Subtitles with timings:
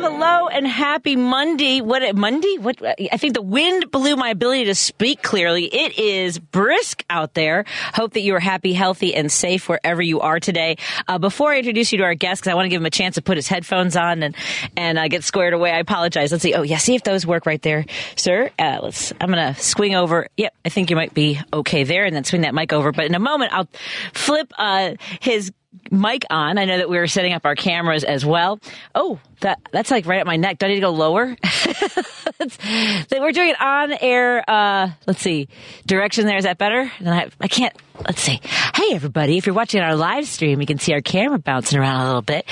[0.00, 1.80] Hello, hello, and happy Monday.
[1.80, 2.56] What Monday?
[2.56, 5.64] What I think the wind blew my ability to speak clearly.
[5.64, 7.64] It is brisk out there.
[7.94, 10.76] Hope that you are happy, healthy, and safe wherever you are today.
[11.08, 12.90] Uh, before I introduce you to our guest, because I want to give him a
[12.90, 14.36] chance to put his headphones on and
[14.76, 15.72] and uh, get squared away.
[15.72, 16.30] I apologize.
[16.30, 16.54] Let's see.
[16.54, 18.52] Oh yeah, see if those work right there, sir.
[18.56, 19.12] Uh, let's.
[19.20, 20.28] I'm gonna swing over.
[20.36, 22.92] Yep, I think you might be okay there, and then swing that mic over.
[22.92, 23.68] But in a moment, I'll
[24.14, 25.50] flip uh, his
[25.90, 26.56] mic on.
[26.56, 28.60] I know that we were setting up our cameras as well.
[28.94, 30.58] Oh, that that's like right at my neck.
[30.58, 31.36] Do I need to go lower?
[33.10, 34.44] We're doing it on air.
[34.48, 35.48] Uh, let's see,
[35.86, 36.90] direction there is that better?
[36.98, 37.74] And I, I can't.
[38.00, 38.40] Let's see.
[38.42, 42.00] Hey everybody, if you're watching our live stream, you can see our camera bouncing around
[42.00, 42.44] a little bit.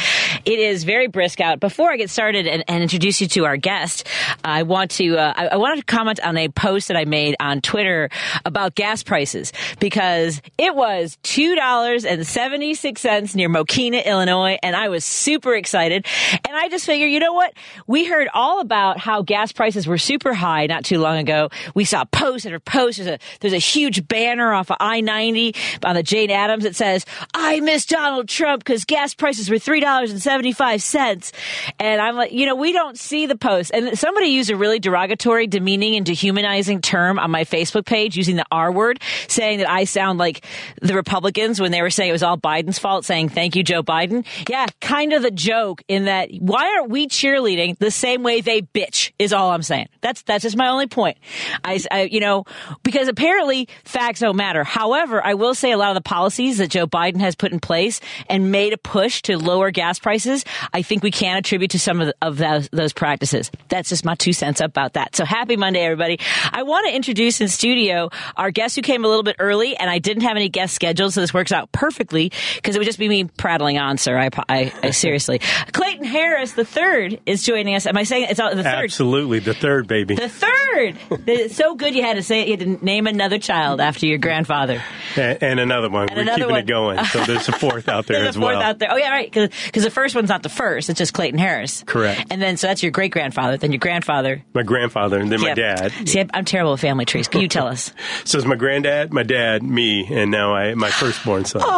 [0.45, 1.61] It is very brisk out.
[1.61, 4.09] Before I get started and, and introduce you to our guest,
[4.43, 7.37] I want to uh, I, I wanted to comment on a post that I made
[7.39, 8.11] on Twitter
[8.45, 14.59] about gas prices because it was two dollars and seventy six cents near Mokena, Illinois,
[14.65, 16.07] and I was super excited.
[16.33, 17.53] And I just figured, you know what?
[17.87, 21.51] We heard all about how gas prices were super high not too long ago.
[21.75, 22.99] We saw post after post.
[22.99, 25.55] There's a there's a huge banner off of I ninety
[25.85, 27.05] on the Jane Addams that says,
[27.35, 31.33] "I miss Donald Trump because gas prices were $3.75.
[31.79, 33.71] And I'm like, you know, we don't see the post.
[33.73, 38.37] And somebody used a really derogatory, demeaning, and dehumanizing term on my Facebook page using
[38.37, 40.45] the R word, saying that I sound like
[40.81, 43.83] the Republicans when they were saying it was all Biden's fault, saying thank you, Joe
[43.83, 44.25] Biden.
[44.49, 48.63] Yeah, kind of the joke in that why aren't we cheerleading the same way they
[48.63, 49.89] bitch is all I'm saying.
[50.01, 51.19] That's that's just my only point.
[51.65, 52.45] I, I you know
[52.83, 54.65] because apparently facts don't matter.
[54.65, 57.61] However, I will say a lot of the policies that Joe Biden has put in
[57.61, 61.79] place and made a push to lower gas prices, I think we can attribute to
[61.79, 63.51] some of, the, of those, those practices.
[63.69, 65.17] That's just my two cents about that.
[65.17, 66.19] So happy Monday, everybody.
[66.53, 69.91] I want to introduce in studio our guest who came a little bit early, and
[69.91, 72.99] I didn't have any guests scheduled, so this works out perfectly because it would just
[72.99, 74.19] be me prattling on, sir.
[74.19, 75.41] I, I, I seriously.
[75.73, 77.87] Clayton Harris, the third, is joining us.
[77.87, 78.85] Am I saying it's all, the third?
[78.85, 80.17] Absolutely, the third baby.
[80.17, 80.97] The third.
[81.27, 82.49] it's so good you had to say it.
[82.49, 84.83] You had to name another child after your grandfather.
[85.17, 86.09] And, and another one.
[86.09, 86.61] And We're another keeping one.
[86.61, 87.05] it going.
[87.07, 88.63] So there's a fourth out there There's as a fourth well.
[88.63, 88.89] out there.
[88.93, 89.31] Oh yeah, right.
[89.31, 90.91] Because the first one's not the first.
[90.91, 91.85] It's just Clayton Harris.
[91.87, 92.27] Correct.
[92.31, 93.57] And then so that's your great grandfather.
[93.57, 94.43] Then your grandfather.
[94.55, 95.93] My grandfather and then my dad.
[96.07, 97.29] See, I'm, terrible with family trees.
[97.29, 97.93] Can you tell us?
[98.25, 101.63] So it's my granddad, my dad, me, and now I my firstborn son.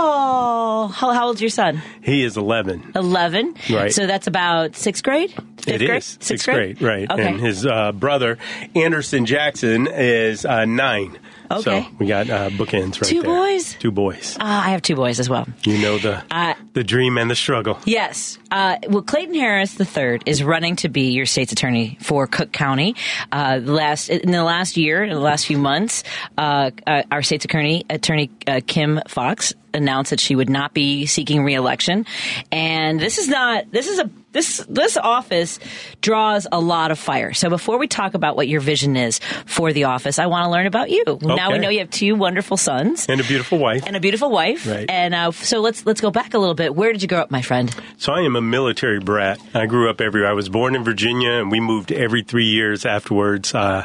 [0.81, 1.83] Oh, how, how old's your son?
[2.03, 2.93] He is 11.
[2.95, 3.55] Eleven.
[3.69, 3.93] Right.
[3.93, 5.31] So that's about sixth grade.
[5.59, 5.99] Fifth It grade?
[5.99, 7.11] is Sixth, grade, right?
[7.11, 7.27] Okay.
[7.29, 8.39] And his uh, brother
[8.75, 11.19] Anderson Jackson is uh, nine.
[11.51, 11.63] Okay.
[11.63, 13.31] So we got uh, bookends right Two there.
[13.31, 13.75] boys?
[13.79, 14.37] Two boys.
[14.39, 15.47] Ah, I have two boys as well.
[15.65, 17.79] You know the Uh, the dream and the struggle.
[17.87, 18.39] Yes.
[18.51, 22.97] Uh, well, Clayton Harris III is running to be your state's attorney for Cook County.
[23.33, 26.05] Uh, last in the last year, in the last few months,
[26.37, 31.07] uh, uh, our state's attorney, Attorney uh, Kim Foxx, announced that she would not be
[31.07, 32.05] seeking reelection.
[32.53, 33.71] And this is not.
[33.73, 35.59] This is a this this office
[36.01, 37.33] draws a lot of fire.
[37.35, 40.51] So before we talk about what your vision is for the office, I want to
[40.51, 41.05] learn about you.
[41.23, 43.83] Now we know you have two wonderful sons And a beautiful wife.
[43.87, 44.67] and a beautiful wife.
[44.67, 44.89] Right.
[44.89, 46.75] And uh, so let's let's go back a little bit.
[46.75, 47.75] Where did you grow up, my friend?
[47.97, 49.41] So I am a military brat.
[49.55, 50.31] I grew up everywhere.
[50.31, 53.55] I was born in Virginia, and we moved every three years afterwards.
[53.55, 53.85] Uh,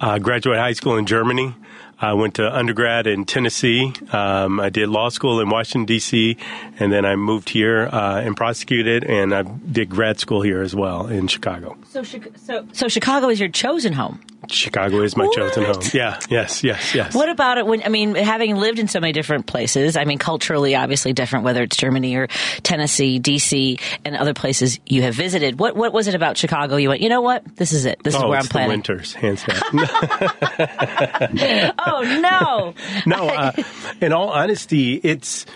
[0.00, 1.54] uh, graduated high school in Germany.
[1.98, 3.92] I went to undergrad in Tennessee.
[4.12, 6.36] Um, I did law school in Washington D.C.,
[6.78, 10.74] and then I moved here uh, and prosecuted, and I did grad school here as
[10.74, 11.76] well in Chicago.
[11.88, 14.20] So, so, so Chicago is your chosen home.
[14.48, 15.80] Chicago is my chosen home.
[15.92, 17.12] Yeah, yes, yes, yes.
[17.14, 20.18] What about it when, I mean, having lived in so many different places, I mean,
[20.18, 22.28] culturally, obviously different, whether it's Germany or
[22.62, 25.58] Tennessee, DC, and other places you have visited.
[25.58, 26.76] What, what was it about Chicago?
[26.76, 27.56] You went, you know what?
[27.56, 28.00] This is it.
[28.04, 28.82] This is Oh, where it's I'm planning.
[28.82, 29.62] the winters, hands down.
[31.86, 32.74] Oh, no.
[33.06, 33.52] no, uh,
[34.00, 35.46] in all honesty, it's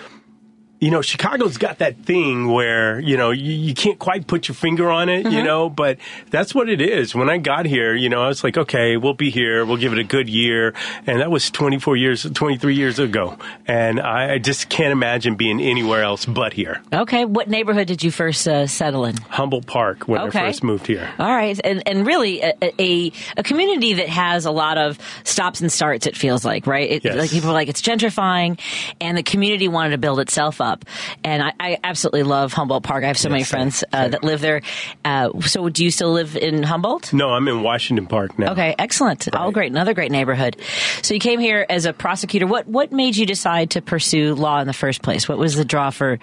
[0.80, 4.54] you know Chicago's got that thing where you know you, you can't quite put your
[4.56, 5.36] finger on it, Mm-hmm.
[5.36, 5.98] you know, but
[6.30, 7.14] that's what it is.
[7.14, 9.92] When I got here, you know, I was like, okay, we'll be here, we'll give
[9.92, 10.72] it a good year,
[11.06, 15.60] and that was 24 years, 23 years ago, and I, I just can't imagine being
[15.60, 16.80] anywhere else but here.
[16.92, 17.24] Okay.
[17.26, 19.16] What neighborhood did you first uh, settle in?
[19.28, 20.38] Humboldt Park when Okay.
[20.38, 21.08] I first moved here.
[21.18, 25.60] All right, and and really a, a a community that has a lot of stops
[25.60, 26.06] and starts.
[26.06, 26.88] It feels like right.
[26.90, 27.16] It, Yes.
[27.16, 28.58] Like people are like it's gentrifying,
[29.00, 30.69] and the community wanted to build itself up.
[30.70, 30.84] Up.
[31.24, 33.04] And I, I absolutely love Humboldt Park.
[33.04, 34.62] I have so many friends uh, that live there.
[35.04, 37.12] Uh, so do you still live in Humboldt?
[37.12, 38.52] No, I'm in Washington Park now.
[38.52, 39.34] Okay, excellent.
[39.34, 39.70] All great.
[39.72, 40.56] Another great neighborhood.
[41.02, 42.46] So you came here as a prosecutor.
[42.46, 45.28] What what made you decide to pursue law in the first place?
[45.28, 46.18] What was the draw for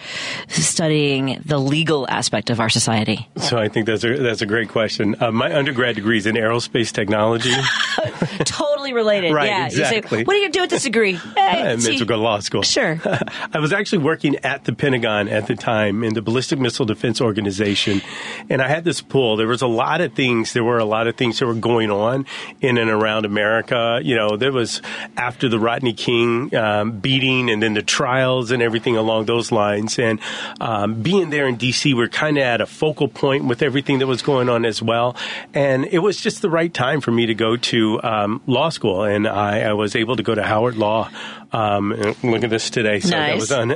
[0.48, 3.28] studying the legal aspect of our society?
[3.38, 5.16] So I think that's a that's a great question.
[5.20, 7.52] Uh, my undergrad degree is in aerospace technology.
[8.46, 9.34] totally related.
[9.34, 9.66] Right, yeah.
[9.68, 10.20] Exactly.
[10.20, 11.16] say, what are you going to do with this degree?
[11.38, 12.62] I Hey, meant see- to go to law school.
[12.64, 13.00] Sure.
[13.54, 17.22] I was actually working at the Pentagon at the time in the Ballistic Missile Defense
[17.22, 18.02] Organization,
[18.50, 19.38] and I had this pull.
[19.38, 20.54] There was a lot of things.
[20.54, 22.26] There were a lot of things that were going on
[22.62, 24.00] in and around America.
[24.04, 24.82] You know, there was
[25.16, 30.00] after the Rodney King um, beating, and then the trials and everything along those lines.
[30.00, 30.20] And
[30.60, 34.08] um, being there in D.C., we're kind of at a focal point with everything that
[34.08, 35.16] was going on as well.
[35.54, 39.04] And it was just the right time for me to go to um, law school,
[39.04, 41.10] and I, I was able to go to Howard Law.
[41.52, 41.92] Um,
[42.24, 43.00] look at this today.
[43.00, 43.76] So that was un, uh,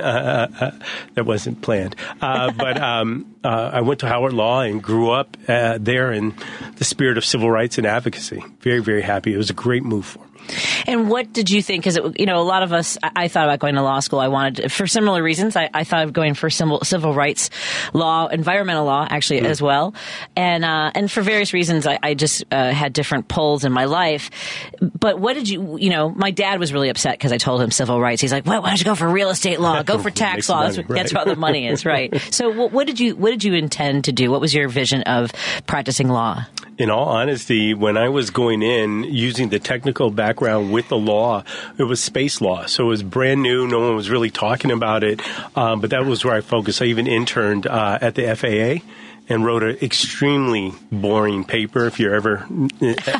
[0.60, 0.70] uh, uh,
[1.14, 1.96] that wasn't planned.
[2.20, 6.34] Uh, but um, uh, I went to Howard Law and grew up uh, there in
[6.76, 8.44] the spirit of civil rights and advocacy.
[8.60, 9.32] Very, very happy.
[9.32, 10.31] It was a great move for me.
[10.86, 11.84] And what did you think?
[11.84, 12.98] Because you know, a lot of us.
[13.02, 14.18] I, I thought about going to law school.
[14.20, 15.56] I wanted for similar reasons.
[15.56, 17.50] I, I thought of going for civil, civil rights
[17.92, 19.46] law, environmental law, actually Mm.
[19.46, 19.94] as well.
[20.36, 23.84] And uh, and for various reasons, I, I just uh, had different poles in my
[23.86, 24.30] life.
[24.80, 25.78] But what did you?
[25.78, 28.20] You know, my dad was really upset because I told him civil rights.
[28.20, 29.82] He's like, "Why, why don't you go for real estate law?
[29.92, 30.62] Go for tax law.
[30.64, 31.26] That's, money, what- that's right.
[31.26, 34.12] where the money is, right?" So, what, what did you what did you intend to
[34.12, 34.30] do?
[34.30, 35.32] What was your vision of
[35.66, 36.44] practicing law?
[36.78, 41.44] In all honesty, when I was going in using the technical background with the law,
[41.78, 42.66] it was space law.
[42.66, 43.66] So it was brand new.
[43.66, 45.20] No one was really talking about it.
[45.56, 46.82] Um, but that was where I focused.
[46.82, 48.84] I even interned uh, at the FAA
[49.28, 52.68] and wrote an extremely boring paper, if you're ever an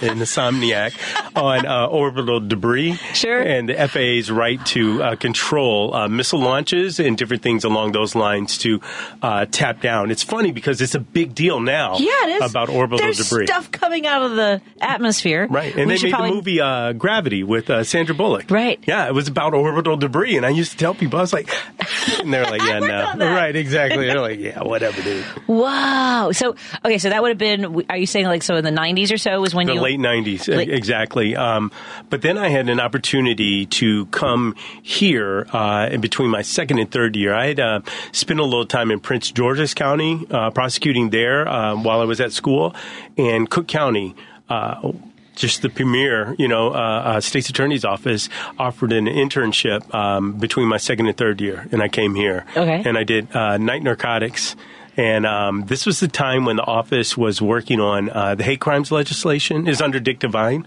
[0.01, 0.93] insomniac,
[1.37, 2.95] on uh, orbital debris.
[3.15, 3.41] Sure.
[3.41, 8.15] And the FAA's right to uh, control uh, missile launches and different things along those
[8.15, 8.81] lines to
[9.23, 10.11] uh, tap down.
[10.11, 13.47] It's funny because it's a big deal now Yeah, it is about orbital There's debris.
[13.47, 16.93] stuff coming out of the atmosphere, Right, and We they made probably- the movie uh,
[16.93, 18.51] Gravity with uh, Sandra Bullock.
[18.51, 18.79] Right.
[18.87, 21.49] Yeah, it was about orbital debris, and I used to tell people, I was like,
[22.19, 22.81] and they're like, yeah,
[23.17, 24.07] no, right, exactly.
[24.07, 25.25] They're like, yeah, whatever, dude.
[25.47, 25.92] Wow.
[25.95, 27.85] Oh, so okay, so that would have been.
[27.91, 30.01] Are you saying like so in the '90s or so was when The you late
[30.01, 31.37] '90s, Late- exactly.
[31.37, 31.71] Um,
[32.09, 36.91] but then I had an opportunity to come here uh, in between my second and
[36.91, 37.35] third year.
[37.35, 37.81] I had uh,
[38.13, 42.23] spent a little time in Prince George's County uh, prosecuting there um, while I was
[42.23, 42.75] at school,
[43.19, 44.15] and Cook County.
[44.49, 44.93] Uh,
[45.35, 46.77] just the premier, you know, uh,
[47.17, 48.29] uh, state's attorney's office
[48.59, 52.45] offered an internship um, between my second and third year, and I came here.
[52.57, 52.83] Okay.
[52.85, 54.57] And I did uh, night narcotics.
[54.97, 58.61] And um, this was the time when the office was working on uh, the hate
[58.61, 59.67] crimes legislation.
[59.67, 60.67] is under Dick Devine,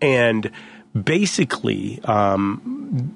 [0.00, 0.50] and
[1.00, 3.14] basically, um,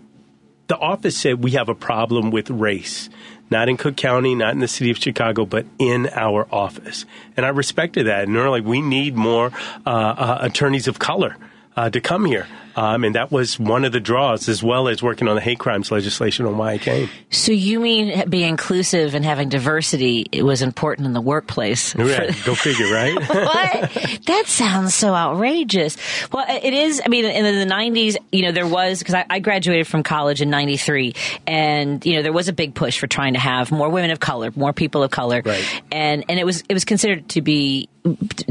[0.68, 3.08] the office said we have a problem with race,
[3.50, 7.06] not in Cook County, not in the city of Chicago, but in our office.
[7.36, 8.24] And I respected that.
[8.24, 9.52] And they're like, we need more
[9.86, 11.36] uh, uh, attorneys of color.
[11.76, 12.46] Uh, to come here.
[12.76, 15.58] Um, and that was one of the draws, as well as working on the hate
[15.58, 17.08] crimes legislation on why I came.
[17.30, 21.94] So you mean being inclusive and having diversity it was important in the workplace?
[21.96, 22.34] Right.
[22.44, 23.14] Go figure, right?
[23.28, 24.20] what?
[24.26, 25.96] That sounds so outrageous.
[26.30, 27.00] Well, it is.
[27.04, 30.42] I mean, in the '90s, you know, there was because I, I graduated from college
[30.42, 31.14] in '93,
[31.46, 34.20] and you know, there was a big push for trying to have more women of
[34.20, 35.82] color, more people of color, Right.
[35.90, 37.88] and and it was it was considered to be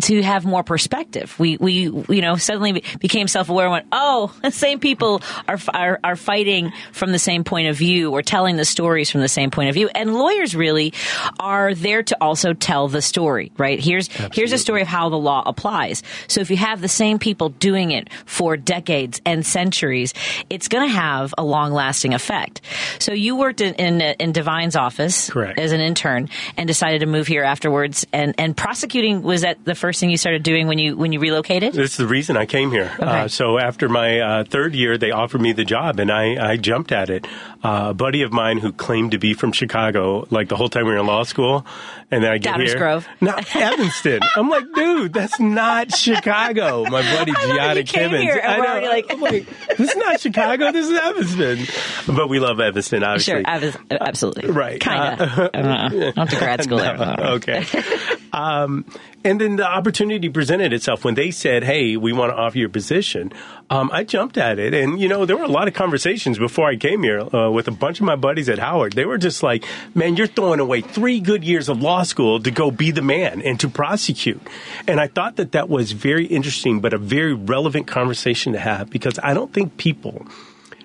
[0.02, 1.38] to have more perspective.
[1.40, 1.74] We we
[2.10, 6.16] you know suddenly became self aware and went, oh, the same people are, are are
[6.16, 9.70] fighting from the same point of view or telling the stories from the same point
[9.70, 9.90] of view.
[9.94, 10.94] And lawyers really
[11.40, 13.80] are there to also tell the story, right?
[13.80, 16.04] Here's here's a story of how the law applies.
[16.28, 20.14] So if you have the same people doing it for decades and centuries,
[20.50, 22.62] it's going to have a long lasting effect.
[23.00, 25.60] So you worked in in, in Devine's office Correct.
[25.60, 28.06] as an intern and decided to move here afterwards.
[28.14, 31.20] And and prosecuting was that the first thing you started doing when you when you
[31.20, 31.74] relocated?
[31.74, 32.92] This is the reason I came here.
[33.00, 36.58] Uh, so after my uh, third year, they offered me the job, and I, I
[36.58, 37.26] jumped at it.
[37.64, 40.86] Uh, a buddy of mine who claimed to be from Chicago, like the whole time
[40.86, 41.66] we were in law school,
[42.12, 43.08] and then I get Downers here, Grove.
[43.22, 44.20] no, Evanston.
[44.36, 46.84] I'm like, dude, that's not Chicago.
[46.86, 48.88] My buddy Giada and I know.
[48.90, 49.48] like- I'm like,
[49.78, 50.72] this is not Chicago.
[50.72, 52.16] This is Evanston.
[52.16, 53.44] But we love Evanston, obviously.
[53.44, 54.52] Sure, was, absolutely.
[54.52, 54.80] Right.
[54.80, 55.40] Kind of.
[55.40, 56.08] Uh, I don't know.
[56.08, 56.98] I went to grad school there.
[56.98, 57.66] No, okay.
[58.36, 58.84] um,
[59.24, 62.66] and then the opportunity presented itself when they said, "Hey, we want to offer you
[62.66, 63.32] a position."
[63.70, 66.68] Um, I jumped at it, and you know there were a lot of conversations before
[66.68, 68.94] I came here uh, with a bunch of my buddies at Howard.
[68.94, 69.64] They were just like,
[69.94, 73.42] "Man, you're throwing away three good years of law school to go be the man
[73.42, 74.42] and to prosecute."
[74.86, 78.90] And I thought that that was very interesting, but a very relevant conversation to have
[78.90, 80.28] because I don't think people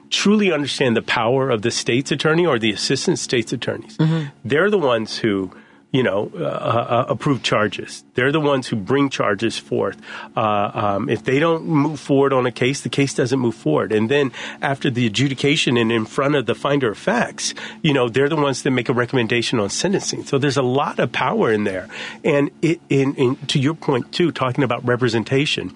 [0.09, 3.99] truly understand the power of the state's attorney or the assistant state's attorneys.
[4.45, 5.50] They're the ones who
[5.92, 8.04] you know, uh, uh, approve charges.
[8.14, 10.00] They're the ones who bring charges forth.
[10.37, 13.92] Uh, um, if they don't move forward on a case, the case doesn't move forward.
[13.92, 14.30] And then
[14.62, 18.37] after the adjudication and in front of the finder of facts, you know, they're the
[18.37, 20.25] ones that make a recommendation on sentencing.
[20.25, 21.88] So there's a lot of power in there.
[22.25, 25.73] And it, in, in, to your point too, talking about representation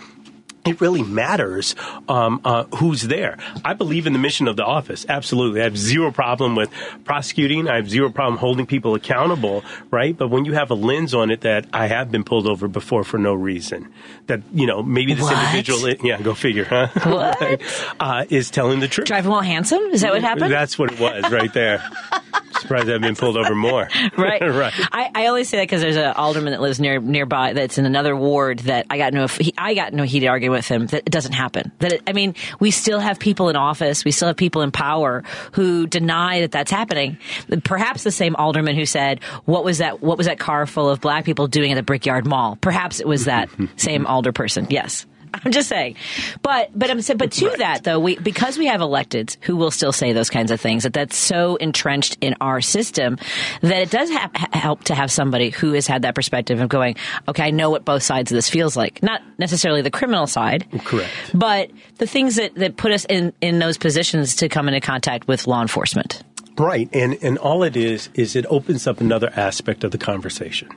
[0.64, 1.74] it really matters
[2.08, 3.38] um, uh, who's there.
[3.64, 5.04] I believe in the mission of the office.
[5.08, 5.60] Absolutely.
[5.60, 6.70] I have zero problem with
[7.04, 7.68] prosecuting.
[7.68, 10.16] I have zero problem holding people accountable, right?
[10.16, 13.04] But when you have a lens on it that I have been pulled over before
[13.04, 13.92] for no reason,
[14.26, 15.54] that, you know, maybe this What?
[15.54, 16.88] individual, yeah, go figure, huh?
[17.04, 17.62] What?
[18.00, 19.06] uh, is telling the truth.
[19.06, 19.82] Driving while handsome?
[19.92, 20.52] Is that what happened?
[20.52, 21.82] That's what it was right there.
[22.64, 23.90] Surprised I've been pulled over more.
[24.16, 24.40] right.
[24.54, 24.72] right.
[24.90, 27.84] I, I only say that because there's an alderman that lives near nearby that's in
[27.84, 31.02] another ward that I got no he, I got no heated argument with him that
[31.04, 31.72] it doesn't happen.
[31.80, 34.70] That it, I mean, we still have people in office, we still have people in
[34.70, 37.18] power who deny that that's happening.
[37.64, 40.02] Perhaps the same alderman who said, "What was that?
[40.02, 43.06] What was that car full of black people doing at the Brickyard Mall?" Perhaps it
[43.06, 44.66] was that same alder person.
[44.70, 45.04] Yes.
[45.44, 45.96] I'm just saying,
[46.42, 47.58] but but I'm saying, but to Right.
[47.58, 50.84] that though, we because we have electeds who will still say those kinds of things
[50.84, 53.18] that that's so entrenched in our system
[53.62, 56.96] that it does ha- help to have somebody who has had that perspective of going,
[57.28, 60.66] okay, I know what both sides of this feels like, not necessarily the criminal side,
[60.84, 61.10] Correct.
[61.34, 65.26] but the things that that put us in in those positions to come into contact
[65.26, 66.22] with law enforcement.
[66.56, 70.68] Right, and and all it is is it opens up another aspect of the conversation,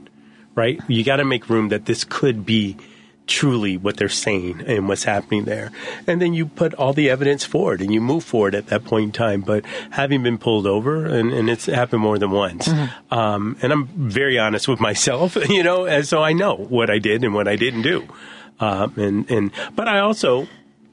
[0.56, 0.80] right?
[0.88, 2.78] You got to make room that this could be
[3.28, 5.72] truly what they're saying and what's happening there,
[6.08, 9.04] and then you put all the evidence forward and you move forward at that point
[9.04, 9.42] in time.
[9.42, 12.70] But having been pulled over, and, and it's happened more than once,
[13.12, 17.00] um, and I'm very honest with myself, you know, and so I know what I
[17.00, 18.08] did and what I didn't do,
[18.60, 20.48] um, and and but I also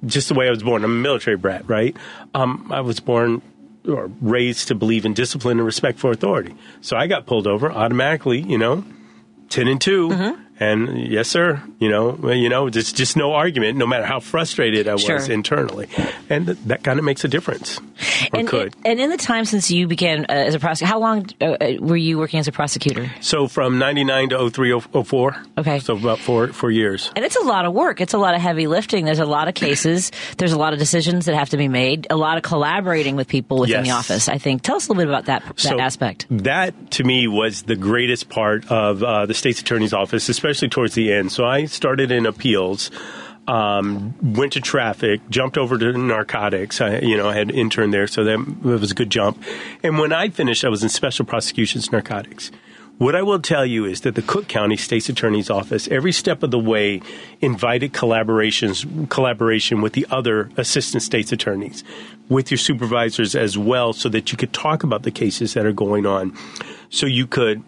[0.04, 0.84] just the way I was born.
[0.84, 1.96] I'm a military brat, right?
[2.34, 3.42] Um, I was born
[3.88, 6.54] or raised to believe in discipline and respect for authority.
[6.80, 8.84] So I got pulled over automatically, you know,
[9.50, 10.10] 10 and 2.
[10.60, 14.86] And yes, sir, you know, you know, it's just no argument, no matter how frustrated
[14.88, 15.18] I was Sure.
[15.18, 15.88] internally.
[16.30, 17.78] And th- that kind of makes a difference.
[18.32, 18.74] Or and, could.
[18.84, 21.72] and in the time since you began uh, as a prosecutor, how long uh, uh,
[21.80, 23.10] were you working as a prosecutor?
[23.20, 25.36] so from 99 to 03, 04.
[25.58, 25.78] Okay.
[25.80, 27.10] So about four, four years.
[27.16, 28.00] And it's a lot of work.
[28.00, 29.04] It's a lot of heavy lifting.
[29.04, 30.12] There's a lot of cases.
[30.38, 32.06] There's a lot of decisions that have to be made.
[32.10, 34.28] A lot of collaborating with people within the office.
[34.28, 34.62] I think.
[34.62, 36.26] Tell us a little bit about that that So aspect.
[36.30, 40.94] That to me was the greatest part of uh, the state's attorney's office, especially towards
[40.94, 41.32] the end.
[41.32, 42.90] So I started in appeals.
[43.46, 46.80] Um, went to traffic, jumped over to narcotics.
[46.80, 49.42] I, you know, I had interned there, so that was a good jump.
[49.82, 52.50] And when I finished, I was in special prosecutions narcotics.
[52.96, 56.42] What I will tell you is that the Cook County State's Attorney's Office, every step
[56.42, 57.02] of the way,
[57.42, 61.84] invited collaborations, collaboration with the other assistant state's attorneys,
[62.30, 65.72] with your supervisors as well, so that you could talk about the cases that are
[65.72, 66.34] going on.
[66.88, 67.62] So you could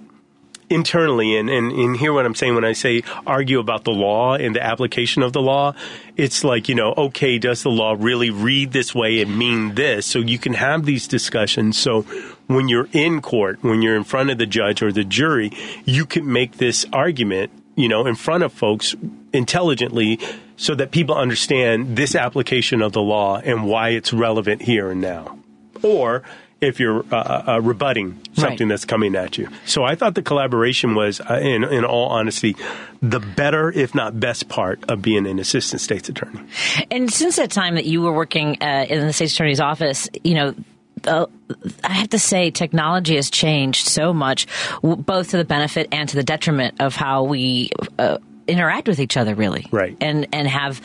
[0.68, 4.34] internally and, and, and hear what I'm saying when I say argue about the law
[4.34, 5.74] and the application of the law.
[6.16, 10.06] It's like, you know, okay, does the law really read this way and mean this?
[10.06, 11.78] So you can have these discussions.
[11.78, 12.02] So
[12.46, 15.52] when you're in court, when you're in front of the judge or the jury,
[15.84, 18.94] you can make this argument, you know, in front of folks
[19.32, 20.18] intelligently
[20.56, 25.00] so that people understand this application of the law and why it's relevant here and
[25.00, 25.38] now.
[25.82, 26.22] Or
[26.60, 28.74] if you're uh, uh, rebutting something Right.
[28.74, 29.48] that's coming at you.
[29.66, 32.56] So I thought the collaboration was, uh, in, in all honesty,
[33.02, 36.40] the better, if not best part of being an assistant state's attorney.
[36.90, 40.34] And since that time that you were working uh, in the state's attorney's office, you
[40.34, 40.54] know.
[41.06, 41.26] Uh,
[41.84, 44.46] I have to say, technology has changed so much,
[44.82, 48.16] w- both to the benefit and to the detriment of how we uh,
[48.48, 49.66] interact with each other, really.
[49.70, 49.96] Right.
[50.00, 50.80] And and have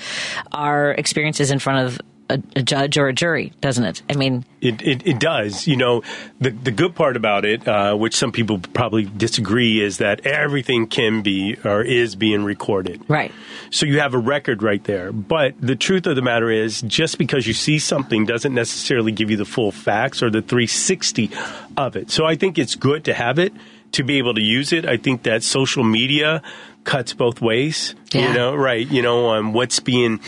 [0.51, 2.01] our experiences in front of
[2.31, 4.01] a, a judge or a jury, doesn't it?
[4.09, 5.67] I mean, It, it, it does.
[5.67, 6.01] You know,
[6.39, 10.87] the, the good part about it, uh, which some people probably disagree, is that everything
[10.87, 13.01] can be or is being recorded.
[13.07, 13.31] right.
[13.73, 15.13] So you have a record right there.
[15.13, 19.31] But the truth of the matter is, just because you see something doesn't necessarily give
[19.31, 21.31] you the full facts or the 360
[21.77, 22.11] of it.
[22.11, 23.53] So I think it's good to have it,
[23.93, 24.85] to be able to use it.
[24.85, 26.41] I think that social media
[26.83, 27.95] cuts both ways.
[28.11, 28.27] Yeah.
[28.29, 28.85] You know, right?
[28.85, 30.19] You know, on what's being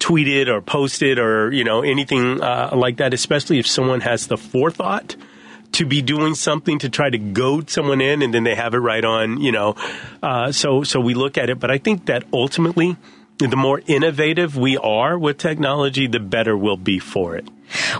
[0.00, 4.36] tweeted or posted or, you know, anything uh, like that, especially if someone has the
[4.36, 5.14] forethought
[5.72, 8.78] to be doing something to try to goad someone in and then they have it
[8.78, 9.76] right on, you know.
[10.22, 11.60] Uh, so, so we look at it.
[11.60, 12.96] But I think that ultimately,
[13.38, 17.46] the more innovative we are with technology, the better we'll be for it.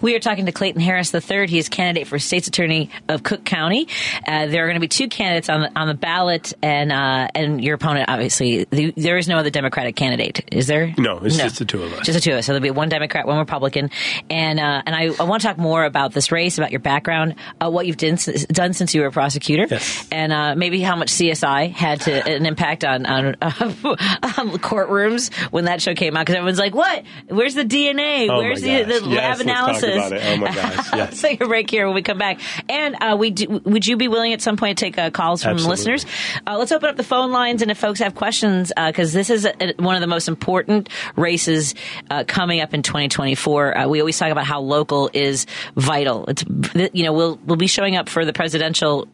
[0.03, 1.47] We are talking to Clayton Harris III.
[1.47, 3.89] He is candidate for state's attorney of Cook County.
[4.27, 7.29] Uh, there are going to be two candidates on the, on the ballot, and uh,
[7.35, 10.95] and your opponent, obviously, the, there is no other Democratic candidate, is there?
[10.99, 12.07] No, it's just the two of us.
[12.07, 12.47] Just the two of us.
[12.47, 13.91] So there'll be one Democrat, one Republican,
[14.29, 17.35] and uh, and I, I want to talk more about this race, about your background,
[17.61, 20.07] uh, what you've done, done since you were a prosecutor, Yes.
[20.11, 25.65] and uh, maybe how much CSI had to an impact on on, on courtrooms when
[25.65, 27.05] that show came out because everyone's like, "What?
[27.29, 28.29] Where's the DNA?
[28.31, 30.23] Oh Where's the, the lab Yes, let's talk analysis?" about it.
[30.25, 30.93] Oh my gosh, yes.
[30.93, 32.41] Let's take a break here when we come back.
[32.69, 35.43] And uh, we do, would you be willing at some point to take uh, calls
[35.43, 35.71] from Absolutely.
[35.71, 36.07] listeners?
[36.47, 39.45] Uh, let's open up the phone lines, and if folks have questions, because this is
[39.45, 41.75] a, one of the most important races
[42.11, 43.79] uh, coming up in 2024.
[43.79, 46.27] Uh, we always talk about how local is vital.
[46.27, 46.45] It's
[46.93, 49.09] you know we'll we'll be showing up for the presidential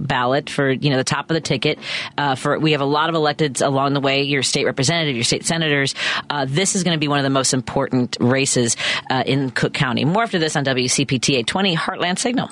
[0.00, 1.78] ballot for you know the top of the ticket
[2.18, 5.24] uh, for we have a lot of electeds along the way your state representative your
[5.24, 5.94] state senators.
[6.30, 8.76] Uh, this is going to be one of the most important races
[9.10, 10.04] uh, in cook county.
[10.04, 12.50] More after this on wcpt 820 heartland signal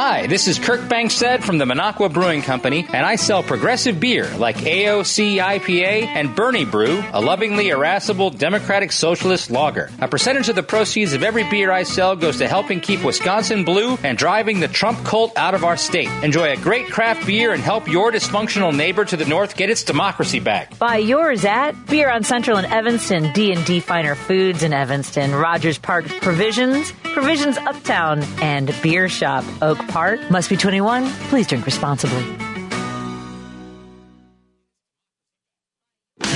[0.00, 4.28] Hi, this is Kirk Bangstad from the Minocqua Brewing Company, and I sell progressive beer
[4.36, 9.90] like AOC IPA and Bernie Brew, a lovingly irascible Democratic Socialist lager.
[10.00, 13.64] A percentage of the proceeds of every beer I sell goes to helping keep Wisconsin
[13.64, 16.08] blue and driving the Trump cult out of our state.
[16.22, 19.82] Enjoy a great craft beer and help your dysfunctional neighbor to the north get its
[19.82, 20.78] democracy back.
[20.78, 26.06] Buy yours at Beer on Central in Evanston, D&D Finer Foods in Evanston, Rogers Park
[26.20, 30.30] Provisions, Provisions Uptown, and Beer Shop Oak Park.
[30.30, 31.06] Must be 21.
[31.30, 32.24] Please drink responsibly.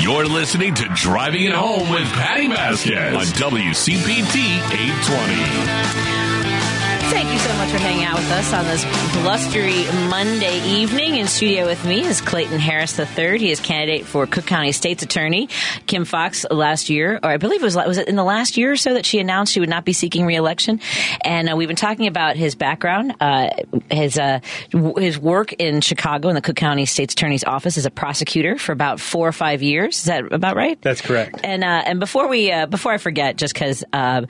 [0.01, 4.37] You're listening to Driving It Home with Patti Vasquez on WCPT
[4.73, 6.32] 820.
[7.13, 8.85] Thank you so much for hanging out with us on this
[9.21, 11.17] blustery Monday evening.
[11.17, 13.39] In studio with me is Clayton Harris III.
[13.39, 15.51] He is candidate for Cook County State's Attorney.
[15.87, 18.73] Kim Foxx last year, or I believe it was was it in the last year
[18.73, 20.81] or so that she announced she would not be seeking reelection.
[21.23, 23.51] And uh, we've been talking about his background, uh,
[23.91, 24.41] his uh,
[24.71, 28.57] w- his work in Chicago in the Cook County State's Attorney's office as a prosecutor
[28.57, 29.99] for about four or five years.
[29.99, 30.81] Is that about right?
[30.81, 31.41] That's correct.
[31.45, 34.23] And uh, and before we uh, before I forget, just because uh,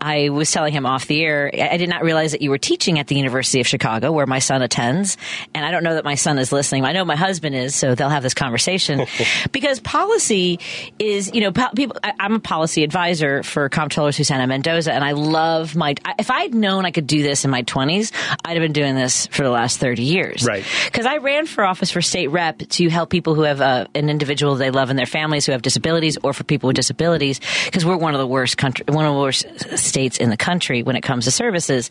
[0.00, 2.58] I was telling him off the air, I I did not realize that you were
[2.58, 5.16] teaching at the University of Chicago, where my son attends.
[5.54, 6.84] And I don't know that my son is listening.
[6.84, 9.06] I know my husband is, so they'll have this conversation.
[9.52, 10.58] because policy
[10.98, 11.96] is, you know, po- people.
[12.02, 15.94] I, I'm a policy advisor for Comptroller Susana Mendoza, and I love my.
[16.04, 18.12] I- If I had known I could do this in my 20s,
[18.44, 20.44] I'd have been doing this for the last 30 years.
[20.44, 20.64] Right.
[20.86, 24.08] Because I ran for office for state rep to help people who have uh, an
[24.08, 27.84] individual they love in their families who have disabilities, or for people with disabilities, because
[27.84, 29.46] we're one of the worst country, one of the worst
[29.78, 31.90] states in the country when it comes to services.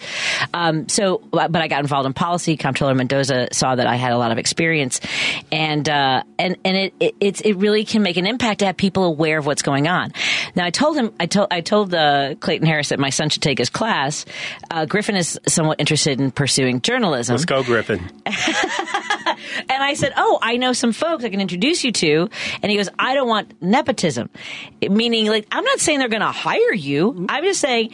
[0.54, 2.58] Um, so, but I got involved in policy.
[2.58, 5.02] Comptroller Mendoza saw that I had a lot of experience,
[5.52, 8.78] and uh, and and it, it it's it really can make an impact to have
[8.78, 10.14] people aware of what's going on.
[10.56, 13.42] Now, I told him, I told I told uh, Clayton Harris that my son should
[13.42, 14.26] take his class.
[14.72, 17.34] Uh, Griffin is somewhat interested in pursuing journalism.
[17.34, 18.02] Let's go, Griffin.
[19.70, 22.30] And I said, "Oh, I know some folks I can introduce you to."
[22.62, 24.30] And he goes, "I don't want nepotism,"
[24.82, 27.26] meaning like I'm not saying they're going to hire you.
[27.30, 27.92] I'm just saying.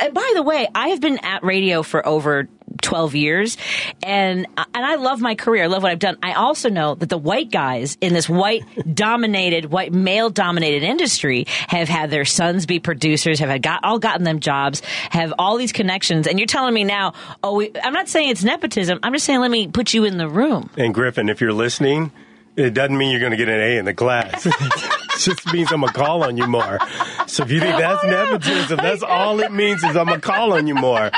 [0.00, 2.48] And by the way, I have been at radio for over
[2.82, 3.56] 12 years
[4.02, 5.64] and and I love my career.
[5.64, 6.16] I love what I've done.
[6.22, 8.62] I also know that the white guys in this white
[8.94, 13.98] dominated, white male dominated industry have had their sons be producers, have had got all
[13.98, 14.80] gotten them jobs,
[15.10, 16.26] have all these connections.
[16.26, 18.98] And you're telling me now, oh, we, I'm not saying it's nepotism.
[19.02, 20.70] I'm just saying let me put you in the room.
[20.76, 22.12] And Griffin, if you're listening,
[22.56, 24.46] it doesn't mean you're going to get an A in the class.
[24.46, 24.54] it
[25.18, 26.78] just means I'm going to call on you more.
[27.26, 28.24] So if you think that's Oh, no.
[28.32, 31.10] nepotism, that's all it means is I'm going to call on you more.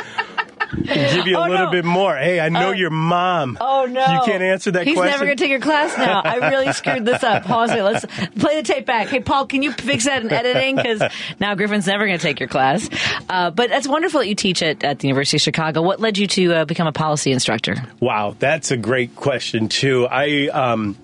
[0.72, 1.70] And give you a Oh, little no.
[1.72, 2.16] bit more.
[2.16, 3.58] Hey, I know your mom.
[3.60, 4.00] Oh no!
[4.00, 5.12] You can't answer that He's question.
[5.12, 6.20] never going to take your class now.
[6.24, 7.44] I really screwed this up.
[7.44, 7.82] Pause it.
[7.82, 8.06] Let's
[8.38, 9.08] play the tape back.
[9.08, 10.76] Hey, Paul, can you fix that in editing?
[10.76, 11.02] Because
[11.40, 12.88] now Griffin's never going to take your class.
[13.28, 15.82] Uh, but that's wonderful that you teach at, at the University of Chicago.
[15.82, 17.76] What led you to uh, become a policy instructor?
[18.00, 20.06] Wow, that's a great question too.
[20.06, 20.96] I um,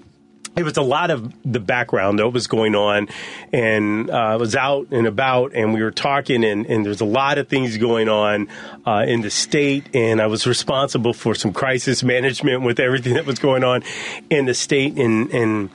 [0.59, 3.09] it was a lot of the background that was going on,
[3.53, 7.07] and uh, I was out and about, and we were talking, and, and there's a
[7.07, 8.49] lot of things going on
[8.85, 13.27] uh, in the state, and I was responsible for some crisis management with everything that
[13.27, 13.85] was going on
[14.31, 15.71] in the state, and and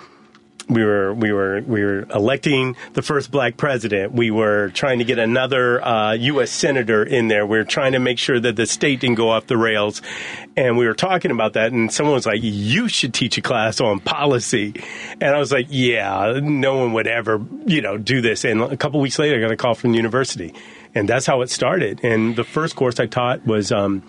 [0.69, 4.13] we were we were we were electing the first black president.
[4.13, 6.52] We were trying to get another uh, U.S.
[6.52, 7.45] senator in there.
[7.45, 10.02] We were trying to make sure that the state didn't go off the rails,
[10.56, 11.71] and we were talking about that.
[11.71, 14.73] And someone was like, "You should teach a class on policy,"
[15.19, 18.78] and I was like, "Yeah, no one would ever, you know, do this." And a
[18.78, 20.54] couple weeks later, I got a call from the university,
[20.95, 21.99] and that's how it started.
[22.04, 24.04] And the first course I taught was um,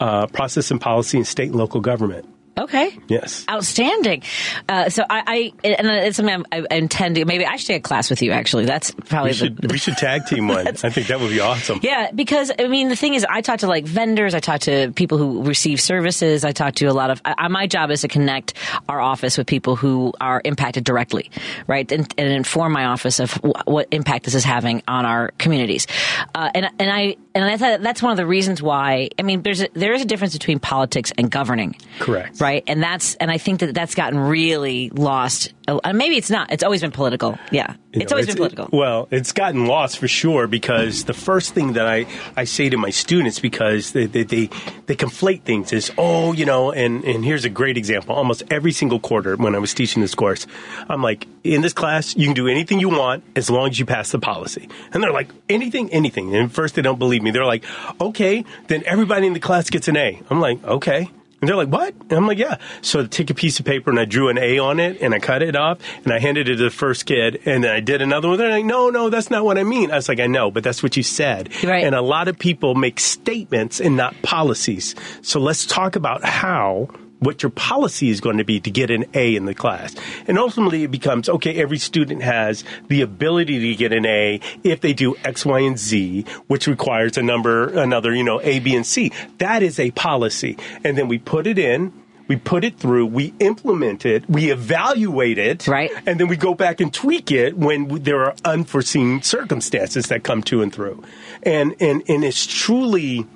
[0.00, 2.26] uh, process and policy in state and local government
[2.58, 2.98] Okay.
[3.08, 3.44] Yes.
[3.48, 4.22] Outstanding.
[4.68, 7.24] Uh, so I, I, and it's something I, I intend to.
[7.24, 8.32] Maybe I should take a class with you.
[8.32, 10.66] Actually, that's probably We should the, we should tag team one.
[10.68, 11.80] I think that would be awesome.
[11.82, 14.92] Yeah, because I mean, the thing is, I talk to like vendors, I talk to
[14.94, 17.22] people who receive services, I talk to a lot of.
[17.24, 18.54] I, my job is to connect
[18.88, 21.30] our office with people who are impacted directly,
[21.66, 25.30] right, and, and inform my office of w- what impact this is having on our
[25.38, 25.86] communities.
[26.34, 29.08] Uh, and and I and I thought that's one of the reasons why.
[29.18, 31.76] I mean, there's a, there is a difference between politics and governing.
[31.98, 32.39] Correct.
[32.40, 35.52] Right, and that's and I think that that's gotten really lost.
[35.68, 36.50] Uh, maybe it's not.
[36.50, 37.38] It's always been political.
[37.52, 38.68] Yeah, You it's know, always been political.
[38.72, 42.76] well, it's gotten lost for sure because the first thing that I, I say to
[42.76, 44.46] my students because they, they, they,
[44.86, 48.16] they conflate things is, oh, you know, and, and here's a great example.
[48.16, 50.46] Almost every single quarter when I was teaching this course,
[50.88, 53.86] I'm like, in this class, you can do anything you want as long as you
[53.86, 54.68] pass the policy.
[54.92, 56.34] And they're like, anything, anything.
[56.34, 57.30] And at first they don't believe me.
[57.30, 57.64] They're like,
[58.00, 60.20] okay, then everybody in the class gets an A.
[60.30, 61.08] I'm like, okay.
[61.40, 61.94] And they're like, what?
[61.94, 62.58] And I'm like, yeah.
[62.82, 65.14] So I took a piece of paper and I drew an A on it and
[65.14, 67.80] I cut it off and I handed it to the first kid and then I
[67.80, 68.36] did another one.
[68.38, 69.90] They're like, no, no, that's not what I mean.
[69.90, 71.48] I was like, I know, but that's what you said.
[71.64, 71.84] Right.
[71.84, 74.94] And a lot of people make statements and not policies.
[75.22, 76.88] So let's talk about how
[77.20, 79.94] what your policy is going to be to get an A in the class.
[80.26, 84.80] And ultimately it becomes, okay, every student has the ability to get an A if
[84.80, 88.74] they do X, Y, and Z, which requires a number, another, you know, A, B,
[88.74, 89.12] and C.
[89.38, 90.56] That is a policy.
[90.84, 91.92] And then we put it in.
[92.28, 95.90] We put it through, we implement it, we evaluate it, Right.
[96.06, 100.40] and then we go back and tweak it when there are unforeseen circumstances that come
[100.44, 101.02] to and through.
[101.42, 103.26] And and and it's truly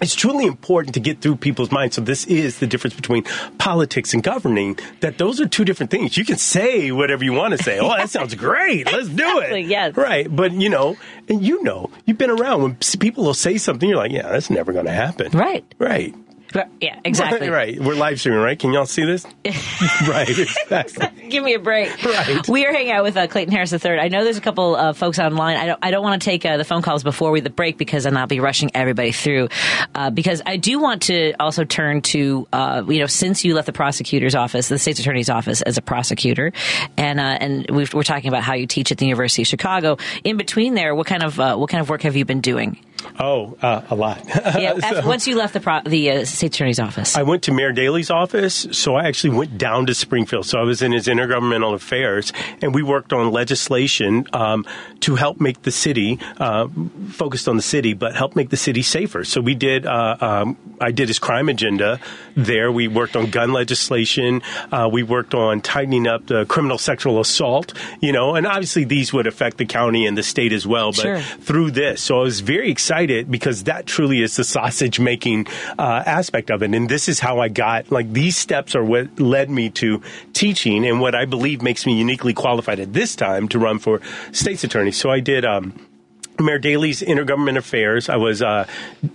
[0.00, 1.96] it's truly important to get through people's minds.
[1.96, 3.24] So this is the difference between
[3.58, 4.78] politics and governing.
[5.00, 6.16] That those are two different things.
[6.16, 7.78] You can say whatever you want to say.
[7.78, 8.90] Oh, that sounds great.
[8.90, 9.66] Let's do it.
[9.66, 9.96] yes.
[9.96, 10.34] Right.
[10.34, 10.96] But you know,
[11.28, 13.88] and you know, you've been around when people will say something.
[13.88, 15.32] You're like, yeah, that's never going to happen.
[15.32, 15.64] Right.
[15.78, 16.14] Right.
[16.54, 16.66] Right.
[16.80, 16.98] Yeah.
[17.04, 17.48] Exactly.
[17.50, 17.78] Right.
[17.80, 18.58] We're live streaming, right?
[18.58, 19.24] Can y'all see this?
[20.08, 20.28] right.
[20.28, 21.28] Exactly.
[21.28, 22.02] Give me a break.
[22.04, 22.48] Right.
[22.48, 23.98] We are hanging out with uh, Clayton Harris III.
[23.98, 25.56] I know there's a couple uh, folks online.
[25.56, 25.78] I don't.
[25.82, 28.16] I don't want to take uh, the phone calls before we the break because then
[28.16, 29.48] I'll be rushing everybody through.
[29.94, 33.66] Uh, because I do want to also turn to uh, you know since you left
[33.66, 36.52] the prosecutor's office, the state's attorney's office as a prosecutor,
[36.96, 39.98] and uh, and we've, we're talking about how you teach at the University of Chicago.
[40.24, 42.78] In between there, what kind of uh, what kind of work have you been doing?
[43.20, 44.22] Oh, uh, a lot.
[44.26, 44.74] Yeah.
[44.88, 47.16] So- once you left the pro- the state's attorney's office.
[47.16, 50.46] I went to Mayor Daley's office, so I actually went down to Springfield.
[50.46, 54.64] So I was in his intergovernmental affairs, and we worked on legislation um,
[55.00, 56.68] to help make the city uh,
[57.10, 59.24] focused on the city, but help make the city safer.
[59.24, 59.86] So we did.
[59.86, 62.00] Uh, um, I did his crime agenda
[62.38, 62.70] there.
[62.72, 64.42] We worked on gun legislation.
[64.72, 67.74] Uh, we worked on tightening up the criminal sexual assault.
[68.00, 70.92] You know, and obviously these would affect the county and the state as well.
[70.92, 71.20] But Sure.
[71.20, 72.02] through this.
[72.02, 75.46] So I was very excited because that truly is the sausage making
[75.78, 76.72] uh, aspect of it.
[76.74, 80.00] And this is how I got, like, these steps are what led me to
[80.32, 84.00] teaching and what I believe makes me uniquely qualified at this time to run for
[84.32, 84.92] state's attorney.
[84.92, 85.44] So I did.
[85.44, 85.74] Um,
[86.40, 88.08] Mayor Daley's Intergovernment Affairs.
[88.08, 88.66] I was uh,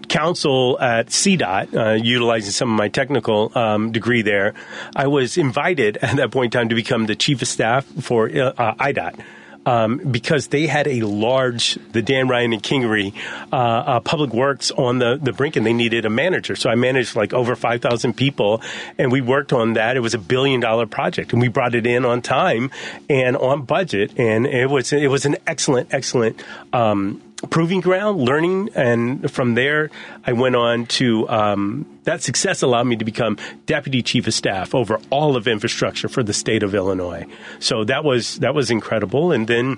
[0.09, 4.53] counsel at CDOT, uh, utilizing some of my technical um, degree there.
[4.95, 8.25] I was invited at that point in time to become the chief of staff for
[8.27, 9.19] uh, IDOT.
[9.65, 13.13] Um, because they had a large, the Dan Ryan and Kingery
[13.51, 16.55] uh, uh, Public Works on the, the brink, and they needed a manager.
[16.57, 18.61] So I managed like over 5,000 people,
[18.97, 19.95] and we worked on that.
[19.95, 22.71] It was a billion dollar project, and we brought it in on time
[23.09, 28.69] and on budget, and it was it was an excellent, excellent um, proving ground, learning,
[28.75, 29.89] and from there
[30.25, 34.73] I went on to um, that success allowed me to become deputy chief of staff
[34.75, 37.25] over all of infrastructure for the state of Illinois.
[37.59, 39.77] So that was that was incredible, and then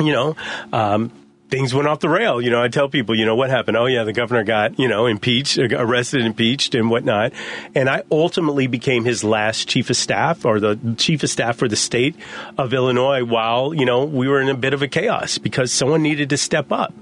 [0.00, 0.36] you know.
[0.72, 1.12] Um,
[1.52, 2.40] Things went off the rail.
[2.40, 3.76] You know, I tell people, you know, what happened?
[3.76, 7.32] Oh, yeah, the governor got, you know, impeached, uh, arrested, impeached, and whatnot.
[7.74, 11.68] And I ultimately became his last chief of staff or the chief of staff for
[11.68, 12.16] the state
[12.56, 16.00] of Illinois while, you know, we were in a bit of a chaos because someone
[16.02, 16.94] needed to step up.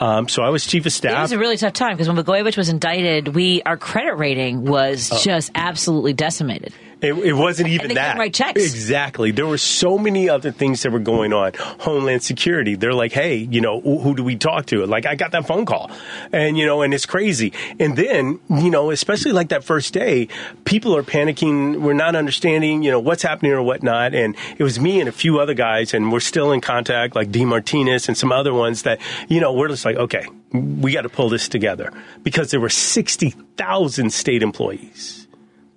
[0.00, 1.12] Um, so I was chief of staff.
[1.18, 4.64] It was a really tough time because when Blagojevich was indicted, we our credit rating
[4.64, 5.18] was Oh.
[5.22, 6.72] just absolutely decimated.
[7.00, 8.18] It, it wasn't even that.
[8.18, 8.60] write checks.
[8.60, 9.30] Exactly.
[9.30, 11.52] There were so many other things that were going on.
[11.54, 12.74] Homeland Security.
[12.74, 14.84] They're like, hey, you know, who, who do we talk to?
[14.84, 15.90] Like, I got that phone call,
[16.32, 17.52] and you know, and it's crazy.
[17.78, 20.28] And then, you know, especially like that first day,
[20.64, 21.76] people are panicking.
[21.76, 24.14] We're not understanding, you know, what's happening or whatnot.
[24.14, 27.30] And it was me and a few other guys, and we're still in contact, like
[27.30, 27.44] D.
[27.44, 31.08] Martinez and some other ones that, you know, we're just like, okay, we got to
[31.08, 31.92] pull this together
[32.24, 35.27] because there were sixty thousand state employees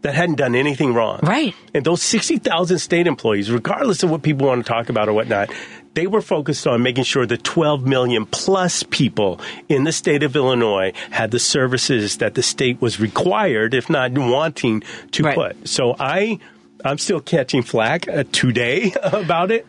[0.02, 1.20] that hadn't done anything wrong.
[1.24, 1.54] Right.
[1.74, 5.50] And those 60,000 state employees, regardless of what people want to talk about or whatnot,
[5.94, 10.38] They were focused on making sure the 12 million plus people in the state of
[10.38, 15.36] Illinois had the services that the state was required, if not wanting, to Right.
[15.36, 15.68] put.
[15.68, 16.40] So I,
[16.86, 19.68] I'm still catching flack uh, today about it.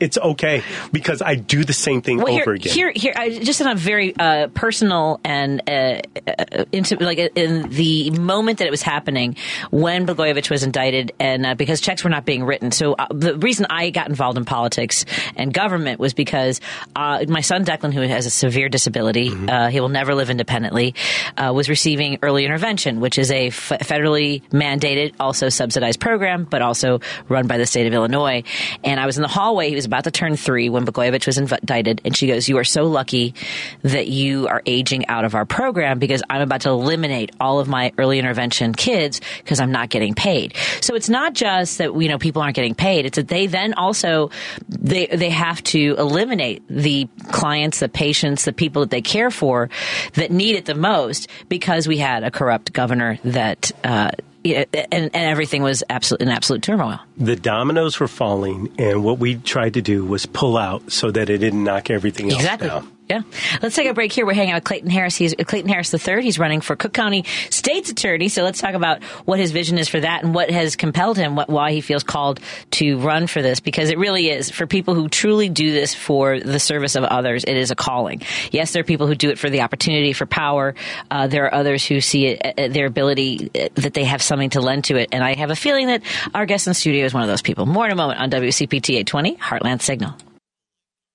[0.00, 2.72] It's okay because I do the same thing Well, over here, again.
[2.72, 7.68] here, here, I, just on a very uh, personal and uh, uh, into like in
[7.70, 9.36] the moment that it was happening
[9.70, 12.70] when Blagojevich was indicted, and uh, because checks were not being written.
[12.72, 15.04] So uh, the reason I got involved in politics
[15.36, 16.60] and government was because
[16.96, 19.48] uh, my son Declan, who has a severe disability, Mm-hmm.
[19.48, 20.94] uh, he will never live independently,
[21.36, 26.62] uh, was receiving early intervention, which is a f- federally mandated, also subsidized program, but
[26.62, 28.42] also run by the state of Illinois.
[28.82, 29.73] And I was in the hallway.
[29.74, 32.64] He was about to turn three when Blagojevich was indicted, and she goes, "You are
[32.64, 33.34] so lucky
[33.82, 37.66] that you are aging out of our program because I'm about to eliminate all of
[37.66, 42.08] my early intervention kids because I'm not getting paid." So it's not just that you
[42.08, 44.30] know people aren't getting paid; it's that they then also
[44.68, 49.70] they they have to eliminate the clients, the patients, the people that they care for
[50.12, 53.72] that need it the most because we had a corrupt governor that.
[53.82, 54.12] Uh,
[54.44, 56.98] and, and everything was absolute in absolute turmoil.
[57.16, 61.30] the dominoes were falling, and what we tried to do was pull out so that
[61.30, 62.68] it didn't knock everything else Exactly.
[62.68, 62.90] down.
[63.08, 63.20] Yeah.
[63.60, 64.24] Let's take a break here.
[64.24, 65.14] We're hanging out with Clayton Harris.
[65.14, 66.22] He's Clayton Harris III.
[66.22, 68.28] He's running for Cook County State's Attorney.
[68.28, 71.36] So let's talk about what his vision is for that and what has compelled him,
[71.36, 72.40] what, why he feels called
[72.72, 73.60] to run for this.
[73.60, 77.44] Because it really is for people who truly do this for the service of others.
[77.44, 78.22] It is a calling.
[78.52, 80.74] Yes, there are people who do it for the opportunity, for power.
[81.10, 84.48] Uh, there are others who see it, uh, their ability uh, that they have something
[84.50, 85.10] to lend to it.
[85.12, 86.02] And I have a feeling that
[86.34, 87.66] our guest in the studio is one of those people.
[87.66, 90.16] More in a moment on WCPT 820 Heartland Signal.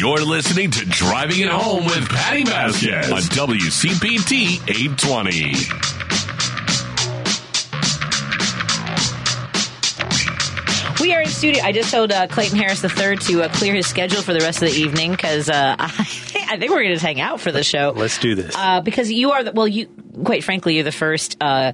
[0.00, 5.52] You're listening to Driving It Home with Patti Vasquez on WCPT 820.
[11.02, 11.62] We are in studio.
[11.62, 14.62] I just told uh, Clayton Harris III to uh, clear his schedule for the rest
[14.62, 15.84] of the evening because uh, I,
[16.48, 17.92] I think we're going to hang out for the show.
[17.94, 18.56] Let's do this.
[18.56, 19.86] Uh, because you are the, well, you
[20.24, 21.72] quite frankly, you're the first uh,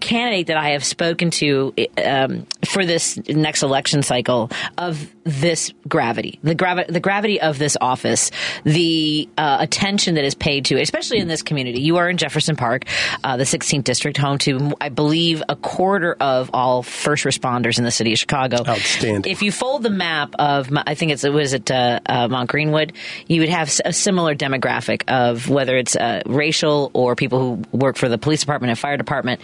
[0.00, 1.74] candidate that I have spoken to
[2.04, 7.76] um, for this next election cycle of this gravity, the gravity, the gravity of this
[7.80, 8.30] office,
[8.64, 11.80] the uh, attention that is paid to, it, especially in this community.
[11.80, 12.84] You are in Jefferson Park,
[13.24, 17.84] uh, the 16th district, home to, I believe, a quarter of all first responders in
[17.84, 18.58] the city of Chicago.
[18.66, 19.30] Outstanding.
[19.30, 22.92] If you fold the map of, I think it's was it uh, uh, Mount Greenwood,
[23.26, 27.96] you would have a similar demographic of whether it's uh, racial or people who work
[27.96, 29.40] for the police department and fire department.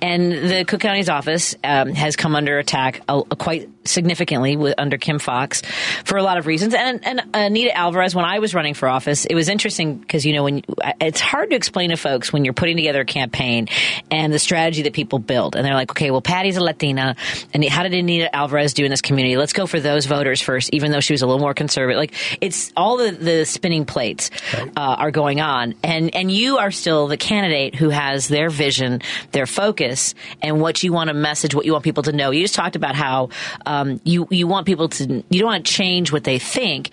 [0.00, 4.98] And the Cook County's office um, has come under attack uh, quite significantly with, under
[4.98, 5.62] Kim Foxx
[6.04, 6.74] for a lot of reasons.
[6.74, 10.32] And, and Anita Alvarez, when I was running for office, it was interesting because you
[10.32, 10.62] know when you,
[11.00, 13.68] it's hard to explain to folks when you're putting together a campaign
[14.10, 17.16] and the strategy that people build, and they're like, okay, well, Patti's a Latina,
[17.52, 19.36] and how did Anita Alvarez do in this community?
[19.36, 21.98] Let's go for those voters first, even though she was a little more conservative.
[21.98, 26.70] Like it's all the, the spinning plates uh, are going on, and and you are
[26.70, 29.00] still the candidate who has their vision,
[29.32, 32.30] their focus, and what you want to message, what you want people to know.
[32.30, 33.30] You just talked about how
[33.64, 36.90] um, you you want people to you don't want to change what they think,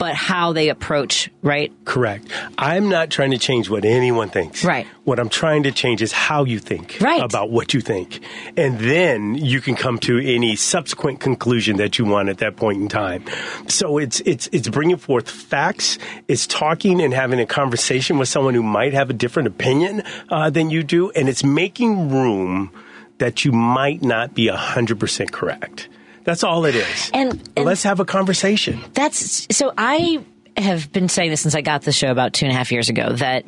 [0.00, 1.70] but how they approach, right?
[1.84, 2.26] Correct.
[2.56, 4.64] I'm not trying to change what anyone thinks.
[4.64, 4.86] Right.
[5.04, 7.22] What I'm trying to change is how you think Right.
[7.22, 8.20] about what you think.
[8.56, 12.80] And then you can come to any subsequent conclusion that you want at that point
[12.80, 13.24] in time.
[13.68, 18.54] So it's it's it's bringing forth facts, it's talking and having a conversation with someone
[18.54, 22.72] who might have a different opinion uh, than you do, and it's making room
[23.18, 25.90] that you might not be 100% correct.
[26.24, 27.10] That's all it is.
[27.14, 28.80] And- and- let's have a conversation.
[28.94, 29.72] That's so.
[29.76, 30.24] I
[30.56, 32.88] have been saying this since I got the show about two and a half years
[32.88, 33.12] ago.
[33.12, 33.44] That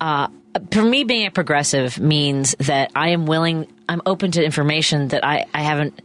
[0.00, 0.28] uh,
[0.72, 3.66] for me, being a progressive means that I am willing.
[3.88, 5.98] I'm open to information that I, I haven't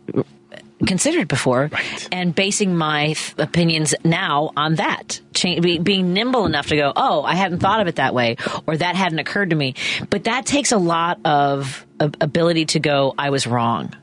[0.86, 2.08] considered before, Right.
[2.12, 5.22] and basing my th- opinions now on that.
[5.34, 8.36] Cha- be, being nimble enough to go, oh, I hadn't thought of it that way,
[8.68, 9.76] or that hadn't occurred to me.
[10.10, 13.94] But that takes a lot of, of ability to go, I was wrong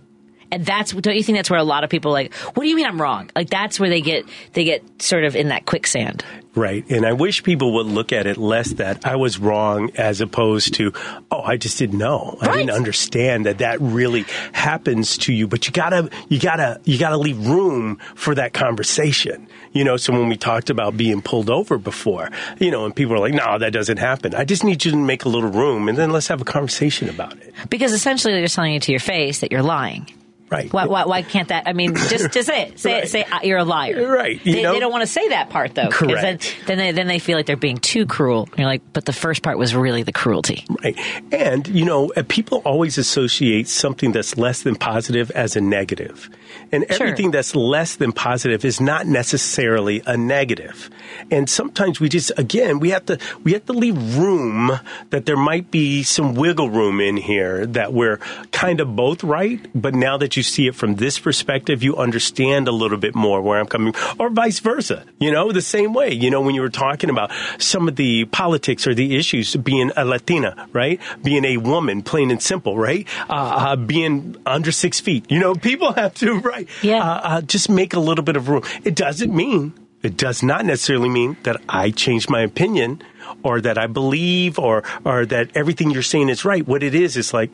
[0.50, 2.68] and that's don't you think that's where a lot of people are like, what do
[2.68, 3.30] you mean I'm wrong?
[3.34, 6.24] Like that's where they get they get sort of in that quicksand.
[6.54, 6.84] Right.
[6.90, 10.74] And I wish people would look at it less that I was wrong as opposed
[10.74, 10.92] to,
[11.30, 12.38] oh, I just didn't know.
[12.40, 15.46] I didn't understand that that really happens to you.
[15.46, 19.46] But you gotta, you gotta, you gotta leave room for that conversation.
[19.72, 23.14] You know, so when we talked about being pulled over before, you know, and people
[23.14, 24.34] are like, no, that doesn't happen.
[24.34, 27.08] I just need you to make a little room and then let's have a conversation
[27.08, 27.54] about it.
[27.68, 30.08] Because essentially they're telling you to your face that you're lying.
[30.50, 30.72] Right.
[30.72, 31.68] Why, why, why can't that?
[31.68, 32.78] I mean, just just say it.
[32.80, 33.04] Say Right.
[33.04, 33.08] it.
[33.10, 34.06] Say you're a liar.
[34.08, 34.44] Right.
[34.44, 34.72] You They, know?
[34.72, 35.88] they don't want to say that part though.
[35.90, 36.22] Correct.
[36.22, 38.48] Then, then they then they feel like they're being too cruel.
[38.50, 40.64] And you're like, but the first part was really the cruelty.
[40.82, 40.98] Right.
[41.32, 46.28] And, you know, uh, people always associate something that's less than positive as a negative.
[46.72, 47.06] And Sure.
[47.06, 50.90] everything that's less than positive is not necessarily a negative.
[51.30, 54.72] And sometimes we just, again, we have to, we have to leave room
[55.10, 58.16] that there might be some wiggle room in here that we're
[58.52, 59.60] kind of both right.
[59.74, 63.40] But now that you see it from this perspective, you understand a little bit more
[63.40, 65.04] where I'm coming, or vice versa.
[65.18, 68.24] You know, the same way, you know, when you were talking about some of the
[68.26, 71.00] politics or the issues being a Latina, right?
[71.22, 73.06] Being a woman, plain and simple, right?
[73.28, 75.30] Uh, uh, being under six feet.
[75.30, 76.68] You know, people have to, right?
[76.82, 77.02] Yeah.
[77.02, 78.62] Uh, uh, just make a little bit of room.
[78.84, 83.02] It doesn't mean, it does not necessarily mean that I change my opinion
[83.42, 86.66] or that I believe or, or that everything you're saying is right.
[86.66, 87.50] What it is, is like,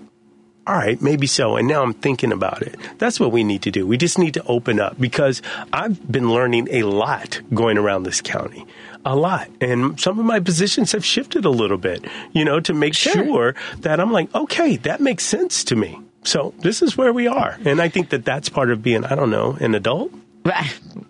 [0.66, 1.56] all right, maybe so.
[1.56, 2.74] And now I'm thinking about it.
[2.98, 3.86] That's what we need to do.
[3.86, 8.20] We just need to open up because I've been learning a lot going around this
[8.20, 8.66] county.
[9.04, 9.48] A lot.
[9.60, 13.12] And some of my positions have shifted a little bit, you know, to make Sure.
[13.12, 16.00] sure that I'm like, okay, that makes sense to me.
[16.24, 17.56] So this is where we are.
[17.64, 20.12] And I think that that's part of being, I don't know, an adult.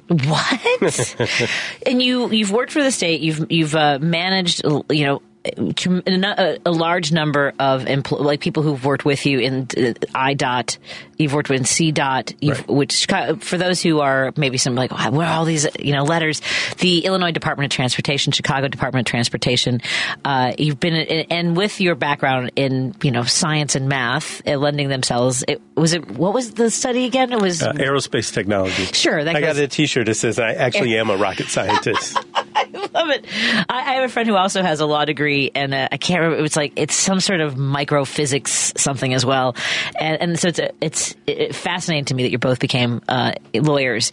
[0.08, 0.60] What?
[1.86, 3.20] and you you've worked for the state.
[3.22, 8.62] You've you've uh, managed you know tr- a, a large number of empl- like people
[8.62, 10.78] who've worked with you in uh, IDOT.
[11.18, 12.34] You've worked with CDOT.
[12.40, 12.68] You've, Right.
[12.68, 13.06] Which
[13.40, 16.40] for those who are maybe some like "Wow, where are all these you know letters?
[16.78, 19.80] The Illinois Department of Transportation, Chicago Department of Transportation.
[20.24, 24.56] Uh, you've been in, and with your background in you know science and math, uh,
[24.56, 25.44] lending themselves.
[25.46, 26.08] It was it.
[26.10, 27.32] What was the study again?
[27.32, 28.86] It was Uh, aerospace technology.
[28.86, 32.18] Sure, that I got a T-shirt that says I actually am a rocket scientist.
[32.94, 33.26] love it.
[33.68, 36.22] I, I have a friend who also has a law degree, and uh, I can't
[36.22, 36.44] remember.
[36.44, 39.56] It's like it's some sort of microphysics something as well,
[40.00, 44.12] and, and so it's it's it, fascinating to me that you both became uh, lawyers,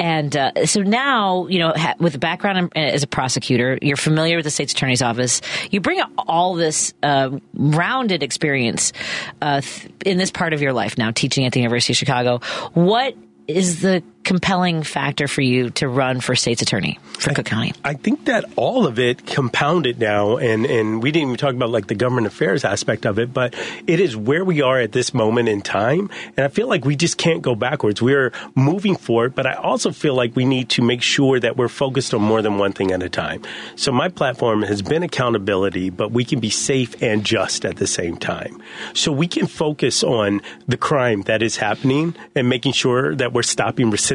[0.00, 3.96] and uh, so now you know ha- with a background in, as a prosecutor, you're
[3.96, 5.40] familiar with the state's attorney's office.
[5.70, 8.92] You bring all this uh, rounded experience
[9.40, 12.40] uh, th- in this part of your life now, teaching at the University of Chicago.
[12.74, 13.14] What
[13.48, 17.72] is the compelling factor for you to run for state's attorney for Cook County?
[17.84, 21.70] I think that all of it compounded now, and, and we didn't even talk about
[21.70, 23.54] like the government affairs aspect of it, but
[23.86, 26.08] it is where we are at this moment in time.
[26.36, 28.00] And I feel like we just can't go backwards.
[28.00, 31.68] We're moving forward, but I also feel like we need to make sure that we're
[31.68, 33.42] focused on more than one thing at a time.
[33.76, 37.86] So my platform has been accountability, but we can be safe and just at the
[37.86, 38.62] same time.
[38.94, 43.42] So we can focus on the crime that is happening and making sure that we're
[43.42, 44.11] stopping recidivism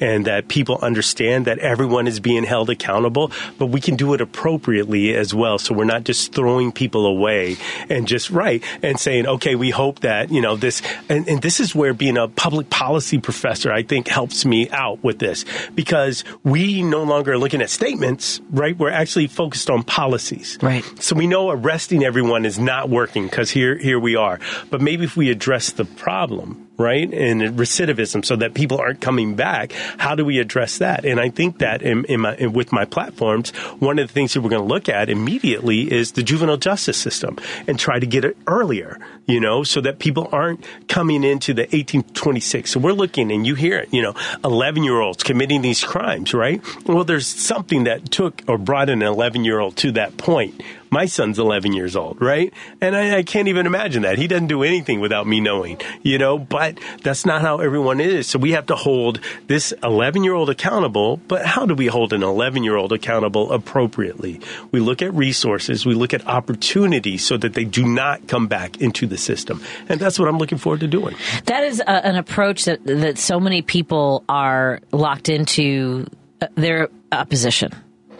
[0.00, 4.20] and that people understand that everyone is being held accountable, but we can do it
[4.20, 5.58] appropriately as well.
[5.58, 7.56] So we're not just throwing people away
[7.88, 11.60] and just right and saying, okay, we hope that, you know, this, and, and this
[11.60, 16.24] is where being a public policy professor, I think helps me out with this because
[16.44, 18.76] we no longer are looking at statements, right?
[18.76, 20.58] We're actually focused on policies.
[20.62, 20.84] Right.
[21.02, 24.38] So we know arresting everyone is not working because here, here we are.
[24.70, 29.34] But maybe if we address the problem, right, and recidivism, so that people aren't coming
[29.34, 31.04] back, how do we address that?
[31.04, 34.34] And I think that in, in my, in, with my platforms, one of the things
[34.34, 37.36] that we're going to look at immediately is the juvenile justice system
[37.66, 41.62] and try to get it earlier, you know, so that people aren't coming into the
[41.62, 42.70] 1826.
[42.70, 44.14] So we're looking, and you hear it, you know,
[44.44, 46.62] 11 year olds committing these crimes, right?
[46.86, 50.62] Well, there's something that took or brought an 11 year old to that point.
[50.90, 52.52] My son's 11 years old, right?
[52.80, 54.18] And I, I can't even imagine that.
[54.18, 58.26] He doesn't do anything without me knowing, you know, but that's not how everyone is.
[58.26, 62.12] So we have to hold this 11 year old accountable, but how do we hold
[62.12, 64.40] an 11 year old accountable appropriately?
[64.72, 68.80] We look at resources, we look at opportunities so that they do not come back
[68.80, 69.62] into the system.
[69.88, 71.16] And that's what I'm looking forward to doing.
[71.44, 76.06] That is a, an approach that that so many people are locked into
[76.40, 77.72] uh, their opposition.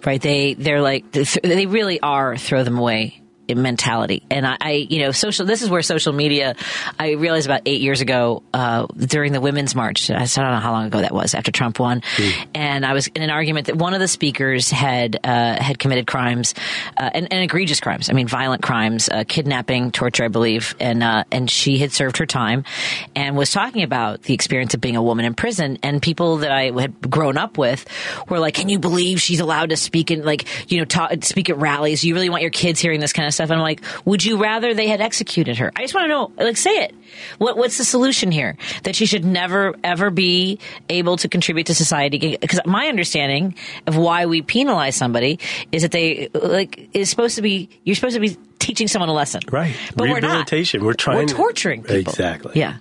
[0.04, 0.20] Right?
[0.20, 3.20] They they're like they really are throw them away
[3.54, 4.22] mentality.
[4.30, 5.46] And I, I, you know, social.
[5.46, 6.54] This is where social media.
[6.98, 10.10] I realized about eight years ago uh, during the Women's March.
[10.10, 12.02] I don't know how long ago that was after Trump won,
[12.54, 16.06] and I was in an argument that one of the speakers had uh, had committed
[16.06, 16.54] crimes
[16.96, 18.10] uh, and, and egregious crimes.
[18.10, 22.18] I mean, violent crimes, uh, kidnapping, torture, I believe, and uh, and she had served
[22.18, 22.64] her time,
[23.14, 25.78] and was talking about the experience of being a woman in prison.
[25.82, 27.86] And people that I had grown up with
[28.28, 31.50] were like, "Can you believe she's allowed to speak in like you know talk, speak
[31.50, 32.04] at rallies?
[32.04, 34.36] You really want your kids hearing this kind of stuff?" And I'm like, "Would you
[34.36, 36.94] rather they had executed her?" I just want to know, like, say it.
[37.38, 38.56] What what's the solution here?
[38.82, 42.36] That she should never ever be able to contribute to society?
[42.36, 43.54] Because my understanding
[43.86, 45.38] of why we penalize somebody
[45.72, 49.12] is that they like is supposed to be you're supposed to be teaching someone a
[49.14, 49.74] lesson, Right.
[49.96, 50.28] But we're not.
[50.28, 50.84] Rehabilitation.
[50.84, 52.12] We're trying We're torturing people.
[52.12, 52.52] Exactly.
[52.54, 52.76] Yeah.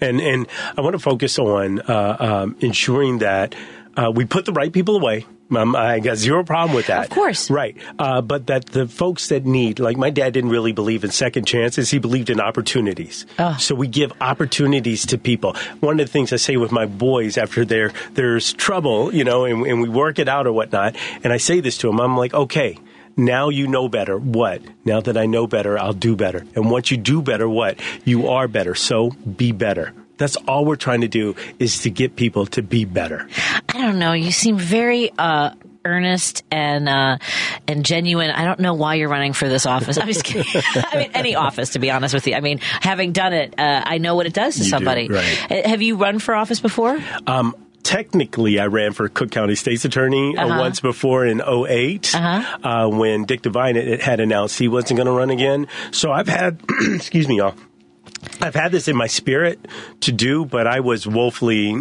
[0.00, 0.46] And and
[0.76, 3.54] I want to focus on uh, um, ensuring that
[3.96, 5.26] uh, we put the right people away.
[5.54, 7.04] Um, I got zero problem with that.
[7.04, 7.50] Of course.
[7.50, 7.76] Right.
[7.98, 11.46] Uh, but that the folks that need, like my dad didn't really believe in second
[11.46, 11.90] chances.
[11.90, 13.26] He believed in opportunities.
[13.38, 13.56] Oh.
[13.58, 15.54] So we give opportunities to people.
[15.80, 19.44] One of the things I say with my boys after there, there's trouble, you know,
[19.44, 20.96] and, and we work it out or whatnot.
[21.22, 22.00] And I say this to them.
[22.00, 22.78] I'm like, okay,
[23.16, 24.18] now you know better.
[24.18, 24.62] What?
[24.84, 26.44] Now that I know better, I'll do better.
[26.54, 27.78] And once you do better, what?
[28.04, 28.74] You are better.
[28.74, 29.94] So be better.
[30.18, 33.28] That's all we're trying to do is to get people to be better.
[33.68, 34.12] I don't know.
[34.12, 35.50] You seem very uh,
[35.84, 37.18] earnest and uh,
[37.68, 38.30] and genuine.
[38.30, 39.98] I don't know why you're running for this office.
[39.98, 40.46] I'm just kidding.
[40.74, 42.34] I mean, any office, to be honest with you.
[42.34, 45.08] I mean, having done it, uh, I know what it does to do, somebody.
[45.08, 45.46] right.
[45.64, 46.98] Uh, Have you run for office before?
[47.26, 50.58] Um, technically, I ran for Cook County State's Attorney uh, Uh-huh.
[50.60, 52.58] once before in 8 Uh-huh.
[52.68, 55.68] uh, when Dick Devine had- had announced he wasn't going to run again.
[55.92, 56.58] So I've had,
[56.94, 57.54] excuse me, y'all.
[58.40, 59.58] I've had this in my spirit
[60.00, 61.72] to do, but I was woefully.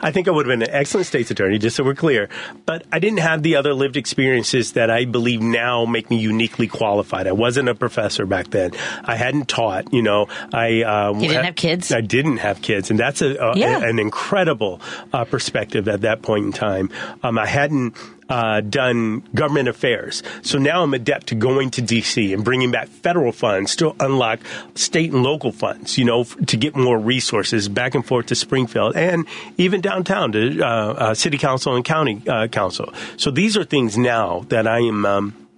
[0.00, 2.28] I think I would have been an excellent state's attorney, just so we're clear.
[2.66, 6.66] But I didn't have the other lived experiences that I believe now make me uniquely
[6.66, 7.26] qualified.
[7.26, 8.72] I wasn't a professor back then.
[9.04, 9.92] I hadn't taught.
[9.92, 10.82] You know, I.
[10.82, 11.90] Uh, You didn't have kids?
[11.92, 13.82] I didn't have kids, and that's a, a Yeah.
[13.82, 14.80] an incredible
[15.12, 16.90] uh, perspective at that point in time.
[17.22, 17.96] Um, I hadn't
[18.28, 22.88] uh, done government affairs, so now I'm adept to going to DC and bringing back
[22.88, 24.40] federal funds to unlock
[24.74, 25.98] state and local funds.
[25.98, 29.26] You know, to get more resources back and forth to Springfield and
[29.58, 32.92] even downtown to uh, uh, city council and county uh, council.
[33.16, 35.04] So these are things now that I am.
[35.04, 35.48] Um,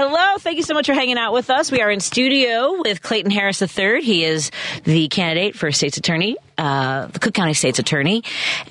[0.00, 1.72] Hello, thank you so much for hanging out with us.
[1.72, 4.00] We are in studio with Clayton Harris III.
[4.00, 4.52] He is
[4.84, 8.22] the candidate for state's attorney, uh, the Cook County state's attorney.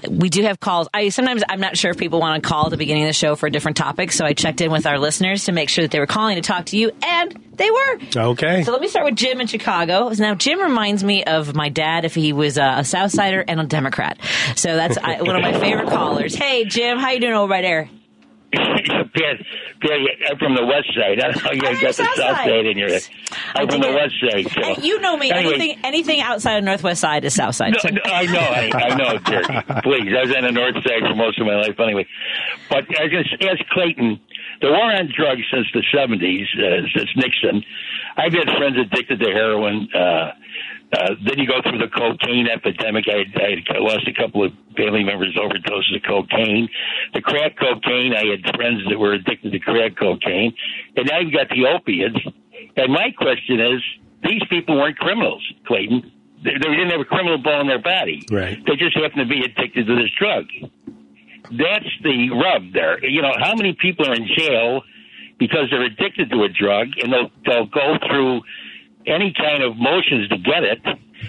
[0.09, 0.87] We do have calls.
[0.93, 3.13] I sometimes I'm not sure if people want to call at the beginning of the
[3.13, 5.83] show for a different topic, so I checked in with our listeners to make sure
[5.83, 7.99] that they were calling to talk to you, and they were.
[8.15, 8.63] Okay.
[8.63, 10.09] So let me start with Jim in Chicago.
[10.17, 13.59] Now, Jim reminds me of my dad if he was a, a South Sider and
[13.59, 14.17] a Democrat.
[14.55, 16.35] So that's I, one of my favorite callers.
[16.35, 17.89] Hey, Jim, how you doing over right there?
[18.55, 21.19] I'm from the west side.
[21.19, 22.45] I don't know you got the South Side.
[22.45, 22.89] side in your.
[22.89, 22.99] I
[23.55, 24.47] I'm from the west side.
[24.77, 24.81] So.
[24.81, 25.31] You know me.
[25.31, 27.73] Anyway, anything anything outside of Northwest Side is South Side.
[27.73, 29.43] No, So- no, I know, I, I know, Jerry.
[29.83, 32.05] Please, I was on the north side for most of my life anyway.
[32.69, 34.19] But I was going to ask Clayton,
[34.61, 37.63] the war on drugs since the 70s, uh, since Nixon,
[38.15, 39.87] I've had friends addicted to heroin.
[39.93, 40.31] Uh,
[40.93, 43.05] uh, then you go through the cocaine epidemic.
[43.09, 43.27] I,
[43.75, 46.69] I lost a couple of family members overdoses of cocaine.
[47.13, 50.55] The crack cocaine, I had friends that were addicted to crack cocaine.
[50.95, 52.19] And now you've got the opiates.
[52.77, 53.81] And my question is,
[54.23, 56.11] these people weren't criminals, Clayton.
[56.43, 58.23] They, they didn't have a criminal ball in their body.
[58.31, 58.57] Right.
[58.65, 60.45] They just happened to be addicted to this drug.
[61.51, 63.03] That's the rub there.
[63.03, 64.83] You know, how many people are in jail
[65.37, 68.41] because they're addicted to a drug and they'll, they'll go through
[69.07, 70.79] any kind of motions to get it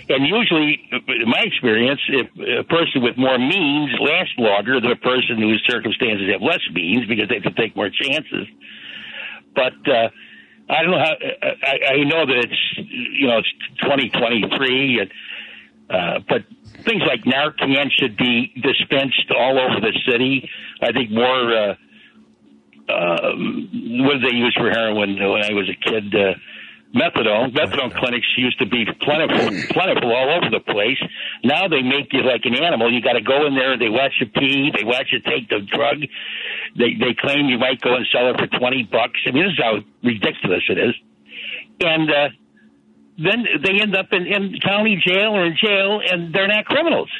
[0.08, 2.26] and usually, in my experience, if
[2.60, 7.06] a person with more means lasts longer than a person whose circumstances have less means
[7.06, 8.46] because they have to take more chances.
[9.54, 10.08] But uh,
[10.68, 11.14] I don't know how.
[11.62, 13.52] I, I know that it's you know it's
[13.82, 15.10] 2023, and,
[15.88, 16.44] uh, but
[16.84, 20.48] things like Narcan should be dispensed all over the city.
[20.82, 21.56] I think more.
[21.56, 21.74] Uh,
[22.90, 23.68] um,
[24.06, 26.14] what did they use for heroin when I was a kid?
[26.14, 26.32] Uh,
[26.94, 27.52] methadone.
[27.52, 30.98] Methadone clinics used to be plentiful, plentiful all over the place.
[31.44, 32.92] Now they make you like an animal.
[32.92, 33.78] You got to go in there.
[33.78, 34.72] They watch you pee.
[34.76, 36.00] They watch you take the drug.
[36.76, 39.20] They they claim you might go and sell it for twenty bucks.
[39.26, 40.94] I mean, this is how ridiculous it is.
[41.80, 42.28] And uh,
[43.18, 47.10] then they end up in, in county jail or in jail, and they're not criminals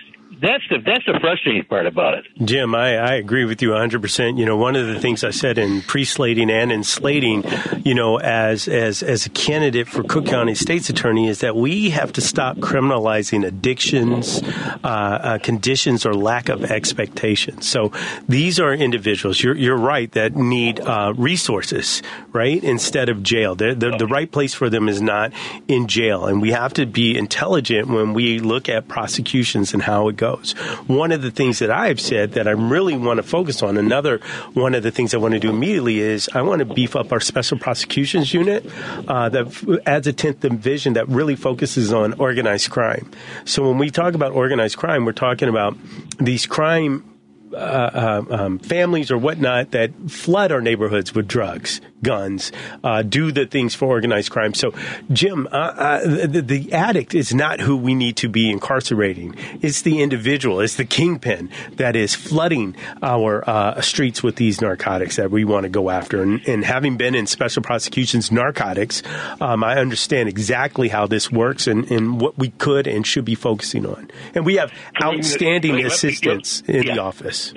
[0.41, 2.25] that's the that's the frustrating part about it.
[2.45, 4.01] Jim, I, I agree with you 100.
[4.01, 7.45] percent You know, one of the things I said in pre-slating and in slating,
[7.85, 11.91] you know, as as as a candidate for Cook County State's Attorney, is that we
[11.91, 14.41] have to stop criminalizing addictions,
[14.85, 17.69] uh, uh, conditions, or lack of expectations.
[17.69, 17.93] So
[18.29, 19.43] these are individuals.
[19.43, 23.57] You're you're right that need uh, resources, right, instead of jail.
[23.57, 25.33] The, the the right place for them is not
[25.67, 30.09] in jail, and we have to be intelligent when we look at prosecutions and how
[30.09, 30.53] it goes goes.
[30.87, 34.19] One of the things that I've said that I really want to focus on, another
[34.55, 37.13] one of the things I want to do immediately is I want to beef up
[37.13, 38.67] our special prosecutions unit
[39.09, 43.11] uh, that adds a 10th division that really focuses on organized crime.
[43.45, 45.77] So when we talk about organized crime, we're talking about
[46.19, 47.05] these crime
[47.53, 52.53] uh, uh, um, families or whatnot that flood our neighborhoods with drugs, guns,
[52.85, 54.55] uh, do the things for organized crime.
[54.55, 54.73] So,
[55.13, 59.35] Jim, uh, uh, the, the, addict is not who we need to be incarcerating.
[59.63, 65.17] It's the individual, it's the kingpin that is flooding our uh, streets with these narcotics
[65.17, 66.23] that we want to go after.
[66.23, 69.03] And, and, having been in special prosecutions narcotics,
[69.41, 73.35] um, I understand exactly how this works and, and, what we could and should be
[73.35, 74.11] focusing on.
[74.35, 74.73] And we have
[75.03, 77.53] outstanding assistance in the office.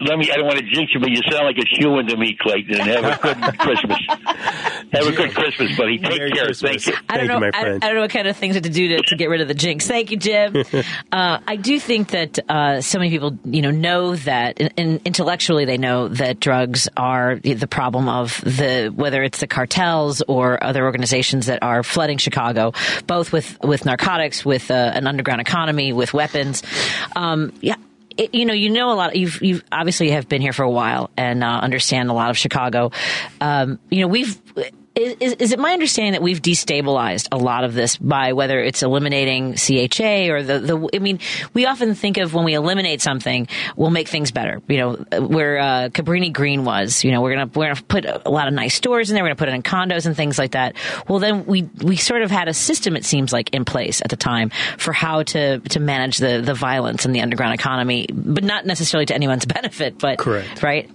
[0.00, 0.30] Let me.
[0.30, 2.80] I don't want to jinx you, but you sound like a human to me, Clayton.
[2.80, 3.98] And have a good Christmas.
[4.92, 5.98] Have a good Christmas, buddy.
[5.98, 6.44] Take Merry care.
[6.46, 6.84] Christmas.
[6.84, 7.04] Thank you.
[7.08, 7.46] I don't Thank know.
[7.46, 9.30] you, my I, I don't know what kind of things to do to, to get
[9.30, 9.86] rid of the jinx.
[9.86, 10.56] Thank you, Jim.
[11.12, 15.00] uh, I do think that uh, so many people, you know, know that, and, and
[15.04, 20.62] intellectually they know that drugs are the problem of the whether it's the cartels or
[20.62, 22.72] other organizations that are flooding Chicago,
[23.06, 26.62] both with with narcotics, with uh, an underground economy, with weapons.
[27.16, 27.76] Um, yeah
[28.16, 29.16] it, you know, you know a lot.
[29.16, 32.38] You've you've obviously have been here for a while and uh, understand a lot of
[32.38, 32.90] Chicago.
[33.40, 34.40] Um, you know, we've
[34.94, 38.82] is, is it my understanding that we've destabilized a lot of this by whether it's
[38.82, 41.18] eliminating CHA or the, the I mean,
[41.52, 44.62] we often think of when we eliminate something, we'll make things better.
[44.68, 48.30] You know, where uh, Cabrini Green was, you know, we're gonna we're gonna put a
[48.30, 50.52] lot of nice stores in there, we're gonna put it in condos and things like
[50.52, 50.76] that.
[51.08, 54.10] Well, then we we sort of had a system, it seems like, in place at
[54.10, 58.44] the time for how to to manage the the violence in the underground economy, but
[58.44, 59.98] not necessarily to anyone's benefit.
[59.98, 60.62] But Correct.
[60.62, 60.88] right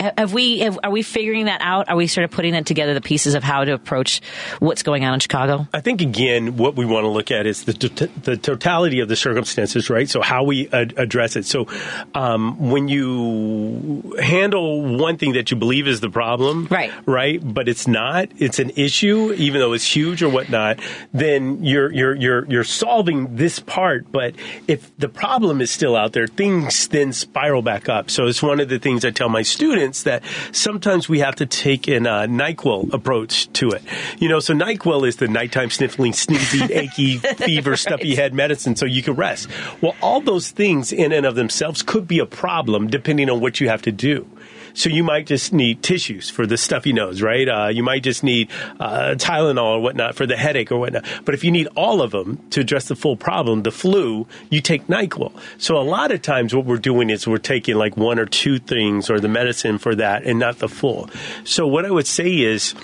[0.00, 1.88] have we have, are we figuring that out?
[1.88, 4.20] Are we sort of putting that together, the pieces of how to approach
[4.58, 5.68] what's going on in Chicago?
[5.74, 9.16] I think again, what we want to look at is the the totality of the
[9.16, 10.08] circumstances, right?
[10.08, 11.44] So how we ad- address it.
[11.44, 11.66] So
[12.14, 17.68] um, when you handle one thing that you believe is the problem, right, right, but
[17.68, 20.78] it's not, it's an issue, even though it's huge or whatnot,
[21.12, 24.10] then you're you're you're you're solving this part.
[24.10, 24.34] But
[24.66, 28.10] if the problem is still out there, things then spiral back up.
[28.10, 30.22] So it's one of the things I tell my students that
[30.52, 33.82] sometimes we have to take an uh, NyQuil approach to it.
[34.18, 38.86] You know, so NyQuil is the nighttime sniffling, sneezing, achy, fever, stuffy head medicine so
[38.86, 39.48] you can rest.
[39.80, 43.60] Well, all those things in and of themselves could be a problem depending on what
[43.60, 44.26] you have to do.
[44.74, 47.48] So you might just need tissues for the stuffy nose, right?
[47.48, 48.48] Uh, you might just need
[48.78, 51.04] uh, Tylenol or whatnot for the headache or whatnot.
[51.24, 54.60] But if you need all of them to address the full problem, the flu, you
[54.60, 55.32] take NyQuil.
[55.58, 58.58] So a lot of times what we're doing is we're taking like one or two
[58.58, 61.08] things or the medicine for that and not the full.
[61.44, 62.74] So what I would say is,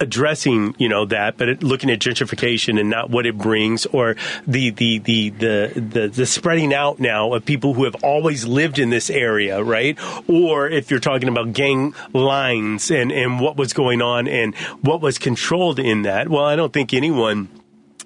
[0.00, 4.70] addressing you know that, but looking at gentrification and not what it brings, or the
[4.70, 8.90] the, the the the the spreading out now of people who have always lived in
[8.90, 9.98] this area, right?
[10.28, 15.00] Or if you're talking about gang lines and and what was going on and what
[15.00, 16.28] was controlled in that.
[16.28, 17.48] Well, I don't think anyone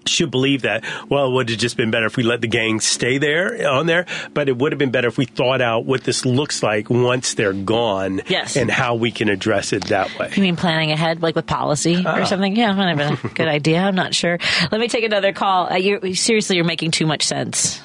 [0.07, 2.81] should believe that, well, it would have just been better if we let the gang
[2.81, 6.05] stay there on there, but it would have been better if we thought out what
[6.05, 8.57] this looks like once they're gone yes.
[8.57, 10.31] and how we can address it that way.
[10.35, 12.21] You mean planning ahead, like with policy Ah.
[12.21, 12.55] or something?
[12.57, 13.81] Yeah, might have been a good idea.
[13.81, 14.39] I'm not sure.
[14.71, 15.73] Let me take another call.
[15.73, 17.81] Uh, you're, seriously, you're making too much sense.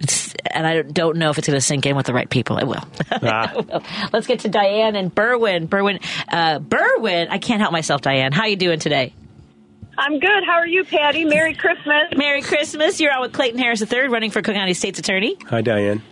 [0.00, 2.58] It's, and I don't know if it's going to sink in with the right people.
[2.58, 2.84] It will.
[3.22, 3.52] Ah.
[3.56, 3.82] It will.
[4.12, 5.68] Let's get to Diane and Berwyn.
[5.68, 7.28] Berwyn, uh, Berwyn.
[7.30, 8.32] I can't help myself, Diane.
[8.32, 9.14] How are you doing today?
[9.98, 10.44] I'm good.
[10.46, 11.24] How are you, Patti?
[11.24, 12.04] Merry Christmas.
[12.16, 13.00] Merry Christmas.
[13.00, 15.36] You're on with Clayton Harris III, running for Cook County State's Attorney.
[15.48, 16.02] Hi, Diane.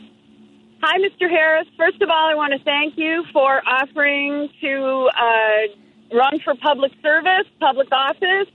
[0.82, 1.28] Hi, Mr.
[1.28, 1.66] Harris.
[1.76, 6.92] First of all, I want to thank you for offering to uh, run for public
[7.02, 8.48] service, public office.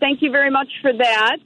[0.00, 1.36] Thank you very much for that.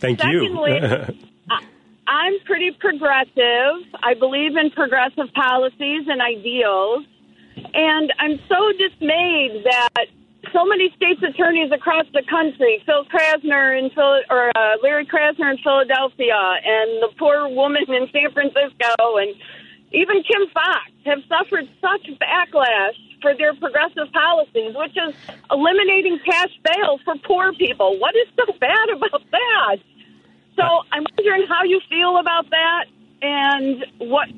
[0.00, 1.26] Thank Secondly, you.
[1.50, 1.64] I-
[2.08, 3.82] I'm pretty progressive.
[4.02, 7.04] I believe in progressive policies and ideals.
[7.74, 10.06] And I'm so dismayed that
[10.52, 15.50] so many state's attorneys across the country, Phil Krasner in Phil, or uh, Larry Krasner
[15.50, 19.34] in Philadelphia, and the poor woman in San Francisco, and
[19.92, 25.14] even Kim Foxx have suffered such backlash for their progressive policies, which is
[25.50, 27.98] eliminating cash bail for poor people.
[27.98, 29.76] What is so bad about that?
[30.56, 32.84] So I'm wondering how you feel about that
[33.22, 34.28] and what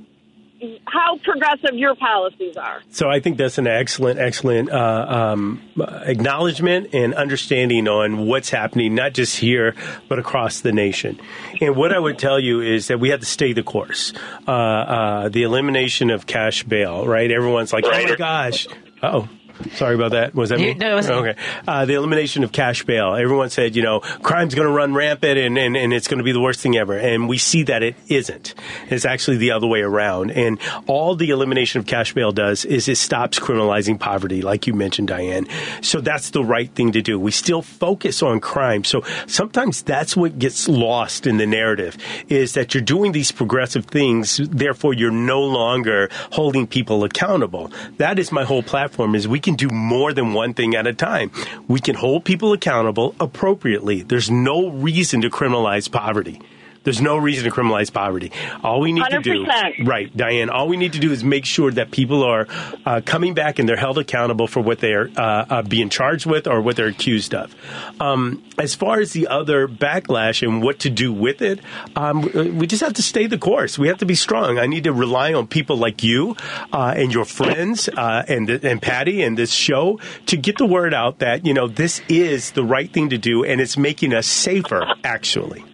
[0.87, 2.83] how progressive your policies are.
[2.91, 5.63] So I think that's an excellent, excellent uh, um,
[6.05, 9.75] acknowledgement and understanding on what's happening, not just here,
[10.09, 11.21] but across the nation.
[11.61, 14.13] And what I would tell you is that we have to stay the course.
[14.47, 17.31] Uh, uh, the elimination of cash bail, right?
[17.31, 18.67] Everyone's like, oh my gosh.
[19.03, 19.29] Oh.
[19.73, 20.35] Sorry about that.
[20.35, 20.75] Was that me?
[20.75, 21.19] No, it wasn't.
[21.19, 21.41] Okay.
[21.67, 23.15] Uh, the elimination of cash bail.
[23.15, 26.25] Everyone said, you know, crime's going to run rampant and, and, and it's going to
[26.25, 26.97] be the worst thing ever.
[26.97, 28.55] And we see that it isn't.
[28.91, 30.31] It's actually the other way around.
[30.31, 34.75] And all the elimination of cash bail does is it stops criminalizing poverty, like you
[34.75, 35.47] mentioned, Diane.
[35.83, 37.19] So that's the right thing to do.
[37.19, 38.85] We still focus on crime.
[38.85, 41.97] So sometimes that's what gets lost in the narrative
[42.29, 44.37] is that you're doing these progressive things.
[44.37, 47.71] Therefore, you're no longer holding people accountable.
[47.97, 50.93] That is my whole platform is we can do more than one thing at a
[50.93, 51.31] time.
[51.69, 54.03] We can hold people accountable appropriately.
[54.03, 56.43] There's no reason to criminalize poverty.
[56.89, 58.33] There's no reason to criminalize poverty.
[58.65, 59.45] All we need to do,
[59.85, 62.47] right, Diane, all we need to do is make sure that people are
[62.87, 66.47] uh, coming back and they're held accountable for what they're uh, uh, being charged with
[66.47, 67.55] or what they're accused of.
[68.01, 71.61] Um, as far as the other backlash and what to do with it,
[71.95, 72.23] um,
[72.57, 73.79] we just have to stay the course.
[73.79, 74.59] We have to be strong.
[74.59, 76.37] I need to rely on people like you
[76.73, 80.95] uh, and your friends uh, and and Patti and this show to get the word
[80.95, 84.27] out that you know this is the right thing to do and it's making us
[84.27, 84.87] safer.
[85.05, 85.68] Actually.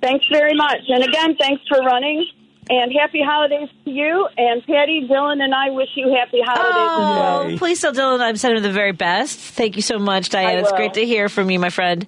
[0.00, 0.80] Thanks very much.
[0.88, 2.26] And again, thanks for running.
[2.70, 4.28] And happy holidays to you.
[4.36, 8.36] And Patti, Dylan, and I wish you happy holidays as Oh, please tell Dylan I'm
[8.36, 9.38] sending him the very best.
[9.38, 10.58] Thank you so much, Diane.
[10.58, 12.06] It's great to hear from you, my friend.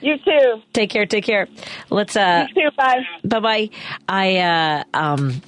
[0.00, 0.62] You too.
[0.72, 1.06] Take care.
[1.06, 1.48] Take care.
[1.90, 2.16] Let's.
[2.16, 2.76] uh You too.
[2.76, 3.00] Bye.
[3.24, 3.70] Bye bye.
[4.08, 5.40] I uh, um.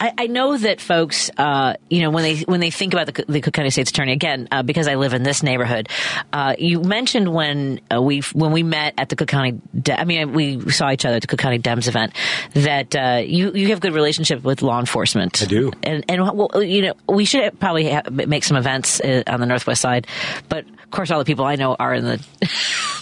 [0.00, 3.24] I, I know that folks, uh, you know, when they when they think about the,
[3.28, 5.88] the Cook County State's Attorney again, uh, because I live in this neighborhood.
[6.32, 10.04] Uh, you mentioned when uh, we when we met at the Cook County, De- I
[10.04, 12.12] mean, we saw each other at the Cook County Dems event.
[12.54, 15.42] That uh, you you have good relationship with law enforcement.
[15.42, 15.72] I do.
[15.82, 19.46] and and well, you know, we should probably ha- make some events uh, on the
[19.46, 20.06] Northwest Side,
[20.48, 22.26] but of course, all the people I know are in the.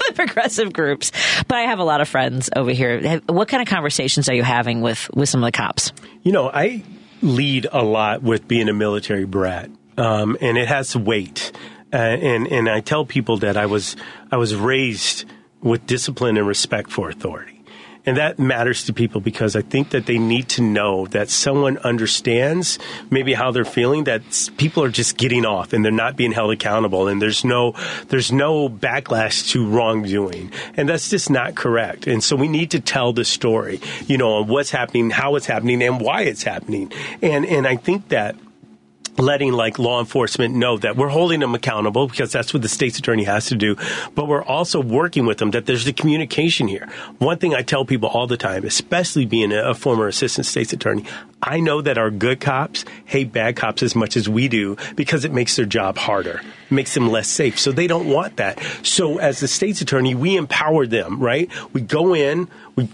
[0.06, 1.12] the progressive groups,
[1.48, 3.20] but I have a lot of friends over here.
[3.26, 5.92] What kind of conversations are you having with with some of the cops?
[6.22, 6.84] You know, I
[7.22, 11.52] lead a lot with being a military brat, um, and it has weight.
[11.92, 13.96] Uh, and and I tell people that I was
[14.30, 15.24] I was raised
[15.62, 17.55] with discipline and respect for authority,
[18.06, 21.76] and that matters to people because I think that they need to know that someone
[21.78, 22.78] understands
[23.10, 24.04] maybe how they're feeling.
[24.04, 24.22] That
[24.56, 27.74] people are just getting off and they're not being held accountable, and there's no
[28.08, 32.06] there's no backlash to wrongdoing, and that's just not correct.
[32.06, 35.46] And so we need to tell the story, you know, on what's happening, how it's
[35.46, 36.92] happening, and why it's happening.
[37.20, 38.36] And and I think that
[39.18, 42.98] letting like law enforcement know that we're holding them accountable because that's what the state's
[42.98, 43.76] attorney has to do.
[44.14, 46.88] But we're also working with them that there's the communication here.
[47.18, 51.04] One thing i tell people all the time especially being a, former assistant state's attorney
[51.42, 55.24] i know that our good cops hate bad cops as much as we do because
[55.24, 56.40] it makes their job harder
[56.70, 57.60] makes them less safe.
[57.60, 58.60] So they don't want that.
[58.82, 61.50] So as the state's attorney we empower them right?
[61.72, 62.88] We go in we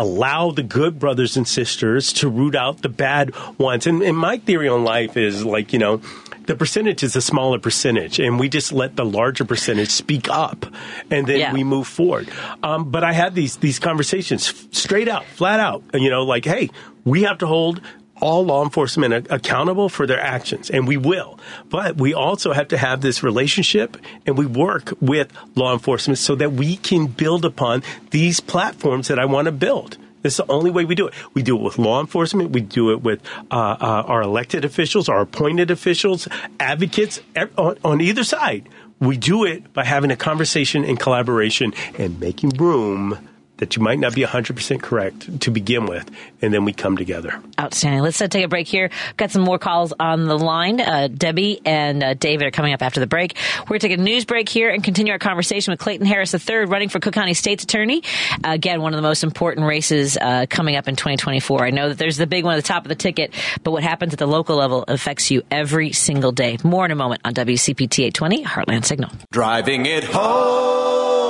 [0.00, 3.86] allow the good brothers and sisters to root out the bad ones.
[3.86, 6.00] And, and my theory on life is like, you know,
[6.46, 10.66] the percentage is a smaller percentage, and we just let the larger percentage speak up,
[11.10, 11.52] and then Yeah.
[11.52, 12.28] we move forward.
[12.62, 16.44] Um, but I had these these conversations f- straight out, flat out, you know, like,
[16.44, 16.70] hey,
[17.04, 17.80] we have to hold
[18.20, 21.38] all law enforcement accountable for their actions, and we will.
[21.68, 23.96] But we also have to have this relationship,
[24.26, 29.18] and we work with law enforcement so that we can build upon these platforms that
[29.18, 29.96] I want to build.
[30.22, 31.14] It's the only way we do it.
[31.32, 32.50] We do it with law enforcement.
[32.50, 37.20] We do it with uh, uh, our elected officials, our appointed officials, advocates
[37.56, 38.68] on, on either side.
[38.98, 43.29] We do it by having a conversation and collaboration and making room
[43.60, 46.10] that you might not be 100% correct to begin with,
[46.42, 47.40] and then we come together.
[47.60, 48.02] Outstanding.
[48.02, 48.90] Let's uh, take a break here.
[49.16, 50.80] Got some more calls on the line.
[50.80, 53.36] Uh, Debbie and uh, David are coming up after the break.
[53.60, 56.34] We're going to take a news break here and continue our conversation with Clayton Harris
[56.34, 58.02] III, running for Cook County State's Attorney.
[58.42, 61.64] again, one of the most important races uh, coming up in 2024.
[61.64, 63.82] I know that there's the big one at the top of the ticket, but what
[63.82, 66.56] happens at the local level affects you every single day.
[66.64, 69.10] More in a moment on WCPT 820 Heartland Signal.
[69.30, 71.29] Driving it home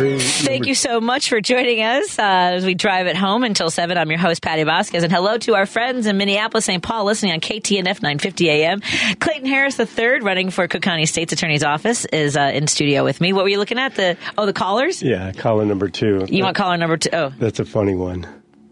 [0.00, 0.42] Vasquez.
[0.42, 3.96] Thank you so much for joining us uh, as we drive it home until 7.
[3.96, 6.82] I'm your host, Patti Vasquez, and hello to our friends in Minneapolis, St.
[6.82, 8.80] Paul, listening on KTNF 950 AM.
[9.20, 13.20] Clayton Harris III, running for Cook County State's Attorney's Office, is uh, in studio with
[13.20, 13.32] me.
[13.32, 13.94] What were you looking at?
[13.94, 15.02] The Oh, the callers?
[15.02, 16.26] Yeah, caller number two.
[16.28, 17.10] You want caller number two?
[17.12, 18.24] Oh, That's a funny one.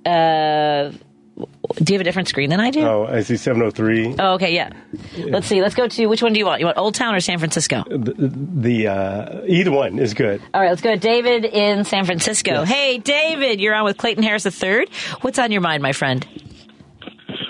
[0.06, 0.92] uh,
[1.36, 2.82] do you have a different screen than I do?
[2.82, 4.16] Oh, I see 703.
[4.18, 4.70] Oh, okay, yeah.
[5.18, 5.60] Let's see.
[5.60, 6.60] Let's go to which one do you want?
[6.60, 7.82] You want Old Town or San Francisco?
[7.88, 10.40] The, the uh, either one is good.
[10.52, 12.64] All right, let's go to David in San Francisco.
[12.64, 14.86] Hey, David, you're on with Clayton Harris III.
[15.22, 16.26] What's on your mind, my friend?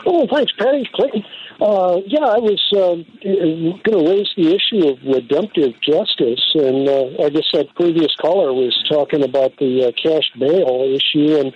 [0.06, 0.88] Oh, thanks, Patti.
[0.94, 1.24] Clayton.
[1.60, 7.24] Uh, yeah, I was um, going to raise the issue of redemptive justice, and uh,
[7.24, 11.54] I guess that previous caller was talking about the uh, cash bail issue, and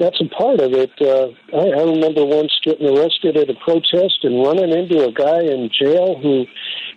[0.00, 0.90] that's a part of it.
[1.00, 5.40] Uh, I, I remember once getting arrested at a protest and running into a guy
[5.40, 6.46] in jail who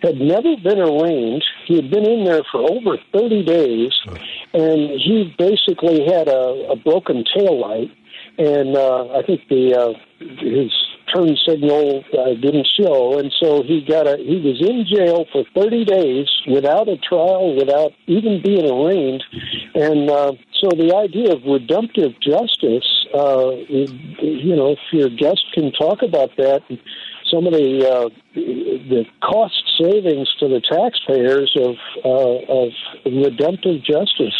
[0.02, 1.44] had never been arraigned.
[1.66, 3.92] He had been in there for over 30 days,
[4.52, 7.90] and he basically had a, a broken tail light
[8.38, 10.72] and uh, I think the uh, his
[11.14, 15.44] turn signal uh, didn't show, and so he got a he was in jail for
[15.54, 19.22] 30 days without a trial, without even being arraigned,
[19.74, 25.72] and uh, so the idea of redemptive justice, uh, you know, if your guest can
[25.72, 26.62] talk about that.
[27.30, 31.74] Some of the uh, the cost savings to the taxpayers of
[32.04, 32.68] uh, of
[33.04, 34.36] redemptive justice.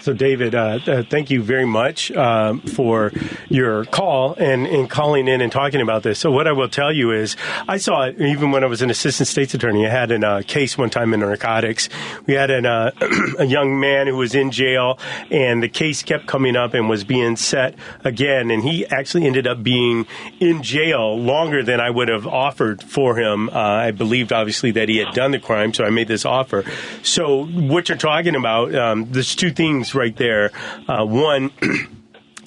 [0.00, 3.12] So, David, uh, uh, thank you very much um, for
[3.50, 6.18] your call and, and calling in and talking about this.
[6.18, 7.36] So, what I will tell you is,
[7.68, 9.86] I saw it even when I was an assistant state's attorney.
[9.86, 11.90] I had a uh, case one time in narcotics.
[12.26, 12.92] We had an, uh,
[13.38, 14.98] a young man who was in jail,
[15.30, 18.50] and the case kept coming up and was being set again.
[18.50, 20.06] And he actually ended up being
[20.40, 23.50] in jail longer than I would have offered for him.
[23.50, 26.64] I believed, obviously, that he had done the crime, so I made this offer.
[27.02, 30.50] So, what you're talking about, um, there's two things right there.
[30.88, 31.50] Uh, one,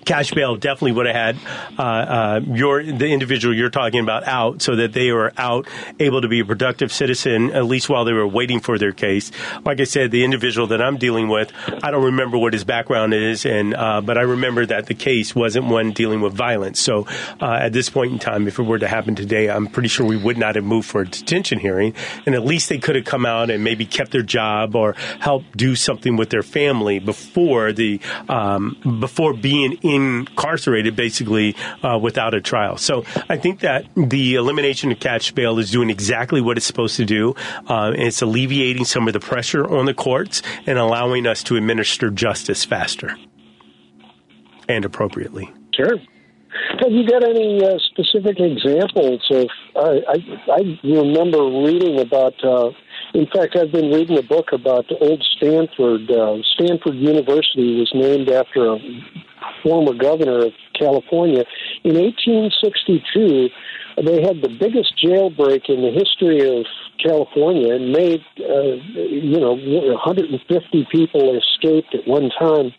[0.06, 1.38] cash bail definitely would have had
[1.78, 5.68] uh, uh, your the individual you're talking about out, so that they were out,
[6.00, 9.32] able to be a productive citizen at least while they were waiting for their case.
[9.66, 11.52] Like I said, the individual that I'm dealing with,
[11.84, 15.36] I don't remember what his background is, and uh, but I remember that the case
[15.36, 16.80] wasn't one dealing with violence.
[16.80, 17.08] So
[17.42, 20.06] uh, at this point in time, if it were to happen today, I'm pretty sure
[20.06, 21.94] we would not have moved for a detention hearing,
[22.26, 25.56] and at least they could have come out and maybe kept their job or helped
[25.56, 28.00] do something with their family before the
[28.30, 32.78] um, before being incarcerated, basically uh, without a trial.
[32.78, 36.98] So I think that the elimination of cash bail is doing exactly what it's supposed
[36.98, 37.36] to do.
[37.68, 42.10] Uh, it's alleviating some of the pressure on the courts and allowing us to administer
[42.10, 43.16] justice faster
[44.68, 45.52] and appropriately.
[45.74, 45.98] Sure.
[46.80, 49.48] Have you got any uh, specific examples of?
[49.76, 52.34] I, I, I remember reading about.
[52.44, 52.72] Uh,
[53.14, 56.10] in fact, I've been reading a book about old Stanford.
[56.10, 58.80] Uh, Stanford University was named after a
[59.62, 61.44] former governor of California.
[61.84, 63.50] In 1862,
[64.04, 66.66] they had the biggest jailbreak in the history of
[66.98, 72.74] California and made, uh, you know, 150 people escaped at one time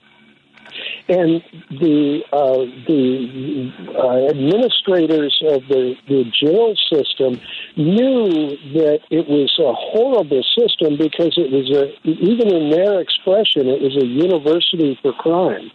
[1.09, 7.41] and the uh, the uh, administrators of the, the jail system
[7.77, 13.69] knew that it was a horrible system because it was a even in their expression
[13.69, 15.71] it was a university for crime.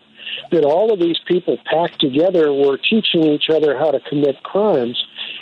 [0.51, 4.97] That all of these people packed together were teaching each other how to commit crimes.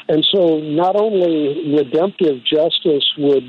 [0.07, 3.43] And so not only redemptive justice would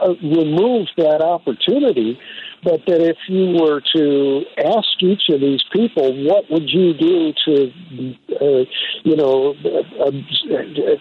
[0.00, 2.18] uh, remove that opportunity
[2.62, 7.32] but that if you were to ask each of these people, what would you do
[7.44, 7.72] to,
[8.40, 8.64] uh,
[9.04, 10.10] you know, uh, uh,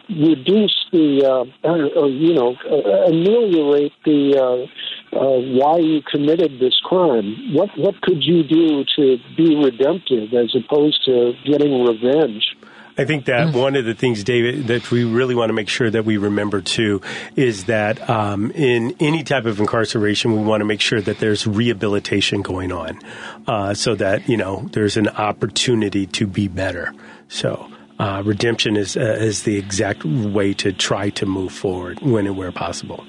[0.10, 4.68] reduce the, uh, or, you know, uh, ameliorate the
[5.16, 7.54] uh, why you committed this crime?
[7.54, 12.56] What what could you do to be redemptive as opposed to getting revenge?
[12.98, 15.90] I think that one of the things, David, that we really want to make sure
[15.90, 17.02] that we remember too
[17.36, 21.46] is that um, in any type of incarceration, we want to make sure that there's
[21.46, 23.00] rehabilitation going on,
[23.48, 26.94] uh, so that you know there's an opportunity to be better.
[27.28, 27.70] So.
[27.98, 32.36] Uh, redemption is uh, is the exact way to try to move forward when and
[32.36, 33.06] where possible.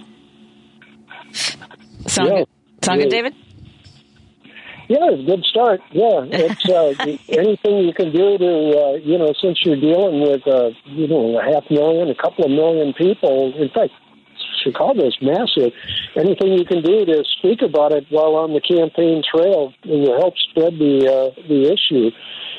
[2.07, 2.39] Sound Yeah.
[2.39, 2.47] good?
[2.83, 3.35] Sound good, David?
[4.89, 5.81] Yeah, it's a good start.
[5.91, 6.95] Yeah, it's uh,
[7.35, 11.39] anything you can do to, uh, you know, since you're dealing with, uh, you know,
[11.39, 13.53] a half million, a couple of million people.
[13.59, 13.93] In fact,
[14.63, 15.73] Chicago's massive.
[16.17, 20.35] Anything you can do to speak about it while on the campaign trail will help
[20.51, 22.11] spread the uh, the issue.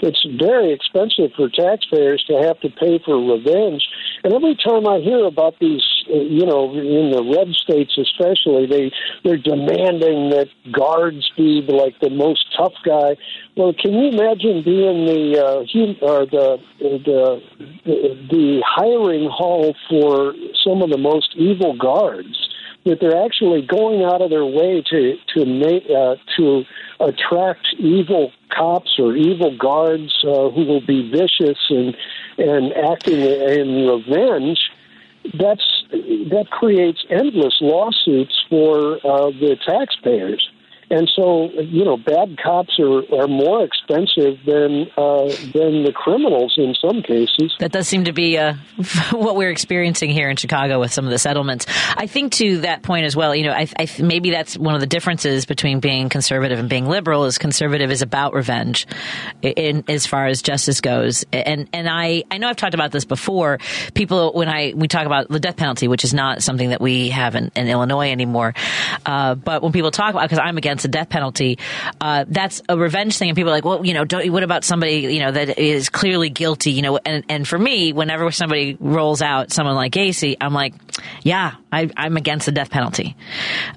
[0.02, 3.84] It's very expensive for taxpayers to have to pay for revenge.
[4.24, 8.66] And every time I hear about these, uh, you know, in the red states especially,
[8.66, 8.92] they
[9.24, 13.18] they're demanding that guards be like the most tough guy.
[13.56, 17.42] Well, can you imagine being the uh, hum- or the the
[18.30, 20.34] the hiring hall for
[20.64, 22.47] some of the most evil guards?
[22.88, 25.42] That they're actually going out of their way to to
[25.94, 26.64] uh, to
[27.02, 31.96] attract evil cops or evil guards uh, who will be vicious and
[32.38, 34.60] and acting in revenge.
[35.34, 40.50] That's that creates endless lawsuits for uh, the taxpayers.
[40.90, 46.56] And so, you know, bad cops are, are more expensive than uh, than the criminals
[46.58, 47.54] in some cases.
[47.60, 48.54] That does seem to be uh,
[49.12, 51.66] what we're experiencing here in Chicago with some of the settlements.
[51.98, 54.82] I think to that point as well, you know, I, I, maybe that's one of
[54.82, 57.26] the differences between being conservative and being liberal.
[57.26, 58.88] Is conservative is about revenge,
[59.42, 61.26] in as far as justice goes.
[61.34, 63.60] And and I I know I've talked about this before.
[63.94, 67.10] People when I we talk about the death penalty, which is not something that we
[67.10, 68.54] have in, in Illinois anymore,
[69.06, 71.58] uh, but when people talk about because I'm against the death penalty,
[72.02, 74.64] uh, that's a revenge thing, and people are like, well, you know, don't, what about
[74.64, 76.98] somebody you know that is clearly guilty, you know?
[77.06, 80.74] And and for me, whenever somebody rolls out someone like Gacy, I'm like,
[81.24, 83.16] yeah, I, I'm against the death penalty.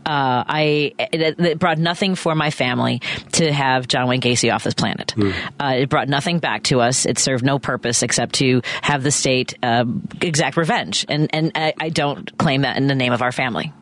[0.07, 3.01] Uh, I it, it brought nothing for my family
[3.32, 5.14] to have John Wayne Gacy off this planet.
[5.61, 7.07] Uh, it brought nothing back to us.
[7.07, 9.84] It served no purpose except to have the state uh,
[10.20, 13.72] exact revenge, and and I, I don't claim that in the name of our family.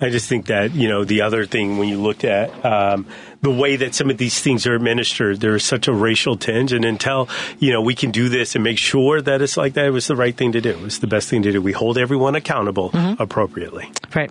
[0.00, 3.06] I just think that you know the other thing when you looked at um,
[3.40, 6.72] the way that some of these things are administered, there is such a racial tinge,
[6.72, 7.28] and until
[7.58, 10.06] you know we can do this and make sure that it's like that, it was
[10.06, 10.84] the right thing to do.
[10.84, 11.62] It's the best thing to do.
[11.62, 13.90] We hold everyone accountable appropriately.
[14.14, 14.30] Right.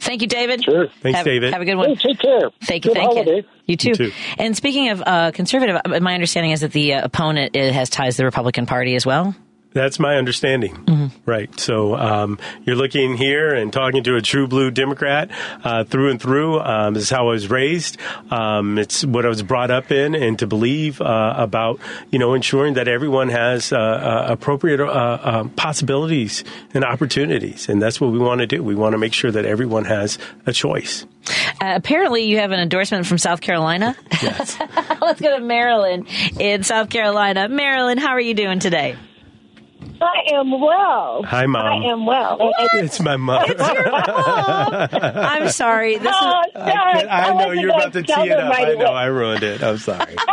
[0.00, 0.64] Thank you, David.
[0.64, 0.86] Sure.
[1.02, 1.52] Thanks, have, David.
[1.52, 1.90] Have a good one.
[1.90, 2.50] Hey, take care.
[2.62, 2.92] Thank you.
[2.92, 3.36] Good thank holiday.
[3.36, 3.44] you.
[3.66, 3.88] You too.
[3.88, 4.12] You too.
[4.38, 7.90] And speaking of uh, conservative, uh, my understanding is that the uh, opponent uh, has
[7.90, 9.34] ties to the Republican Party as well.
[9.72, 11.12] That's my understanding.
[11.26, 11.58] Right.
[11.60, 15.30] So um, you're looking here and talking to a true blue Democrat
[15.62, 16.58] uh, through and through.
[16.60, 17.98] Um, this is how I was raised.
[18.30, 22.34] Um, it's what I was brought up in, and to believe uh, about you know
[22.34, 28.10] ensuring that everyone has uh, uh, appropriate uh, um, possibilities and opportunities, and that's what
[28.10, 28.62] we want to do.
[28.62, 31.04] We want to make sure that everyone has a choice.
[31.60, 33.94] Uh, apparently, you have an endorsement from South Carolina.
[34.22, 34.58] Yes.
[35.00, 36.06] Let's go to Marilyn
[36.38, 37.48] in South Carolina.
[37.48, 38.96] Marilyn, how are you doing today?
[40.00, 41.22] I am well.
[41.24, 41.66] Hi, Mom.
[41.66, 42.36] I am well.
[42.74, 43.44] it's my mom.
[43.58, 45.98] I'm sorry.
[45.98, 47.08] This Oh, is, sorry.
[47.08, 48.50] I, know you're about to tee it up.
[48.50, 48.94] right I know away.
[48.94, 49.62] I ruined it.
[49.62, 50.16] I'm sorry.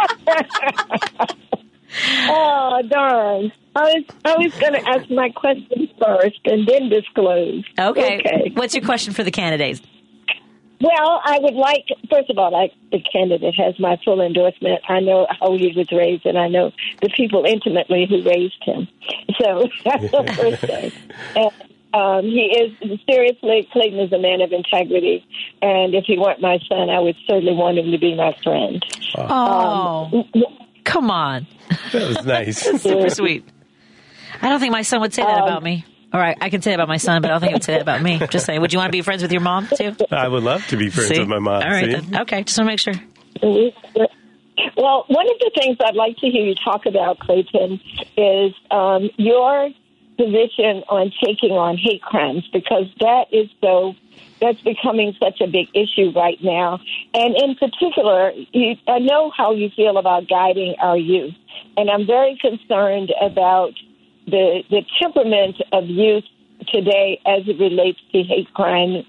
[2.27, 3.51] Oh, darn.
[3.73, 7.63] I was I was going to ask my question first and then disclose.
[7.79, 8.17] okay.
[8.19, 8.51] Okay.
[8.53, 9.81] What's your question for the candidates?
[10.81, 14.81] Well, I would like, first of all, I, the candidate has my full endorsement.
[14.89, 16.71] I know how he was raised, and I know
[17.01, 18.87] the people intimately who raised him.
[19.39, 20.91] So that's the first thing.
[21.35, 21.51] And,
[21.93, 25.25] um, he is, seriously, Clayton is a man of integrity.
[25.61, 28.83] And if he weren't my son, I would certainly want him to be my friend.
[29.17, 30.27] Oh,
[30.83, 31.47] come on.
[31.93, 32.59] That was nice.
[32.81, 33.47] Super sweet.
[34.41, 35.85] I don't think my son would say that about me.
[36.13, 37.63] All right, I can say that about my son, but I don't think he would
[37.63, 38.19] say that about me.
[38.29, 38.61] Just saying.
[38.61, 39.95] Would you want to be friends with your mom too?
[40.11, 41.19] I would love to be friends See?
[41.19, 41.61] with my mom.
[41.63, 41.99] All right, See?
[41.99, 42.21] then.
[42.21, 42.93] Okay, just want to make sure.
[44.77, 47.81] Well, one of the things I'd like to hear you talk about, Clayton,
[48.15, 49.69] is um, your
[50.17, 53.93] position on taking on hate crimes because that is so
[54.39, 56.79] that's becoming such a big issue right now.
[57.13, 61.33] And in particular, you, I know how you feel about guiding our youth,
[61.77, 63.73] and I'm very concerned about
[64.25, 66.23] the the temperament of youth
[66.67, 69.03] today as it relates to hate crime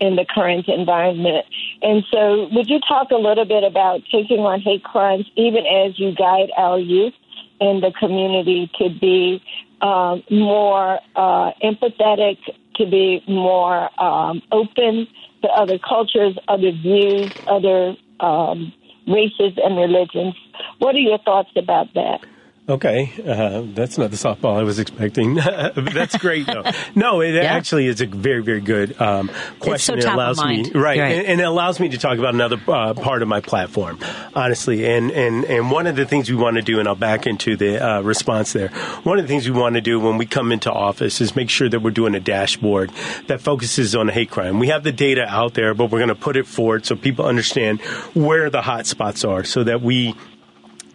[0.00, 1.46] in the current environment.
[1.82, 5.98] And so, would you talk a little bit about taking on hate crimes, even as
[5.98, 7.14] you guide our youth
[7.60, 9.42] in the community to be
[9.80, 12.38] um, more uh, empathetic,
[12.76, 15.06] to be more um, open
[15.42, 18.72] to other cultures, other views, other um,
[19.06, 20.34] races and religions?
[20.78, 22.20] What are your thoughts about that?
[22.68, 25.34] Okay, uh, that's not the softball I was expecting.
[25.76, 26.64] that's great, though.
[26.96, 27.42] No, it Yeah.
[27.42, 30.00] actually is a very, very good um, question.
[30.00, 31.12] so it allows me right, Right.
[31.12, 34.00] And, and it allows me to talk about another uh, part of my platform,
[34.34, 34.84] honestly.
[34.84, 37.56] And and and one of the things we want to do, and I'll back into
[37.56, 38.70] the uh, response there.
[39.04, 41.50] One of the things we want to do when we come into office is make
[41.50, 42.90] sure that we're doing a dashboard
[43.28, 44.58] that focuses on hate crime.
[44.58, 47.26] We have the data out there, but we're going to put it forward so people
[47.26, 47.80] understand
[48.14, 50.16] where the hot spots are, so that we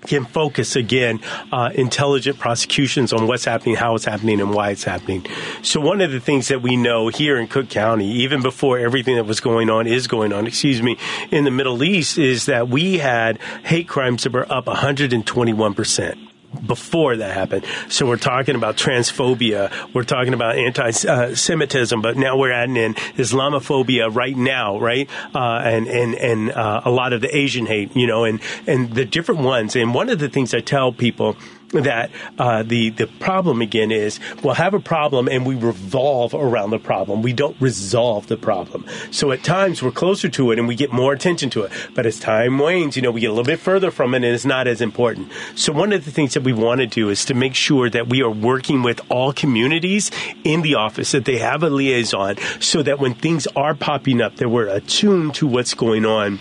[0.02, 1.20] can focus again
[1.52, 5.26] uh, intelligent prosecutions on what's happening, how it's happening, and why it's happening.
[5.62, 9.16] So one of the things that we know here in Cook County, even before everything
[9.16, 10.98] that was going on is going on, excuse me,
[11.30, 16.31] in the Middle East, is that we had hate crimes that were up 121 percent
[16.66, 17.66] before that happened.
[17.90, 24.14] So we're talking about transphobia, we're talking about anti-Semitism, but now we're adding in Islamophobia
[24.14, 25.10] right now, right?
[25.34, 28.94] Uh, and and and uh, a lot of the Asian hate, you know, and and
[28.94, 29.76] the different ones.
[29.76, 31.38] And one of the things I tell people
[31.72, 36.72] that uh, the the problem again is we'll have a problem and we revolve around
[36.72, 37.22] the problem.
[37.22, 38.86] We don't resolve the problem.
[39.12, 41.72] So at times we're closer to it and we get more attention to it.
[41.96, 44.26] But as time wanes, you know, we get a little bit further from it and
[44.26, 45.32] it's not as important.
[45.56, 48.08] So one of the things that we want to do is to make sure that
[48.08, 50.12] we are working with all communities
[50.44, 54.36] in the office, that they have a liaison, so that when things are popping up,
[54.38, 56.40] that we're attuned to what's going on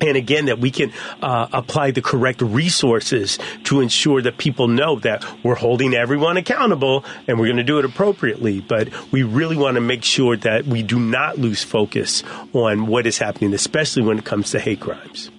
[0.00, 0.92] and again, that we can
[1.22, 7.04] uh, apply the correct resources to ensure that people know that we're holding everyone accountable
[7.26, 8.60] and we're going to do it appropriately.
[8.60, 12.22] But we really want to make sure that we do not lose focus
[12.52, 15.30] on what is happening, especially when it comes to hate crimes.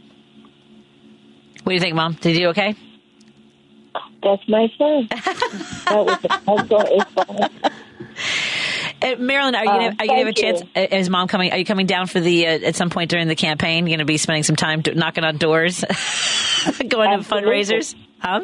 [1.64, 2.14] What do you think, Mom?
[2.14, 2.76] Did you do okay?
[4.24, 5.08] That's my son.
[5.12, 7.72] that was that's what it's fine.
[9.02, 10.62] Uh, Marilyn, are you gonna, Uh, are you gonna have a chance?
[10.76, 11.52] uh, Is mom coming?
[11.52, 13.86] Are you coming down for the uh, at some point during the campaign?
[13.86, 15.82] You're going to be spending some time do, knocking on doors,
[16.90, 17.96] going to fundraisers.
[18.20, 18.42] Huh?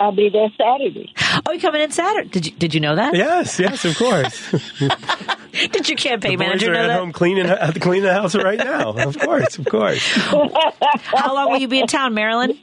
[0.00, 1.12] I'll be there Saturday.
[1.44, 2.28] Oh, you coming in Saturday?
[2.28, 3.14] Did you Did you know that?
[3.14, 4.50] Yes, yes, of course.
[5.52, 6.98] Did your campaign the boys manager are know at that?
[7.00, 8.92] home cleaning, uh, cleaning the house right now.
[8.92, 10.06] Of course, of course.
[10.06, 12.58] How long will you be in town, Marilyn?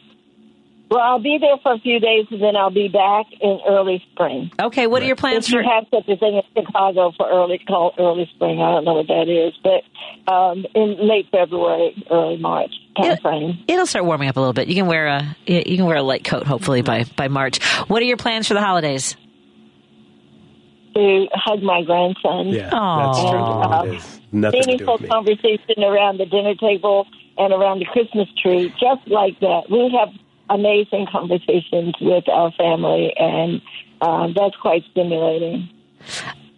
[0.95, 4.01] Well, I'll be there for a few days, and then I'll be back in early
[4.13, 4.49] spring.
[4.61, 7.57] Okay, what are your plans If you have such a thing in Chicago for early
[7.67, 12.37] called early spring, I don't know what that is, but um, in late February, early
[12.37, 13.59] March time frame.
[13.67, 14.69] It'll start warming up a little bit.
[14.69, 17.61] You can wear a you can wear a light coat hopefully by by March.
[17.89, 19.17] What are your plans for the holidays?
[20.95, 22.47] To hug my grandson.
[22.47, 23.11] Yeah, Aw.
[23.11, 23.39] that's true.
[23.39, 25.07] Uh, It is nothing to do meaningful with me.
[25.09, 27.05] conversation around the dinner table
[27.37, 29.63] and around the Christmas tree, just like that.
[29.69, 30.13] We have
[30.49, 33.61] amazing conversations with our family, and
[34.01, 35.69] um, that's quite stimulating.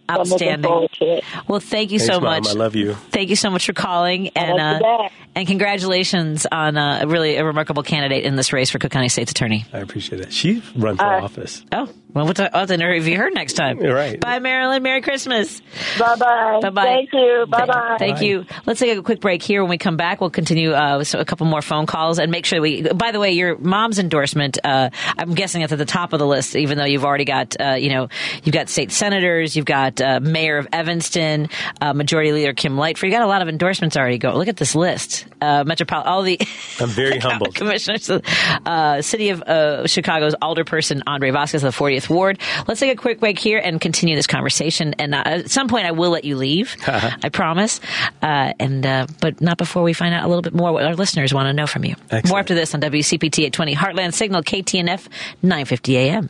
[0.10, 0.64] Outstanding.
[0.70, 1.24] forward to it.
[1.50, 2.42] Well, thank you Thanks, so Mom.
[2.42, 2.48] much.
[2.48, 2.94] I love you.
[2.94, 7.84] Thank you so much for calling, and uh, and congratulations on uh, really a remarkable
[7.84, 9.66] candidate in this race for Cook County State's Attorney.
[9.74, 10.32] I appreciate that.
[10.32, 11.62] She runs for Uh, office.
[11.74, 13.80] Oh, well, we'll t- I'll have to interview her next time.
[13.80, 14.20] You're right.
[14.20, 14.82] Bye, Marilyn.
[14.82, 15.62] Merry Christmas.
[16.00, 16.60] Bye bye.
[16.64, 16.84] Bye bye.
[16.84, 17.46] Thank you.
[17.48, 17.96] Bye bye.
[18.00, 18.46] Thank you.
[18.66, 19.62] Let's take a quick break here.
[19.62, 22.48] When we come back, we'll continue uh, with a couple more phone calls and make
[22.48, 22.82] sure we.
[22.82, 24.58] By the way, your mom's endorsement.
[24.64, 27.56] Uh, I'm guessing it's at the top of the list, even though you've already got.
[27.60, 28.10] Uh, you know,
[28.44, 31.50] you've got state senators, you've got uh, mayor of Evanston,
[31.82, 33.04] uh, Majority Leader Kim Lightford.
[33.04, 34.18] You got a lot of endorsements already.
[34.18, 35.28] Go look at this list.
[35.40, 36.12] Uh, Metropolitan.
[36.12, 36.40] All the.
[36.80, 37.54] I'm very humbled.
[37.68, 42.40] Commissioners, uh, City of uh, Chicago's Alderperson Andre Vasquez the 40th Ward.
[42.68, 44.94] Let's take a quick break here and continue this conversation.
[45.00, 46.76] And uh, at some point, I will let you leave.
[47.24, 47.80] I promise.
[48.22, 50.96] Uh, and uh, but not before we find out a little bit more what our
[50.96, 51.96] listeners want to know from you.
[52.12, 52.30] Excellent.
[52.30, 55.08] More after this on WCPT at 20 Heartland Signal KTNF
[55.42, 56.30] 950 AM.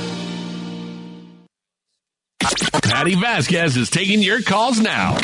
[2.83, 5.17] Patti Vasquez is taking your calls now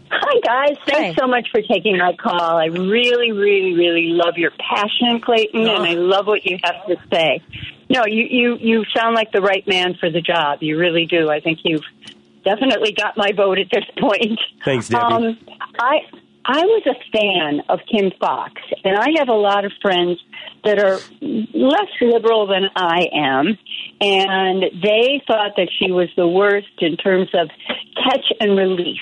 [0.09, 0.77] Hi, guys.
[0.87, 2.57] Thanks so much for taking my call.
[2.57, 6.95] I really, really, really love your passion, Clayton, and I love what you have to
[7.11, 7.41] say.
[7.89, 10.59] No, you, you, you sound like the right man for the job.
[10.61, 11.29] You really do.
[11.29, 11.83] I think you've
[12.43, 14.39] definitely got my vote at this point.
[14.63, 15.03] Thanks, Debbie.
[15.03, 15.37] Um,
[15.79, 15.99] I
[16.49, 20.17] I was a fan of Kim Foxx, and I have a lot of friends
[20.63, 23.57] that are less liberal than I am,
[23.99, 27.49] and they thought that she was the worst in terms of
[28.01, 28.99] catch and release.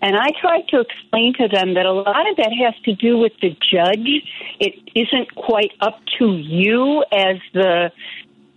[0.00, 3.18] And I tried to explain to them that a lot of that has to do
[3.18, 4.08] with the judge.
[4.60, 7.90] It isn't quite up to you as the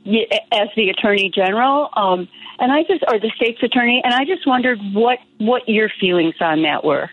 [0.06, 1.90] as the attorney general.
[1.96, 2.28] Um,
[2.60, 6.36] and I just, or the state's attorney, and I just wondered what what your feelings
[6.40, 7.10] on that were.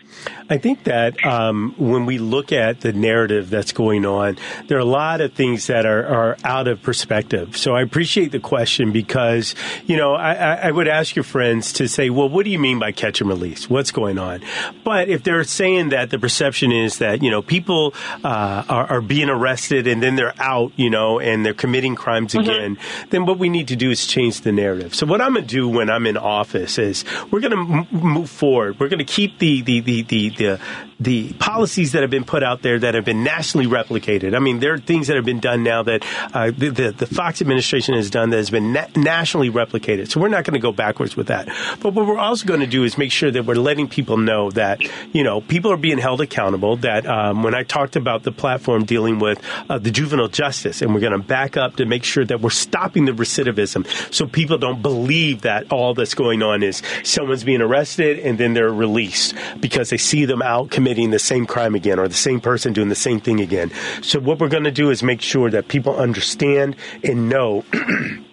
[0.51, 4.81] I think that um, when we look at the narrative that's going on, there are
[4.81, 7.57] a lot of things that are, are out of perspective.
[7.57, 9.55] So I appreciate the question because,
[9.85, 12.77] you know, I, I would ask your friends to say, well, what do you mean
[12.77, 13.67] by catch and release?
[13.67, 14.41] What's going on?
[14.83, 19.01] But if they're saying that the perception is that, you know, people uh, are, are,
[19.01, 22.47] being arrested and then they're out, you know, and they're committing crimes mm-hmm.
[22.47, 22.77] again,
[23.09, 24.93] then what we need to do is change the narrative.
[24.93, 28.18] So what I'm going to do when I'm in office is we're going to m-
[28.19, 28.79] move forward.
[28.79, 30.59] We're going to keep the the the the the,
[30.99, 34.35] the policies that have been put out there that have been nationally replicated.
[34.35, 37.05] I mean, there are things that have been done now that uh, the, the, the
[37.05, 40.11] Foxx administration has done that has been na- nationally replicated.
[40.11, 41.47] So we're not going to go backwards with that.
[41.79, 44.51] But what we're also going to do is make sure that we're letting people know
[44.51, 44.81] that
[45.13, 46.75] you know people are being held accountable.
[46.77, 50.93] That um, when I talked about the platform dealing with uh, the juvenile justice, and
[50.93, 54.57] we're going to back up to make sure that we're stopping the recidivism, so people
[54.57, 59.33] don't believe that all that's going on is someone's being arrested and then they're released
[59.61, 62.89] because they see them out committing the same crime again or the same person doing
[62.89, 63.71] the same thing again.
[64.01, 67.63] So what we're going to do is make sure that people understand and know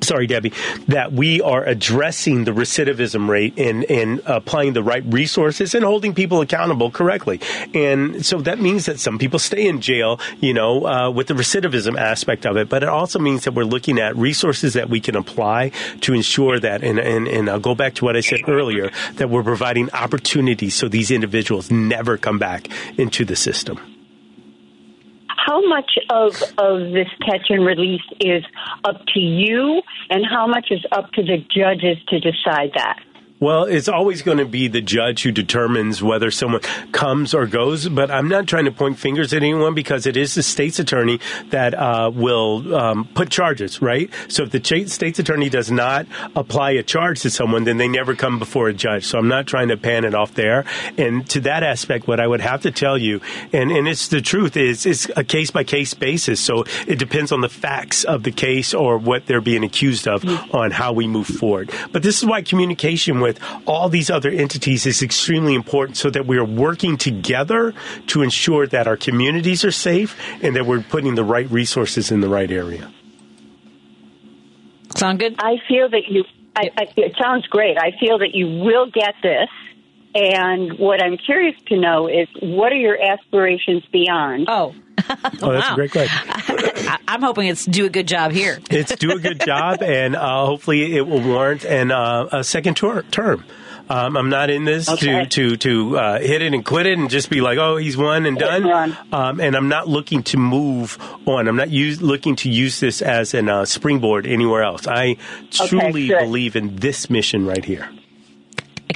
[0.00, 0.52] sorry, Debbie,
[0.88, 6.14] that we are addressing the recidivism rate and, and applying the right resources and holding
[6.14, 7.40] people accountable correctly.
[7.74, 11.34] And so that means that some people stay in jail, you know, uh, with the
[11.34, 15.00] recidivism aspect of it, but it also means that we're looking at resources that we
[15.00, 18.40] can apply to ensure that, and, and, and I'll go back to what I said
[18.48, 22.68] earlier, that we're providing opportunities so these individuals never come back
[22.98, 23.97] into the system
[25.48, 28.44] how much of, of this catch and release is
[28.84, 32.98] up to you, and how much is up to the judges to decide that?
[33.40, 36.60] Well, it's always going to be the judge who determines whether someone
[36.90, 37.88] comes or goes.
[37.88, 41.20] But I'm not trying to point fingers at anyone because it is the state's attorney
[41.50, 44.10] that uh, will um, put charges, right?
[44.26, 48.16] So if the state's attorney does not apply a charge to someone, then they never
[48.16, 49.06] come before a judge.
[49.06, 50.64] So I'm not trying to pan it off there.
[50.96, 53.20] And to that aspect, what I would have to tell you,
[53.52, 56.40] and, and it's the truth, is it's a case by case basis.
[56.40, 60.24] So it depends on the facts of the case or what they're being accused of
[60.52, 61.70] on how we move forward.
[61.92, 63.27] But this is why communication with
[63.66, 67.74] all these other entities is extremely important so that we are working together
[68.06, 72.20] to ensure that our communities are safe and that we're putting the right resources in
[72.20, 72.92] the right area.
[74.96, 75.34] Sound good?
[75.38, 76.24] I feel that you,
[76.56, 77.76] I, I, it sounds great.
[77.78, 79.48] I feel that you will get this.
[80.14, 84.48] And what I'm curious to know is what are your aspirations beyond?
[84.48, 84.74] Oh.
[84.74, 85.72] oh, that's wow.
[85.72, 86.98] a great question.
[87.08, 88.58] I'm hoping it's do a good job here.
[88.70, 92.76] it's do a good job, and uh, hopefully it will warrant an, uh, a second
[92.76, 93.44] tour, term.
[93.90, 95.24] Um, I'm not in this okay.
[95.24, 97.96] to to to uh, hit it and quit it and just be like, oh, he's
[97.96, 98.96] won and done.
[99.12, 101.48] Um, and I'm not looking to move on.
[101.48, 104.86] I'm not use, looking to use this as a uh, springboard anywhere else.
[104.86, 105.16] I
[105.50, 107.88] truly okay, believe in this mission right here.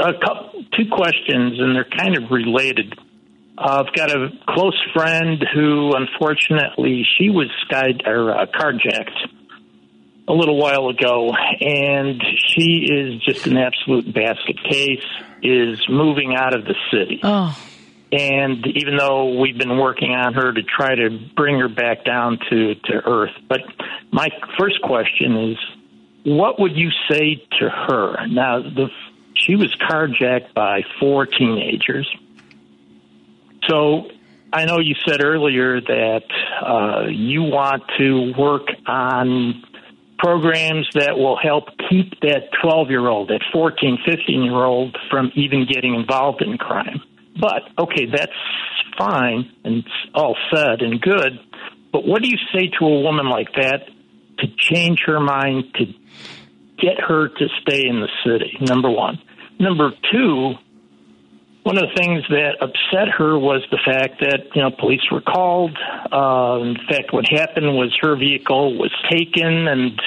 [0.00, 2.94] a couple, two questions, and they're kind of related.
[3.58, 9.16] Uh, I've got a close friend who, unfortunately, she was sky or uh, carjacked
[10.28, 15.04] a little while ago, and she is just an absolute basket case.
[15.42, 17.20] Is moving out of the city.
[17.22, 17.56] Oh.
[18.10, 22.38] And even though we've been working on her to try to bring her back down
[22.50, 23.60] to, to earth, but
[24.10, 25.58] my first question is,
[26.24, 28.26] what would you say to her?
[28.26, 28.88] Now, the,
[29.34, 32.10] she was carjacked by four teenagers.
[33.68, 34.08] So
[34.52, 36.22] I know you said earlier that
[36.64, 39.62] uh, you want to work on
[40.18, 45.30] programs that will help keep that 12 year old, that 14, 15 year old from
[45.34, 47.00] even getting involved in crime.
[47.38, 48.32] But, okay, that's
[48.98, 51.38] fine and it's all said and good.
[51.92, 53.88] But what do you say to a woman like that
[54.38, 55.86] to change her mind, to
[56.78, 58.58] get her to stay in the city?
[58.60, 59.18] Number one.
[59.58, 60.54] Number two,
[61.66, 65.20] one of the things that upset her was the fact that you know police were
[65.20, 65.76] called.
[66.12, 70.00] Uh, in fact, what happened was her vehicle was taken, and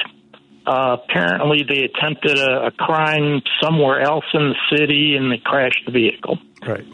[0.66, 5.84] uh, apparently they attempted a, a crime somewhere else in the city, and they crashed
[5.86, 6.38] the vehicle.
[6.66, 6.88] Right.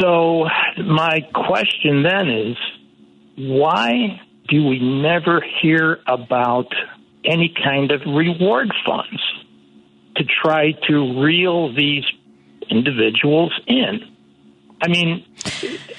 [0.00, 0.46] So
[0.82, 2.56] my question then is,
[3.36, 6.72] why do we never hear about
[7.22, 9.22] any kind of reward funds
[10.16, 12.04] to try to reel these
[12.70, 14.10] individuals in?
[14.80, 15.24] I mean,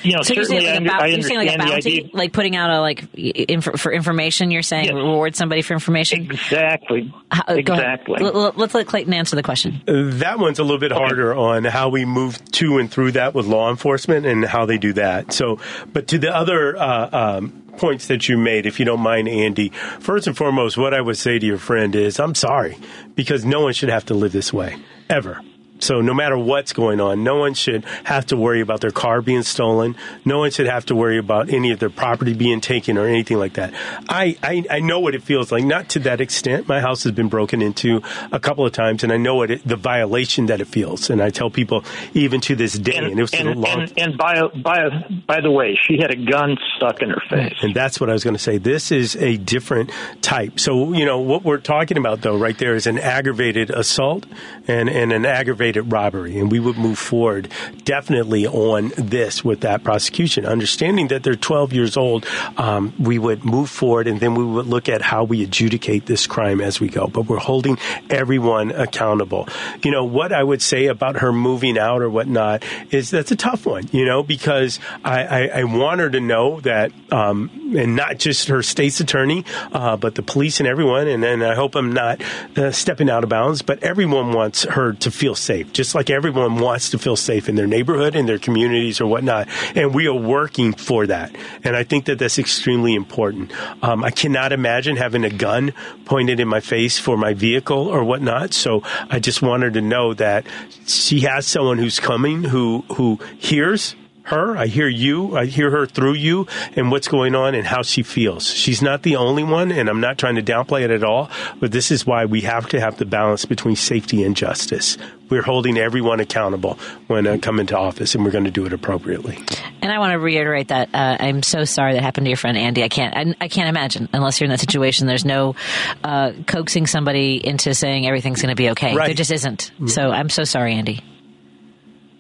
[0.04, 1.52] you know, so you're certainly saying, like, I, a bou- I you're saying like a
[1.54, 2.10] the bounty, idea.
[2.14, 4.52] like putting out a like inf- for information.
[4.52, 6.22] You're saying reward somebody for information.
[6.24, 7.12] Exactly.
[7.32, 7.56] How.
[7.56, 8.22] Exactly.
[8.22, 9.82] L- l- let's let Clayton answer the question.
[9.88, 13.48] That one's a little bit harder on how we move to and through that with
[13.48, 15.34] law enforcement and how they do that.
[15.34, 15.58] So,
[15.92, 19.70] but to the other uh, um, points that you made, if you don't mind, Andy,
[20.00, 22.78] first and foremost, what I would say to your friend is, I'm sorry,
[23.16, 24.76] because no one should have to live this way
[25.10, 25.42] ever.
[25.80, 29.22] So no matter what's going on, no one should have to worry about their car
[29.22, 29.96] being stolen.
[30.24, 33.38] No one should have to worry about any of their property being taken or anything
[33.38, 33.74] like that.
[34.08, 36.68] I, I, I know what it feels like, not to that extent.
[36.68, 39.68] My house has been broken into a couple of times and I know what it,
[39.68, 41.10] the violation that it feels.
[41.10, 41.84] And I tell people
[42.14, 44.90] even to this day, and, it was and, a long and, and by by
[45.28, 47.56] by the way, she had a gun stuck in her face.
[47.62, 48.58] and that's what I was going to say.
[48.58, 49.92] This is a different
[50.22, 50.60] type.
[50.60, 54.26] So, you know, what we're talking about, though, right there is an aggravated assault
[54.68, 56.40] and, and an aggravated robbery.
[56.40, 57.50] And we would move forward
[57.84, 60.46] definitely on this with that prosecution.
[60.46, 62.26] Understanding that they're 12 years old,
[62.58, 66.28] um, we would move forward and then we would look at how we adjudicate this
[66.28, 67.08] crime as we go.
[67.08, 67.78] But we're holding
[68.10, 69.48] everyone accountable.
[69.84, 73.36] You know, what I would say about her moving out or whatnot is that's a
[73.36, 77.96] tough one, you know, because I, I, I want her to know that, um, and
[77.96, 81.08] not just her state's attorney, uh, but the police and everyone.
[81.08, 82.22] And, and I hope I'm not
[82.58, 86.58] uh, stepping out of bounds, but everyone wants her to feel safe, just like everyone
[86.58, 89.48] wants to feel safe in their neighborhood, in their communities, or whatnot.
[89.76, 91.36] And we are working for that.
[91.64, 93.52] And I think that that's extremely important.
[93.84, 95.74] Um, I cannot imagine having a gun
[96.06, 98.54] pointed in my face for my vehicle or whatnot.
[98.54, 100.46] So I just want her to know that
[100.86, 103.96] she has someone who's coming who who hears
[104.26, 104.58] her.
[104.58, 105.38] I hear you.
[105.38, 108.48] I hear her through you and what's going on and how she feels.
[108.48, 111.30] She's not the only one, and I'm not trying to downplay it at all,
[111.60, 114.98] but this is why we have to have the balance between safety and justice.
[115.30, 116.78] We're holding everyone accountable
[117.08, 119.40] when I come into office, and we're going to do it appropriately.
[119.82, 122.58] And I want to reiterate that uh, I'm so sorry that happened to your friend
[122.58, 122.84] Andy.
[122.84, 123.16] I can't.
[123.16, 125.08] I, I can't imagine unless you're in that situation.
[125.08, 125.56] There's no
[126.04, 128.96] uh, coaxing somebody into saying everything's going to be okay.
[128.96, 129.08] Right.
[129.08, 129.72] There just isn't.
[129.88, 131.04] So I'm so sorry, Andy.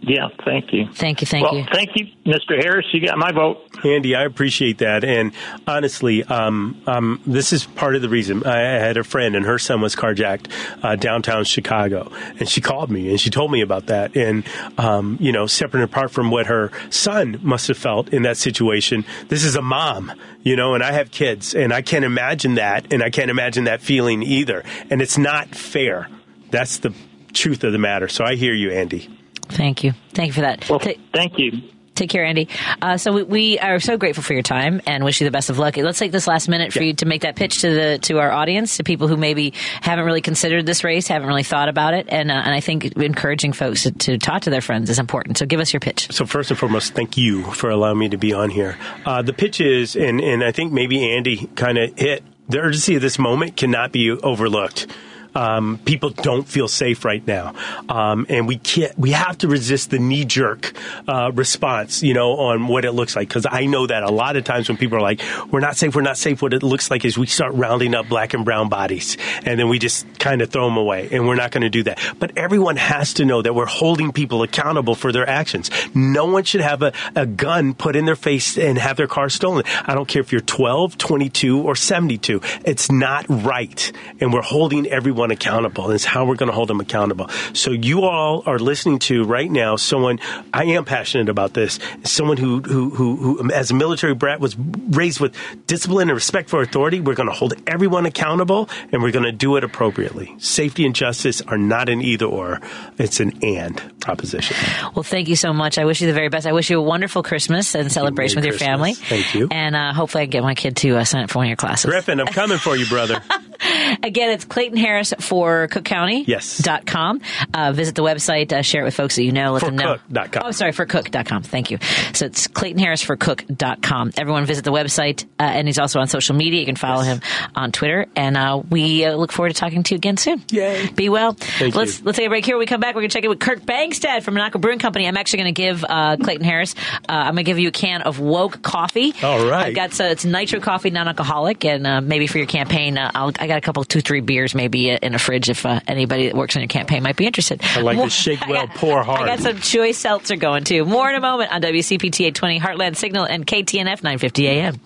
[0.01, 0.87] Yeah, thank you.
[0.93, 1.65] Thank you, thank well, you.
[1.71, 2.61] thank you, Mr.
[2.61, 2.85] Harris.
[2.93, 3.57] You got my vote.
[3.83, 5.03] Andy, I appreciate that.
[5.03, 5.31] And
[5.65, 8.45] honestly, um, um, this is part of the reason.
[8.45, 10.51] I had a friend, and her son was carjacked
[10.83, 12.11] uh, downtown Chicago.
[12.39, 14.15] And she called me and she told me about that.
[14.15, 14.43] And,
[14.77, 18.37] um, you know, separate and apart from what her son must have felt in that
[18.37, 20.11] situation, this is a mom,
[20.43, 22.93] you know, and I have kids, and I can't imagine that.
[22.93, 24.63] And I can't imagine that feeling either.
[24.91, 26.09] And it's not fair.
[26.51, 26.93] That's the
[27.33, 28.07] truth of the matter.
[28.07, 29.09] So I hear you, Andy.
[29.49, 29.93] Thank you.
[30.13, 30.69] Thank you for that.
[30.69, 31.61] Well, thank you.
[31.95, 32.49] Take care, Andy.
[32.81, 35.49] Uh, so we, we are so grateful for your time and wish you the best
[35.49, 35.77] of luck.
[35.77, 38.31] Let's take this last minute for you to make that pitch to the to our
[38.31, 42.07] audience, to people who maybe haven't really considered this race, haven't really thought about it,
[42.09, 45.37] and uh, and I think encouraging folks to, to talk to their friends is important.
[45.37, 46.11] So give us your pitch.
[46.11, 48.77] So first and foremost, thank you for allowing me to be on here.
[49.05, 52.95] Uh, the pitch is, and, and I think maybe Andy kind of hit the urgency
[52.95, 54.87] of this moment cannot be overlooked.
[55.35, 57.53] Um, people don't feel safe right now,
[57.89, 58.97] um, and we can't.
[58.97, 60.73] We have to resist the knee jerk
[61.07, 63.27] uh, response, you know, on what it looks like.
[63.27, 65.21] Because I know that a lot of times when people are like,
[65.51, 68.07] "We're not safe, we're not safe," what it looks like is we start rounding up
[68.07, 71.35] black and brown bodies, and then we just kind of throw them away, and we're
[71.35, 71.99] not going to do that.
[72.17, 75.69] But everyone has to know that we're holding people accountable for their actions.
[75.93, 79.29] No one should have a, a gun put in their face and have their car
[79.29, 79.65] stolen.
[79.85, 82.41] I don't care if you're 12, 22, or 72.
[82.63, 83.91] It's not right.
[84.19, 85.85] And we're holding everyone accountable.
[85.85, 87.29] And it's how we're going to hold them accountable.
[87.53, 90.19] So you all are listening to right now someone,
[90.53, 94.55] I am passionate about this, someone who, who, who, who as a military brat was
[94.57, 95.35] raised with
[95.67, 97.01] discipline and respect for authority.
[97.01, 100.35] We're going to hold everyone accountable and we're going to do it appropriately.
[100.39, 102.61] Safety and justice are not an either or.
[102.97, 104.55] It's an and proposition.
[104.95, 105.77] Well, thank you so much.
[105.77, 106.47] I wish you the very best.
[106.47, 108.93] I wish you a wonderful Christmas and celebration Merry with your family.
[108.93, 109.47] Thank you.
[109.51, 111.49] And uh, hopefully, I can get my kid to uh, sign up for one of
[111.49, 111.89] your classes.
[111.89, 113.21] Griffin, I'm coming for you, brother.
[114.03, 116.23] Again, it's Clayton Harris for Cook County.
[116.27, 116.57] Yes.
[116.57, 117.21] Dot com.
[117.53, 119.77] Uh, visit the website, uh, share it with folks that you know, let For them
[119.77, 119.97] know.
[119.97, 120.43] cook.com.
[120.45, 121.43] Oh, sorry, for cook.com.
[121.43, 121.77] Thank you.
[122.13, 124.11] So it's Clayton Harris for cook.com.
[124.17, 126.59] Everyone visit the website, uh, and he's also on social media.
[126.59, 127.21] You can follow him
[127.55, 130.43] on Twitter, and uh, we uh, look forward to talking to you again soon.
[130.51, 130.87] Yay.
[130.91, 131.33] Be well.
[131.33, 132.05] Thank let's you.
[132.05, 132.55] let's take a break here.
[132.55, 134.79] When we come back, we're going to check in with Kirk Bangstad from Minocqua Brewing
[134.79, 135.07] Company.
[135.07, 136.75] I'm actually going to give uh, Clayton Harris,
[137.07, 139.13] uh, I'm going to give you a can of Woke coffee.
[139.23, 139.67] All right.
[139.67, 143.31] I've got so it's nitro coffee, non-alcoholic, and uh, maybe for your campaign, uh, I'll,
[143.39, 146.35] I got a couple, two, three beers maybe in a fridge if uh, anybody that
[146.35, 147.61] works on your campaign might be interested.
[147.63, 149.21] I like More- the shake well, got- pour hard.
[149.21, 150.85] I got some choice seltzer going too.
[150.85, 154.79] More in a moment on WCPT 820 Heartland Signal and KTNF 950 AM.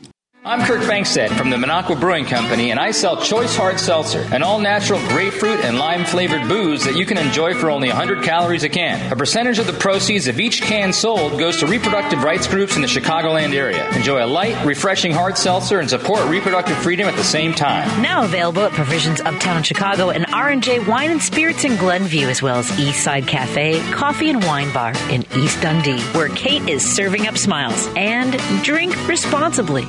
[0.45, 4.41] I'm Kirk Bangstad from the Minocqua Brewing Company, and I sell Choice Hard Seltzer, an
[4.41, 8.63] all natural grapefruit and lime flavored booze that you can enjoy for only 100 calories
[8.63, 9.11] a can.
[9.11, 12.81] A percentage of the proceeds of each can sold goes to reproductive rights groups in
[12.81, 13.85] the Chicagoland area.
[13.93, 18.01] Enjoy a light, refreshing hard seltzer and support reproductive freedom at the same time.
[18.01, 22.59] Now available at Provisions Uptown Chicago and R&J Wine and Spirits in Glenview, as well
[22.59, 27.37] as Eastside Cafe, Coffee and Wine Bar in East Dundee, where Kate is serving up
[27.37, 27.89] smiles.
[27.97, 29.85] And drink responsibly.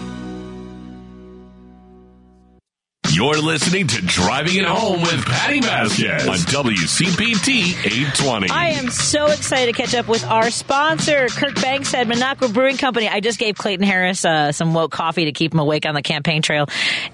[3.12, 8.50] You're listening to Driving It Home with Patti Vasquez on WCPT 820.
[8.50, 13.08] I am so excited to catch up with our sponsor, Kirk Bangstad, Minocqua Brewing Company.
[13.08, 16.02] I just gave Clayton Harris uh, some woke coffee to keep him awake on the
[16.02, 16.68] campaign trail,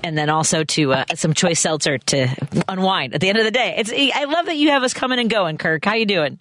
[0.05, 2.29] and then also to uh, some choice seltzer to
[2.69, 3.15] unwind.
[3.15, 5.31] At the end of the day, it's I love that you have us coming and
[5.31, 5.83] going, Kirk.
[5.83, 6.39] How you doing?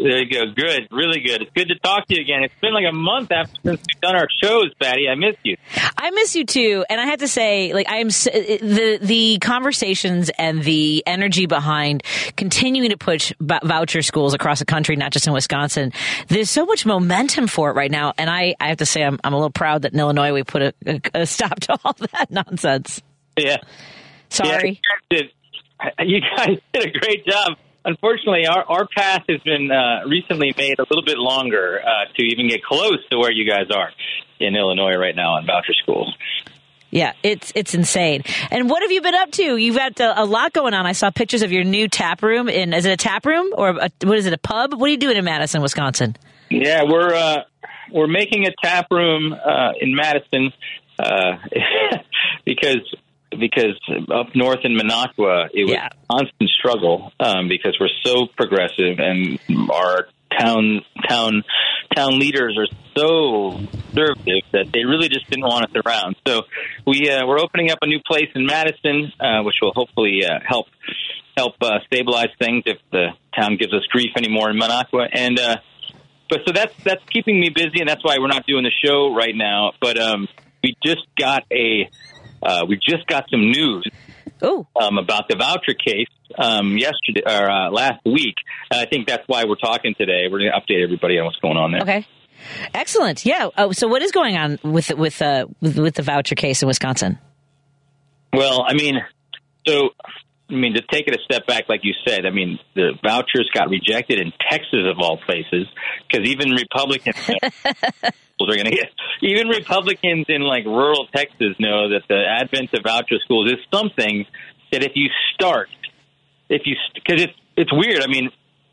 [0.00, 0.44] There you go.
[0.54, 0.86] Good.
[0.92, 1.42] Really good.
[1.42, 2.44] It's good to talk to you again.
[2.44, 5.08] It's been like a month after since we've done our shows, Patti.
[5.10, 5.56] I miss you.
[5.96, 8.98] I miss you too, and I have to say, like I am s- uh, the
[9.02, 12.04] the conversations and the energy behind
[12.36, 15.92] continuing to push v- voucher schools across the country, not just in Wisconsin.
[16.28, 19.18] There's so much momentum for it right now, and I, I have to say, I'm
[19.24, 21.96] I'm a little proud that in Illinois we put a, a, a stop to all
[22.12, 23.02] that nonsense.
[23.36, 23.56] Yeah.
[24.30, 24.80] Sorry.
[25.10, 25.30] Yeah, you, guys
[25.98, 27.56] did, you guys did a great job.
[27.88, 32.22] Unfortunately, our, our path has been uh, recently made a little bit longer uh, to
[32.22, 33.90] even get close to where you guys are
[34.38, 36.14] in Illinois right now on voucher schools.
[36.90, 38.24] Yeah, it's it's insane.
[38.50, 39.56] And what have you been up to?
[39.56, 40.84] You've got a, a lot going on.
[40.84, 42.50] I saw pictures of your new tap room.
[42.50, 44.34] In is it a tap room or a, what is it?
[44.34, 44.74] A pub?
[44.74, 46.14] What are you doing in Madison, Wisconsin?
[46.50, 47.44] Yeah, we're uh,
[47.90, 50.52] we're making a tap room uh, in Madison
[50.98, 51.38] uh,
[52.44, 52.94] because
[53.30, 53.78] because
[54.12, 59.38] up north in Minocqua it was a constant struggle um, because we're so progressive and
[59.70, 61.42] our town town
[61.94, 66.16] town leaders are so conservative that they really just didn't want us around.
[66.26, 66.42] So
[66.86, 70.38] we uh, we're opening up a new place in Madison, uh, which will hopefully uh,
[70.46, 70.66] help
[71.36, 75.38] help uh, stabilize things if the town gives us grief anymore in Minocqua and.
[75.38, 75.56] Uh,
[76.30, 79.14] but so that's that's keeping me busy, and that's why we're not doing the show
[79.14, 79.72] right now.
[79.80, 80.28] But um,
[80.62, 81.88] we just got a
[82.42, 83.88] uh, we just got some news
[84.42, 88.34] um, about the voucher case um, yesterday or uh, last week.
[88.70, 90.26] And I think that's why we're talking today.
[90.30, 91.82] We're going to update everybody on what's going on there.
[91.82, 92.06] Okay.
[92.72, 93.24] Excellent.
[93.26, 93.48] Yeah.
[93.56, 96.68] Oh, so what is going on with with uh with, with the voucher case in
[96.68, 97.18] Wisconsin?
[98.32, 98.94] Well, I mean,
[99.66, 99.90] so
[100.50, 103.50] I mean to take it a step back, like you said, I mean the vouchers
[103.52, 105.66] got rejected in Texas of all places
[106.06, 112.02] because even Republicans are going to get even Republicans in like rural Texas know that
[112.08, 114.26] the advent of voucher schools is something
[114.72, 115.68] that if you start,
[116.48, 118.02] if you because it's it's weird.
[118.02, 118.30] I mean.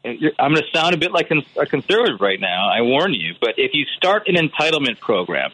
[0.07, 2.69] I'm going to sound a bit like a conservative right now.
[2.69, 3.33] I warn you.
[3.41, 5.49] But if you start an entitlement program,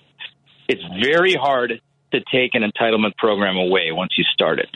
[0.68, 1.82] it's very hard
[2.12, 4.70] to take an entitlement program away once you start it.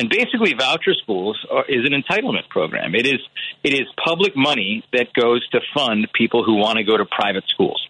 [0.00, 2.94] And basically, voucher schools are, is an entitlement program.
[2.94, 3.20] It is
[3.62, 7.44] it is public money that goes to fund people who want to go to private
[7.48, 7.86] schools,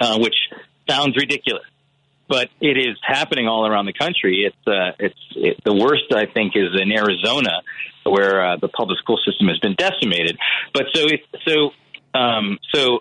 [0.00, 0.36] uh, which
[0.88, 1.66] sounds ridiculous.
[2.28, 4.44] but it is happening all around the country.
[4.46, 7.62] It's uh, it's it, the worst I think is in Arizona,
[8.04, 10.38] where uh, the public school system has been decimated.
[10.72, 11.70] But so it, so
[12.18, 13.00] um, so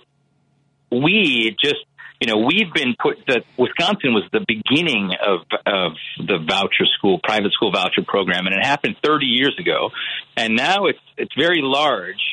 [0.91, 1.85] we just
[2.23, 5.91] you know we've been put that Wisconsin was the beginning of of
[6.25, 9.89] the voucher school private school voucher program, and it happened 30 years ago,
[10.37, 12.23] and now it's it's very large,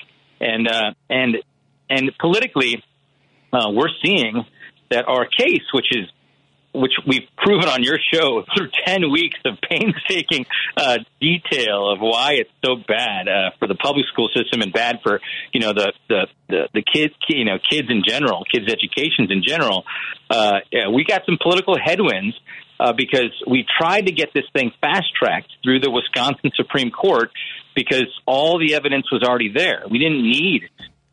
[0.41, 1.39] and uh, and
[1.89, 2.85] and politically,
[3.53, 4.45] uh, we're seeing
[4.93, 6.07] that our case, which is
[6.73, 12.35] which we've proven on your show through 10 weeks of painstaking uh, detail of why
[12.35, 15.21] it's so bad uh, for the public school system and bad for,
[15.53, 19.43] you know, the, the, the, the kids, you know, kids in general, kids' educations in
[19.47, 19.85] general.
[20.29, 22.37] Uh, yeah, we got some political headwinds
[22.79, 27.31] uh, because we tried to get this thing fast tracked through the Wisconsin Supreme Court
[27.75, 29.85] because all the evidence was already there.
[29.91, 30.63] We didn't need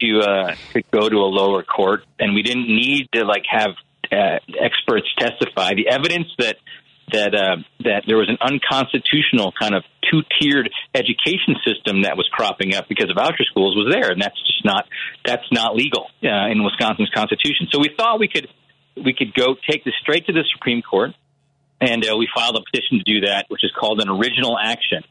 [0.01, 3.71] to uh, to go to a lower court, and we didn't need to like have
[4.11, 5.73] uh, experts testify.
[5.73, 6.57] The evidence that
[7.11, 12.27] that uh, that there was an unconstitutional kind of two tiered education system that was
[12.31, 14.85] cropping up because of voucher schools was there, and that's just not
[15.25, 17.67] that's not legal uh, in Wisconsin's constitution.
[17.71, 18.47] So we thought we could
[18.95, 21.11] we could go take this straight to the Supreme Court,
[21.79, 25.03] and uh, we filed a petition to do that, which is called an original action,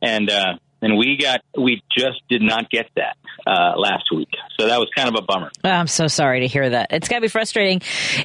[0.00, 0.54] and uh,
[0.84, 3.16] and we got we just did not get that
[3.46, 4.28] uh, last week.
[4.58, 5.50] So that was kind of a bummer.
[5.64, 6.88] Oh, I'm so sorry to hear that.
[6.90, 7.80] It's got to be frustrating.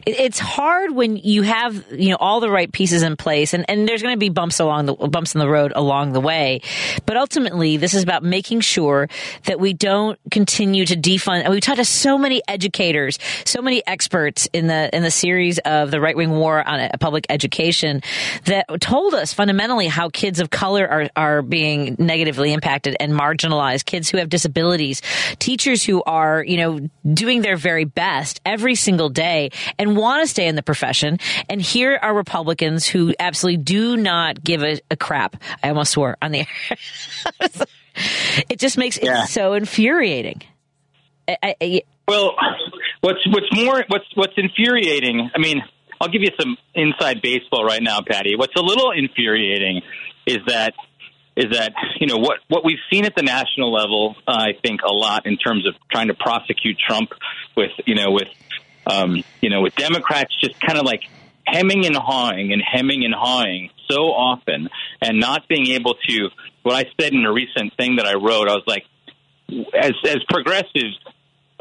[0.06, 3.88] It's hard when you have you know all the right pieces in place, and, and
[3.88, 6.61] there's going to be bumps along the bumps in the road along the way.
[7.06, 9.07] But ultimately, this is about making sure
[9.45, 11.44] that we don't continue to defund.
[11.45, 15.60] And we talked to so many educators, so many experts in the in the series
[15.60, 18.02] of the right wing war on public education
[18.45, 23.86] that told us fundamentally how kids of color are are being negatively impacted and marginalized.
[23.86, 25.02] Kids who have disabilities,
[25.40, 30.28] teachers who are you know doing their very best every single day and want to
[30.28, 31.18] stay in the profession.
[31.50, 35.36] And here are Republicans who absolutely do not give a, a crap.
[35.64, 36.78] I almost swore on the air.
[38.50, 39.24] it just makes Yeah.
[39.24, 40.42] it so infuriating.
[41.28, 42.36] I, I, I- Well,
[43.02, 45.30] what's what's more what's what's infuriating?
[45.36, 45.62] I mean,
[46.02, 48.36] I'll give you some inside baseball right now, Patti.
[48.36, 49.82] What's a little infuriating
[50.26, 50.74] is that
[51.40, 54.16] is that you know what what we've seen at the national level.
[54.28, 57.11] Uh, I think a lot in terms of trying to prosecute Trump
[57.56, 58.28] with you know with
[58.86, 61.03] um, you know with Democrats just kind of like
[61.45, 64.70] hemming and hawing and hemming and hawing so often
[65.02, 66.30] and not being able to.
[66.61, 68.84] What I said in a recent thing that I wrote, I was like,
[69.74, 70.99] as as progressives,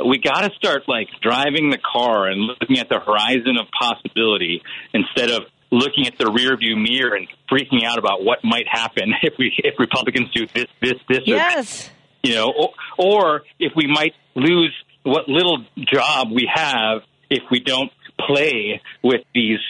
[0.04, 4.60] we got to start like driving the car and looking at the horizon of possibility
[4.92, 9.12] instead of looking at the rear view mirror and freaking out about what might happen
[9.22, 11.90] if we if Republicans do this this this or yes.
[12.22, 17.60] you know or, or if we might lose what little job we have if we
[17.60, 19.60] don't play with these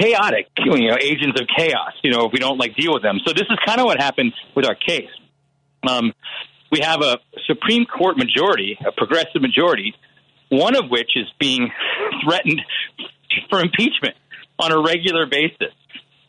[0.00, 3.20] chaotic you know agents of chaos you know if we don't like deal with them.
[3.26, 5.10] So this is kind of what happened with our case.
[5.86, 6.12] Um,
[6.70, 9.94] we have a Supreme Court majority, a progressive majority,
[10.50, 11.70] one of which is being
[12.24, 12.60] threatened
[13.48, 14.16] for impeachment
[14.58, 15.74] on a regular basis.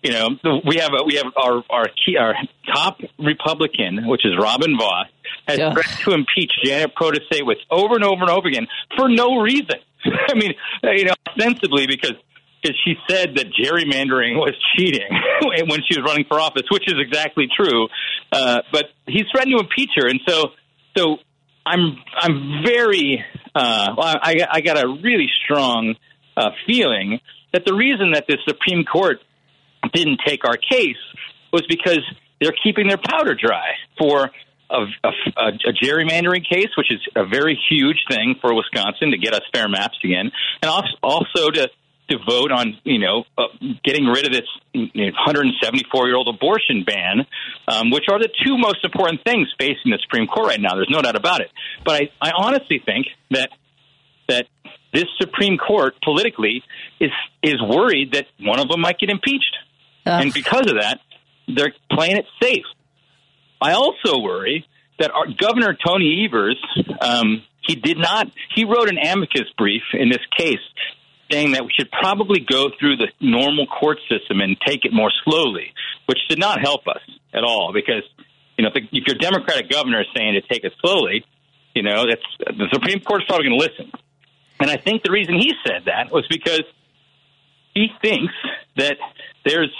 [0.01, 0.30] You know,
[0.65, 2.34] we have a, we have our our key, our
[2.73, 5.07] top Republican, which is Robin Vos,
[5.45, 9.76] has threatened to impeach Janet Protasiewicz over and over and over again for no reason.
[10.06, 10.53] I mean,
[10.84, 12.14] you know, ostensibly because
[12.61, 15.10] because she said that gerrymandering was cheating
[15.68, 17.88] when she was running for office, which is exactly true.
[18.31, 20.51] Uh, but he's threatened to impeach her, and so
[20.97, 21.18] so
[21.65, 23.23] I'm I'm very
[23.53, 25.95] uh, well, I, I got a really strong
[26.38, 27.19] uh, feeling
[27.53, 29.19] that the reason that the Supreme Court
[29.93, 30.97] didn't take our case
[31.51, 32.01] was because
[32.41, 34.30] they're keeping their powder dry for
[34.69, 39.34] a, a, a gerrymandering case, which is a very huge thing for Wisconsin to get
[39.34, 40.31] us fair maps again,
[40.61, 41.69] and als- also to
[42.09, 43.43] to vote on, you know, uh,
[43.84, 47.26] getting rid of this 174 year old abortion ban,
[47.67, 50.73] um, which are the two most important things facing the Supreme Court right now.
[50.73, 51.51] There's no doubt about it.
[51.85, 53.51] But I, I honestly think that
[54.27, 54.47] that
[54.94, 56.64] this Supreme Court politically
[56.99, 57.11] is
[57.44, 59.56] is worried that one of them might get impeached,
[60.06, 60.99] and because of that,
[61.48, 62.66] they're playing it safe.
[63.61, 64.66] I also worry
[64.99, 66.57] that our Governor Tony Evers,
[67.02, 68.28] um, he did not.
[68.56, 70.60] He wrote an amicus brief in this case
[71.32, 75.11] saying that we should probably go through the normal court system and take it more
[75.24, 75.74] slowly,
[76.07, 77.02] which did not help us
[77.34, 78.03] at all because
[78.57, 81.24] you know if, the, if your Democratic governor is saying to take it slowly,
[81.76, 83.91] you know that's the Supreme Court's probably going to listen.
[84.60, 86.64] And I think the reason he said that was because
[87.73, 88.34] he thinks
[88.76, 88.98] that
[89.45, 89.73] there's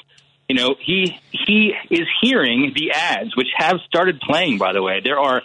[0.48, 5.02] you know he he is hearing the ads which have started playing by the way
[5.04, 5.42] there are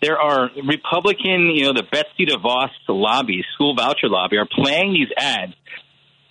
[0.00, 5.08] there are republican you know the betsy devos lobby school voucher lobby are playing these
[5.18, 5.54] ads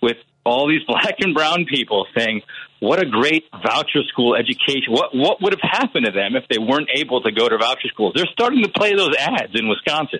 [0.02, 0.18] with
[0.48, 2.42] all these black and brown people saying,
[2.80, 4.94] "What a great voucher school education!
[4.94, 7.90] What what would have happened to them if they weren't able to go to voucher
[7.90, 10.20] schools?" They're starting to play those ads in Wisconsin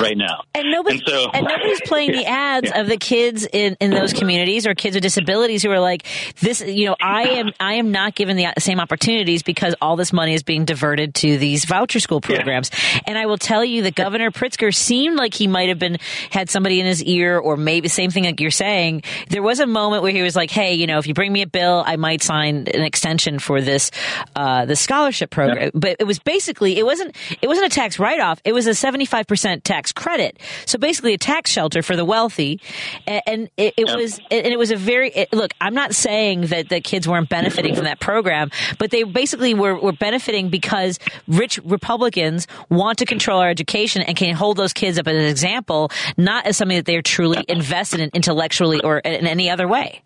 [0.00, 0.42] right now.
[0.54, 4.12] And nobody And so- and nobody's playing the ads of the kids in, in those
[4.12, 6.06] communities or kids with disabilities who are like
[6.40, 10.12] this you know I am I am not given the same opportunities because all this
[10.12, 12.70] money is being diverted to these voucher school programs.
[13.06, 15.98] And I will tell you that Governor Pritzker seemed like he might have been
[16.30, 19.02] had somebody in his ear or maybe same thing like you're saying.
[19.28, 21.42] There was a moment where he was like, "Hey, you know, if you bring me
[21.42, 23.90] a bill, I might sign an extension for this
[24.36, 28.20] uh the scholarship program." But it was basically it wasn't it wasn't a tax write
[28.20, 28.40] off.
[28.44, 30.38] It was a 75% tax credit.
[30.66, 32.60] So basically a tax shelter for the wealthy.
[33.06, 36.68] And it, it was and it was a very it, look, I'm not saying that
[36.68, 41.58] the kids weren't benefiting from that program, but they basically were were benefiting because rich
[41.64, 45.90] Republicans want to control our education and can hold those kids up as an example,
[46.16, 50.02] not as something that they're truly invested in intellectually or in any other way.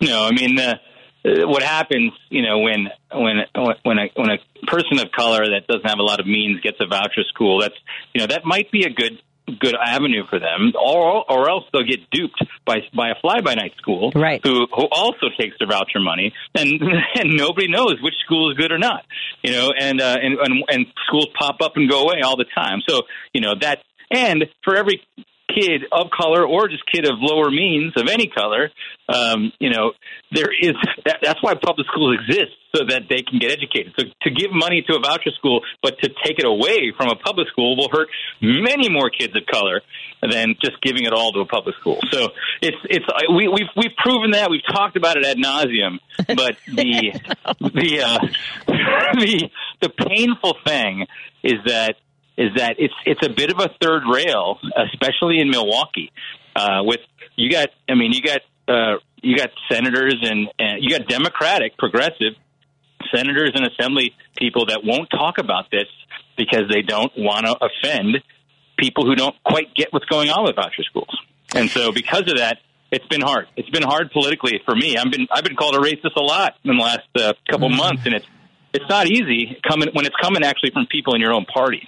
[0.00, 0.74] No, I mean, uh,
[1.24, 3.36] what happens, you know, when when
[3.82, 6.78] when a when a person of color that doesn't have a lot of means gets
[6.80, 7.74] a voucher school, that's
[8.12, 9.20] you know that might be a good
[9.58, 13.54] good avenue for them, or or else they'll get duped by by a fly by
[13.54, 14.40] night school, right?
[14.44, 16.80] Who who also takes their voucher money, and
[17.14, 19.04] and nobody knows which school is good or not,
[19.42, 22.46] you know, and uh, and, and and schools pop up and go away all the
[22.54, 22.80] time.
[22.88, 23.78] So you know that,
[24.10, 25.02] and for every
[25.54, 28.70] kid of color or just kid of lower means of any color,
[29.08, 29.92] um, you know,
[30.30, 30.74] there is
[31.04, 33.92] that, that's why public schools exist so that they can get educated.
[33.98, 37.16] So to give money to a voucher school, but to take it away from a
[37.16, 38.08] public school will hurt
[38.40, 39.82] many more kids of color
[40.22, 41.98] than just giving it all to a public school.
[42.10, 42.28] So
[42.60, 45.98] it's it's we, we've we've proven that we've talked about it ad nauseum,
[46.28, 47.20] but the
[47.60, 48.18] the uh,
[49.18, 49.50] the
[49.80, 51.06] the painful thing
[51.42, 51.96] is that
[52.36, 54.58] is that it's it's a bit of a third rail,
[54.92, 56.10] especially in Milwaukee.
[56.54, 57.00] Uh, with
[57.36, 61.76] you got, I mean, you got uh, you got senators and, and you got Democratic
[61.78, 62.34] progressive
[63.14, 65.86] senators and assembly people that won't talk about this
[66.36, 68.18] because they don't want to offend
[68.78, 71.16] people who don't quite get what's going on with voucher schools.
[71.54, 72.58] And so, because of that,
[72.90, 73.46] it's been hard.
[73.56, 74.96] It's been hard politically for me.
[74.96, 78.02] I've been I've been called a racist a lot in the last uh, couple months,
[78.04, 78.26] and it's
[78.74, 81.86] it's not easy coming when it's coming actually from people in your own party.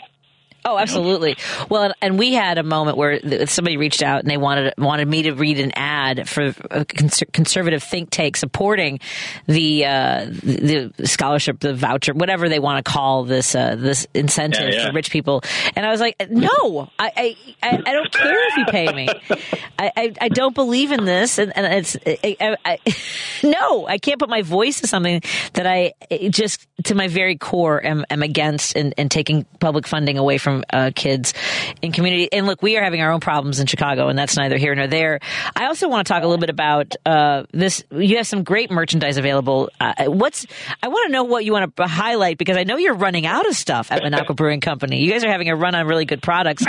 [0.65, 1.36] Oh, absolutely.
[1.69, 5.23] Well, and we had a moment where somebody reached out and they wanted wanted me
[5.24, 9.01] to read an ad for a conservative think tank supporting
[9.47, 14.69] the uh, the scholarship, the voucher, whatever they want to call this uh, this incentive
[14.70, 14.86] Yeah, yeah.
[14.89, 15.43] for rich people.
[15.77, 19.09] And I was like, no, I I, I, don't care if you pay me.
[19.78, 22.78] I, I, I don't believe in this, and, and it's I, I, I,
[23.43, 25.20] no, I can't put my voice to something
[25.55, 25.93] that I
[26.28, 30.54] just to my very core am, am against and, and taking public funding away from
[30.71, 31.35] uh, kids
[31.83, 32.33] in community.
[32.33, 34.87] And look, we are having our own problems in Chicago, and that's neither here nor
[34.87, 35.21] there.
[35.57, 37.83] I also want to talk a little bit about uh, this.
[37.91, 39.71] You have some great merchandise available.
[39.81, 40.47] Uh, what's
[40.83, 43.47] I want to know what you want to highlight because I know you're running out
[43.47, 45.01] of stuff at Minocqua Brewing Company.
[45.01, 46.65] You guys are having a run on really good products.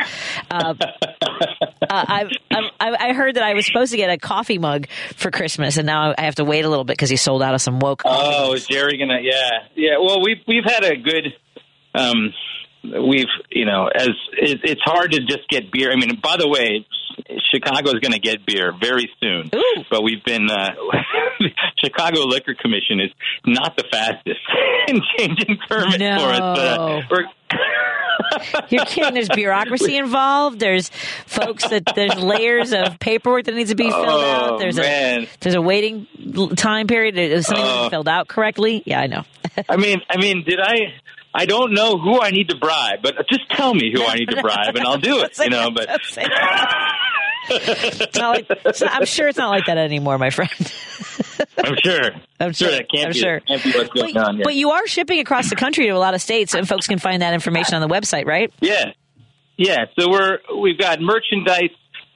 [0.50, 0.86] Uh, uh,
[1.90, 5.78] I've, I've, I heard that I was supposed to get a coffee mug for Christmas,
[5.78, 7.80] and now I have to wait a little bit because he sold out of some
[7.80, 8.04] woke.
[8.06, 9.20] Oh, is Jerry gonna?
[9.22, 9.98] Yeah, yeah.
[10.00, 11.34] Well, we've we've had a good.
[11.94, 12.34] Um,
[13.08, 15.92] we've you know as it, it's hard to just get beer.
[15.92, 16.86] I mean, by the way,
[17.54, 19.50] Chicago is going to get beer very soon.
[19.90, 20.72] But we've been uh,
[21.84, 23.12] Chicago Liquor Commission is
[23.46, 24.40] not the fastest
[24.88, 26.18] in changing permits No.
[26.20, 26.58] for us.
[26.60, 27.26] Uh, we're,
[28.70, 29.14] You're kidding.
[29.14, 30.60] There's bureaucracy involved.
[30.60, 30.90] There's
[31.26, 34.60] folks that there's layers of paperwork that needs to be filled Oh, out.
[34.60, 35.24] There's man.
[35.24, 36.08] a there's a waiting
[36.56, 37.18] time period.
[37.18, 38.82] Is something wasn't filled out correctly?
[38.86, 39.24] Yeah, I know.
[39.70, 40.94] I mean, I mean, did I?
[41.38, 44.30] I don't know who I need to bribe, but just tell me who I need
[44.30, 45.38] to bribe, and I'll do it.
[45.38, 45.88] You know, but
[48.16, 48.48] like,
[48.90, 50.50] I'm sure it's not like that anymore, my friend.
[51.64, 52.12] I'm sure.
[52.40, 52.72] I'm sure.
[52.72, 53.20] that can't I'm be.
[53.20, 53.40] sure.
[53.42, 54.38] Can't be what's going But, on.
[54.38, 54.44] Yeah.
[54.46, 57.00] but you are shipping across the country to a lot of states, and folks can
[57.00, 58.52] find that information on the website, right?
[58.62, 58.92] Yeah,
[59.58, 59.86] yeah.
[60.00, 61.70] So we're we've got merchandise.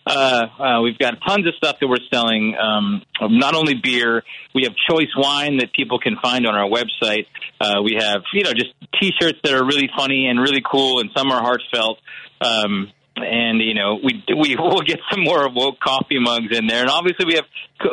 [0.08, 2.56] Uh, uh, we've got tons of stuff that we're selling.
[2.60, 4.24] Um, not only beer,
[4.56, 7.26] we have choice wine that people can find on our website.
[7.60, 11.10] Uh, we have you know just T-shirts that are really funny and really cool, and
[11.16, 12.00] some are heartfelt.
[12.42, 16.82] Um, and you know we we will get some more woke coffee mugs in there,
[16.82, 17.46] and obviously we have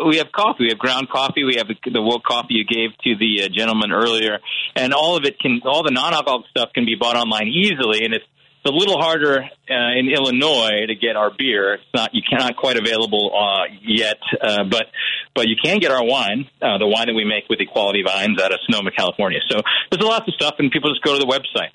[0.06, 0.64] we have coffee.
[0.64, 1.44] We have ground coffee.
[1.44, 4.38] We have the, the woke coffee you gave to the uh, gentleman earlier,
[4.74, 8.14] and all of it can all the non-alcoholic stuff can be bought online easily, and
[8.14, 8.24] it's
[8.66, 11.74] it's a little harder uh, in Illinois to get our beer.
[11.74, 14.86] It's not you cannot quite available uh, yet, uh, but
[15.34, 18.40] but you can get our wine, uh, the wine that we make with Equality Vines
[18.40, 19.40] out of Sonoma, California.
[19.48, 19.60] So
[19.90, 21.70] there's a lots of stuff, and people just go to the website.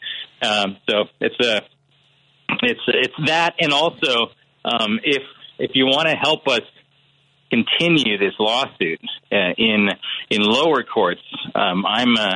[0.46, 1.62] Um, so it's a
[2.64, 4.32] it's it's that, and also
[4.66, 5.24] um, if
[5.60, 6.62] if you want to help us
[7.50, 9.02] continue this lawsuit
[9.32, 9.90] uh, in
[10.30, 11.22] in lower courts,
[11.56, 12.36] um, I'm uh,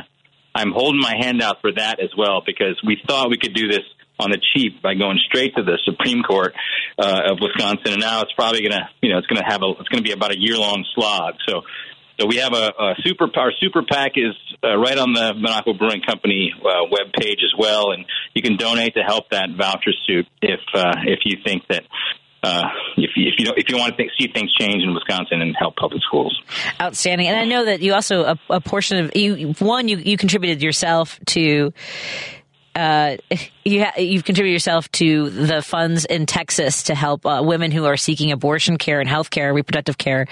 [0.54, 3.68] I'm holding my hand out for that as well because we thought we could do
[3.68, 3.84] this
[4.18, 6.54] on the cheap by going straight to the Supreme Court
[6.98, 9.62] uh, of Wisconsin, and now it's probably going to you know it's going to have
[9.62, 11.34] a it's going to be about a year long slog.
[11.48, 11.62] So.
[12.18, 14.32] So we have a, a super our super PAC is
[14.64, 18.56] uh, right on the Minocqua Brewing Company uh, web page as well, and you can
[18.56, 21.82] donate to help that voucher suit if uh, if you think that
[22.42, 22.62] uh,
[22.96, 25.54] if you, if you if you want to think, see things change in Wisconsin and
[25.58, 26.40] help public schools.
[26.80, 27.26] Outstanding.
[27.26, 30.62] And I know that you also a, a portion of you one you you contributed
[30.62, 31.72] yourself to
[32.76, 33.16] uh,
[33.64, 37.84] you ha- you've contributed yourself to the funds in Texas to help uh, women who
[37.86, 40.26] are seeking abortion care and health care, reproductive care.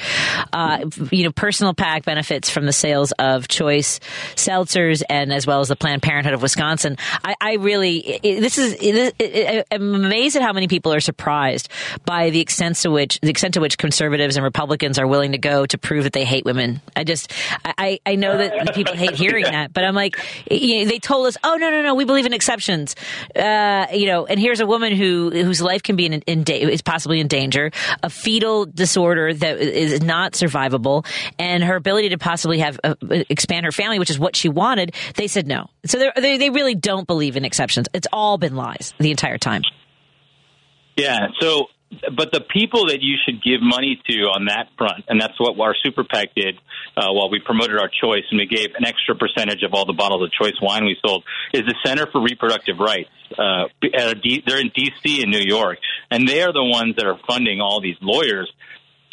[0.52, 3.98] Uh, you know, personal PAC benefits from the sales of Choice
[4.36, 6.96] seltzers and as well as the Planned Parenthood of Wisconsin.
[7.24, 11.00] I, I really it, this is it, it, I'm amazed at how many people are
[11.00, 11.68] surprised
[12.04, 15.38] by the extent to which the extent to which conservatives and Republicans are willing to
[15.38, 16.82] go to prove that they hate women.
[16.94, 17.32] I just
[17.64, 20.18] I I know that people hate hearing that, but I'm like
[20.50, 22.94] you know, they told us, oh no no no, we believe in exceptions.
[23.34, 26.82] Uh, you know, and here's a woman who whose life can be in, in is
[26.82, 27.70] possibly in danger,
[28.02, 31.06] a fetal disorder that is not survivable,
[31.38, 32.94] and her ability to possibly have uh,
[33.28, 34.94] expand her family, which is what she wanted.
[35.14, 35.70] They said no.
[35.86, 37.88] So they they really don't believe in exceptions.
[37.94, 39.62] It's all been lies the entire time.
[40.96, 41.28] Yeah.
[41.40, 41.66] So
[42.16, 45.58] but the people that you should give money to on that front, and that's what
[45.60, 46.56] our super PAC did
[46.96, 49.92] uh, while we promoted our choice, and we gave an extra percentage of all the
[49.92, 53.10] bottles of choice wine we sold, is the Center for Reproductive Rights.
[53.38, 55.22] Uh, they're in D.C.
[55.22, 55.78] and New York,
[56.10, 58.50] and they are the ones that are funding all these lawyers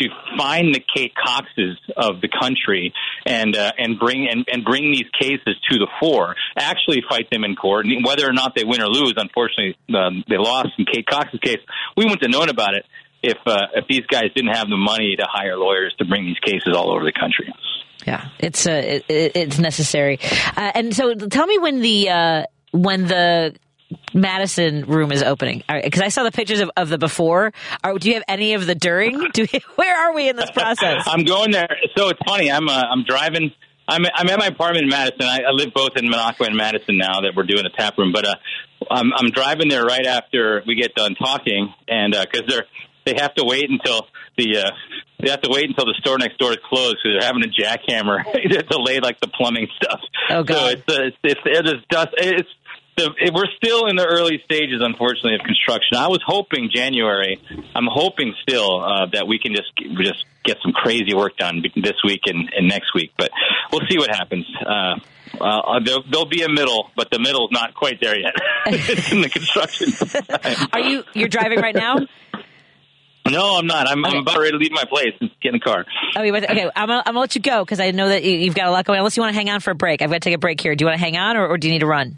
[0.01, 2.93] to find the Kate Coxes of the country
[3.25, 6.35] and uh, and bring and, and bring these cases to the fore.
[6.57, 9.13] Actually, fight them in court, and whether or not they win or lose.
[9.17, 11.59] Unfortunately, um, they lost in Kate Cox's case.
[11.95, 12.85] We wouldn't have known about it
[13.23, 16.39] if uh, if these guys didn't have the money to hire lawyers to bring these
[16.39, 17.53] cases all over the country.
[18.05, 20.19] Yeah, it's uh, it, it's necessary.
[20.57, 23.55] Uh, and so, tell me when the uh, when the
[24.13, 25.63] Madison room is opening?
[25.67, 27.53] Because I saw the pictures of, of the before.
[27.83, 29.29] Are, do you have any of the during?
[29.33, 31.03] Do we, where are we in this process?
[31.07, 31.69] I'm going there.
[31.95, 32.51] So it's funny.
[32.51, 33.51] I'm uh, I'm driving.
[33.87, 35.23] I'm I'm at my apartment in Madison.
[35.23, 38.11] I, I live both in Minocqua and Madison now that we're doing the tap room.
[38.11, 38.35] But uh,
[38.89, 42.65] I'm I'm driving there right after we get done talking, and because uh, they're
[43.05, 44.07] they have to wait until
[44.37, 44.71] the uh,
[45.19, 47.47] they have to wait until the store next door is closed because they're having a
[47.47, 49.99] jackhammer to delay like the plumbing stuff.
[50.29, 50.57] Oh god!
[50.57, 52.09] So it's uh, it's, it's it is dust.
[52.17, 52.49] It's
[53.01, 55.97] the, we're still in the early stages, unfortunately, of construction.
[55.97, 57.41] I was hoping January.
[57.75, 59.71] I'm hoping still uh, that we can just
[60.01, 63.11] just get some crazy work done this week and, and next week.
[63.17, 63.29] But
[63.71, 64.45] we'll see what happens.
[64.65, 64.95] Uh,
[65.39, 68.33] uh, there'll, there'll, be a middle, but the middle's not quite there yet.
[68.67, 69.93] it's in the construction.
[70.73, 71.97] Are you you're driving right now?
[73.29, 73.87] No, I'm not.
[73.87, 74.17] I'm, okay.
[74.17, 75.85] I'm, about ready to leave my place and get in the car.
[76.15, 76.69] Oh, okay.
[76.75, 78.85] I'm gonna, I'm gonna let you go because I know that you've got a lot
[78.85, 78.97] going.
[78.97, 79.01] on.
[79.01, 80.59] Unless you want to hang on for a break, I've got to take a break
[80.59, 80.75] here.
[80.75, 82.17] Do you want to hang on, or, or do you need to run?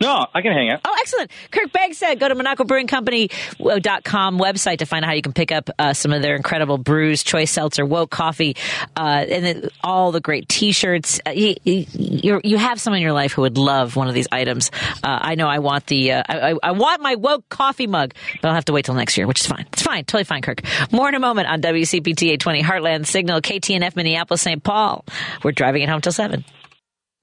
[0.00, 0.80] No, I can hang out.
[0.82, 1.30] Oh, excellent.
[1.50, 5.92] Kirk Bangstad, go to MinocquaBrewingCompany.com website to find out how you can pick up uh,
[5.92, 8.56] some of their incredible brews, choice seltzer, woke coffee,
[8.96, 11.20] uh, and then all the great T-shirts.
[11.26, 14.28] Uh, you, you, you, have someone in your life who would love one of these
[14.32, 14.70] items.
[15.04, 18.48] Uh, I know I want the, uh, I, I, want my woke coffee mug, but
[18.48, 19.66] I'll have to wait till next year, which is fine.
[19.72, 20.04] It's fine.
[20.04, 20.62] Totally fine, Kirk.
[20.92, 24.62] More in a moment on WCPT 820 Heartland Signal, KTNF Minneapolis, St.
[24.62, 25.04] Paul.
[25.42, 26.42] We're driving it home till 7.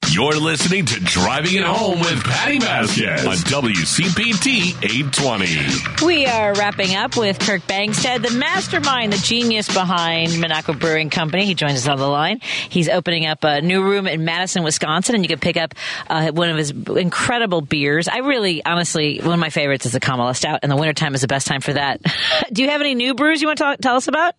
[0.10, 6.06] You're listening to Driving It Home with Patti Vasquez on WCPT 820.
[6.06, 11.46] We are wrapping up with Kirk Bangstad, the mastermind, the genius behind Minocqua Brewing Company.
[11.46, 12.40] He joins us on the line.
[12.70, 15.76] He's opening up a new room in Madison, Wisconsin, and you can pick up
[16.10, 18.08] uh, one of his incredible beers.
[18.08, 21.22] I really, honestly, one of my favorites is the Kamala Stout, and the wintertime is
[21.22, 22.02] the best time for that.
[22.52, 24.36] Do you have any new brews you want to talk, tell us about?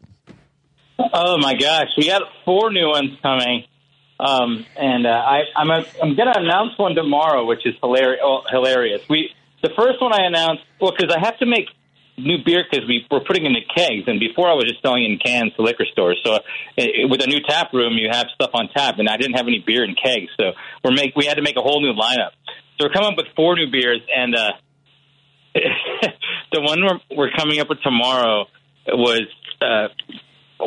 [0.99, 1.89] Oh, my gosh.
[1.97, 3.65] We got four new ones coming.
[4.21, 8.21] Um, and uh, I, I'm, a, I'm going to announce one tomorrow, which is hilarious.
[8.23, 9.03] Oh, hilarious.
[9.09, 9.31] We
[9.63, 11.67] the first one I announced, well, because I have to make
[12.17, 15.05] new beer because we were putting in the kegs, and before I was just selling
[15.05, 16.21] in cans to liquor stores.
[16.25, 16.39] So
[16.77, 19.47] it, with a new tap room, you have stuff on tap, and I didn't have
[19.47, 20.53] any beer in kegs, so
[20.85, 22.35] we're make we had to make a whole new lineup.
[22.79, 24.53] So we're coming up with four new beers, and uh,
[26.53, 28.47] the one we're, we're coming up with tomorrow
[28.87, 29.27] was
[29.61, 29.89] uh,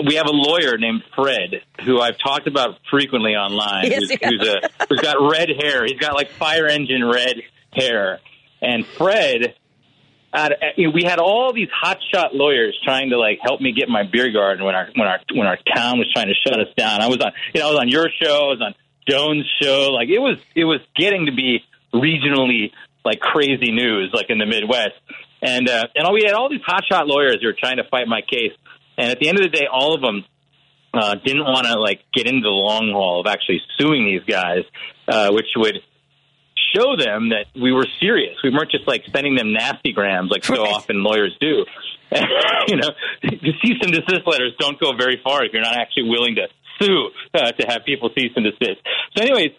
[0.07, 3.85] we have a lawyer named Fred who I've talked about frequently online.
[3.91, 5.85] Yes, who's, who's, a, who's got red hair.
[5.85, 7.41] He's got like fire engine red
[7.73, 8.19] hair.
[8.61, 9.55] And Fred,
[10.33, 14.31] uh, we had all these hotshot lawyers trying to like help me get my beer
[14.31, 17.01] garden when our when our when our town was trying to shut us down.
[17.01, 18.75] I was on you know I was on your show, I was on
[19.09, 19.89] Jones' show.
[19.91, 21.63] Like it was it was getting to be
[21.93, 22.71] regionally
[23.03, 24.95] like crazy news, like in the Midwest.
[25.41, 28.21] And uh, and we had all these hotshot lawyers who were trying to fight my
[28.21, 28.53] case.
[28.97, 30.25] And at the end of the day, all of them
[30.93, 34.63] uh, didn't want to like get into the long haul of actually suing these guys,
[35.07, 35.81] uh, which would
[36.75, 38.37] show them that we were serious.
[38.43, 41.65] We weren't just like sending them nasty grams like so often lawyers do.
[42.67, 42.89] you know,
[43.23, 46.47] the cease and desist letters don't go very far if you're not actually willing to
[46.79, 48.81] sue uh, to have people cease and desist.
[49.15, 49.51] So, anyways,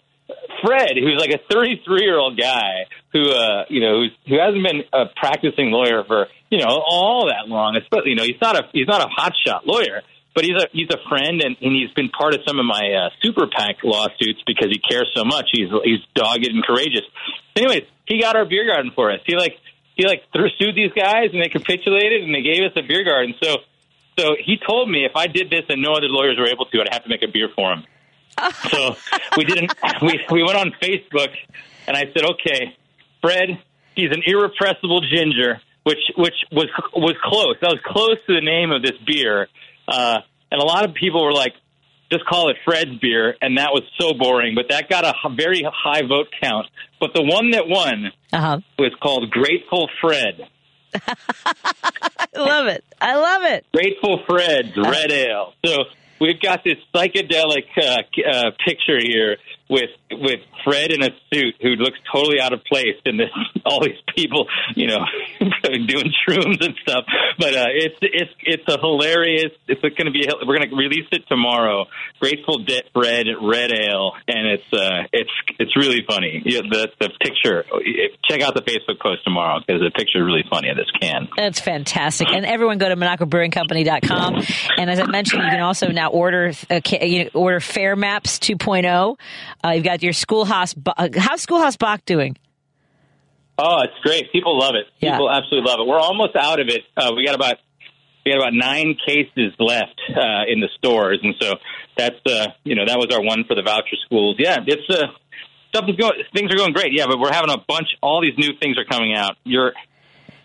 [0.63, 4.63] Fred, who's like a 33 year old guy who, uh, you know, who's, who hasn't
[4.63, 7.75] been a practicing lawyer for, you know, all that long.
[7.75, 10.01] Especially, you know, he's not a he's not a hotshot lawyer,
[10.33, 12.81] but he's a he's a friend, and, and he's been part of some of my
[12.93, 15.49] uh, super PAC lawsuits because he cares so much.
[15.51, 17.03] He's he's dogged and courageous.
[17.55, 19.19] Anyways, he got our beer garden for us.
[19.25, 19.59] He like
[19.95, 23.35] he like sued these guys, and they capitulated, and they gave us a beer garden.
[23.41, 23.57] So
[24.17, 26.81] so he told me if I did this and no other lawyers were able to,
[26.81, 27.83] I'd have to make a beer for him.
[28.71, 28.95] So
[29.37, 29.73] we didn't.
[30.01, 31.29] We we went on Facebook,
[31.87, 32.75] and I said, okay,
[33.21, 33.59] Fred,
[33.95, 37.55] he's an irrepressible ginger, which which was was close.
[37.61, 39.47] That was close to the name of this beer.
[39.87, 40.19] Uh,
[40.51, 41.53] and a lot of people were like,
[42.11, 44.55] just call it Fred's beer, and that was so boring.
[44.55, 46.67] But that got a very high vote count.
[46.99, 48.59] But the one that won Uh-huh.
[48.79, 50.47] was called Grateful Fred.
[50.95, 52.83] I love it.
[53.01, 53.65] I love it.
[53.73, 55.53] Grateful Fred's Red Ale.
[55.65, 55.83] So
[56.19, 59.37] we've got this psychedelic uh, uh, picture here
[59.69, 63.29] with with Fred in a suit who looks totally out of place, and this
[63.65, 64.99] all these people, you know,
[65.63, 67.05] doing shrooms and stuff.
[67.37, 69.51] But uh, it's it's it's a hilarious.
[69.67, 70.27] It's going to be.
[70.45, 71.85] We're going to release it tomorrow.
[72.19, 76.41] Grateful Dead Fred Red Ale, and it's uh, it's it's really funny.
[76.45, 77.65] Yeah, the the picture.
[78.29, 81.27] Check out the Facebook post tomorrow because the picture is really funny of this can.
[81.35, 82.27] That's fantastic.
[82.29, 84.43] And everyone go to MinocquaBrewingCompany.com.
[84.77, 86.79] And as I mentioned, you can also now order uh,
[87.33, 89.17] order Fair Maps 2.0.
[89.63, 90.73] Uh, you've got your Schoolhouse.
[90.73, 92.37] Bo- uh, how's Schoolhouse Bock doing?
[93.57, 94.31] Oh, it's great.
[94.31, 94.87] People love it.
[94.99, 95.11] Yeah.
[95.11, 95.87] People absolutely love it.
[95.87, 96.81] We're almost out of it.
[96.97, 97.57] Uh, we got about
[98.25, 101.53] we got about nine cases left uh, in the stores, and so
[101.97, 104.37] that's uh, you know that was our one for the voucher schools.
[104.39, 105.07] Yeah, it's uh,
[105.69, 106.13] stuff is going.
[106.33, 106.93] Things are going great.
[106.93, 107.89] Yeah, but we're having a bunch.
[108.01, 109.37] All these new things are coming out.
[109.43, 109.73] You're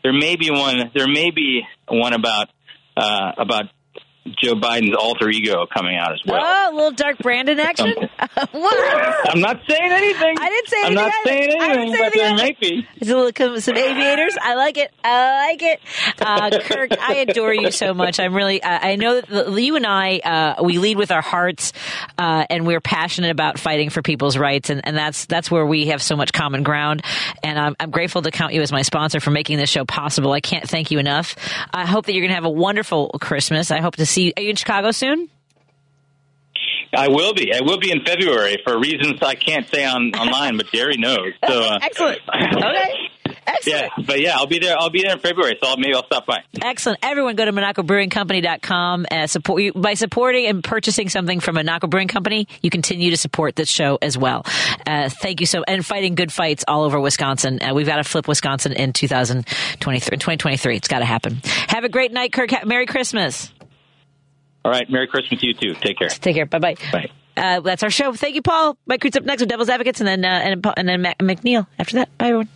[0.03, 0.91] there may be one.
[0.95, 2.49] There may be one about
[2.97, 3.65] uh, about
[4.43, 6.41] Joe Biden's alter ego coming out as well.
[6.43, 7.95] Oh, a little dark Brandon action.
[8.53, 9.29] what?
[9.31, 10.37] I'm not saying anything.
[10.39, 10.95] I didn't say I'm anything.
[10.95, 11.25] not either.
[11.25, 12.89] saying I didn't anything, say but there anything might be.
[12.97, 14.37] It's a little some aviators.
[14.41, 14.93] I like it.
[15.03, 15.81] I like it.
[16.21, 18.21] Uh, Kirk, I adore you so much.
[18.21, 18.63] I'm really.
[18.63, 21.73] Uh, I know that you and I uh, we lead with our hearts,
[22.19, 25.87] uh, and we're passionate about fighting for people's rights, and, and that's that's where we
[25.87, 27.03] have so much common ground.
[27.43, 30.33] And I'm, I'm grateful to count you as my sponsor for making this show possible.
[30.33, 31.37] I can't thank you enough.
[31.73, 33.71] I hope that you're going to have a wonderful Christmas.
[33.71, 34.33] I hope to see.
[34.37, 35.29] Are you in Chicago soon?
[36.97, 37.53] I will be.
[37.53, 41.35] I will be in February for reasons I can't say on online, but Gary knows.
[41.47, 42.21] So uh, excellent.
[42.29, 43.11] Okay.
[43.47, 43.93] Excellent.
[43.97, 44.77] Yeah, but yeah, I'll be there.
[44.79, 46.43] I'll be there in February, so I'll, maybe I'll stop by.
[46.61, 46.99] Excellent.
[47.03, 49.07] Everyone go to MinocquaBrewingCompany.com.
[49.11, 52.47] Uh, support you by supporting and purchasing something from Minocqua Brewing Company.
[52.63, 54.45] You continue to support this show as well.
[54.87, 57.63] Uh, thank you so and fighting good fights all over Wisconsin.
[57.63, 60.15] Uh, we've got to flip Wisconsin in 2023.
[60.15, 61.41] In 2023, it's got to happen.
[61.69, 62.51] Have a great night, Kirk.
[62.67, 63.51] Merry Christmas.
[64.69, 65.75] All right, Merry Christmas to you too.
[65.81, 66.11] Take care.
[66.11, 66.45] Take care.
[66.45, 66.75] Bye bye.
[66.93, 67.11] Bye.
[67.39, 68.13] Uh, that's our show.
[68.13, 68.77] Thank you, Paul.
[68.85, 71.67] Mike Creed's up next with Devil's Advocates, and then uh, and, and then Mac- McNeil
[71.79, 72.19] after that.
[72.19, 72.49] Bye, everyone.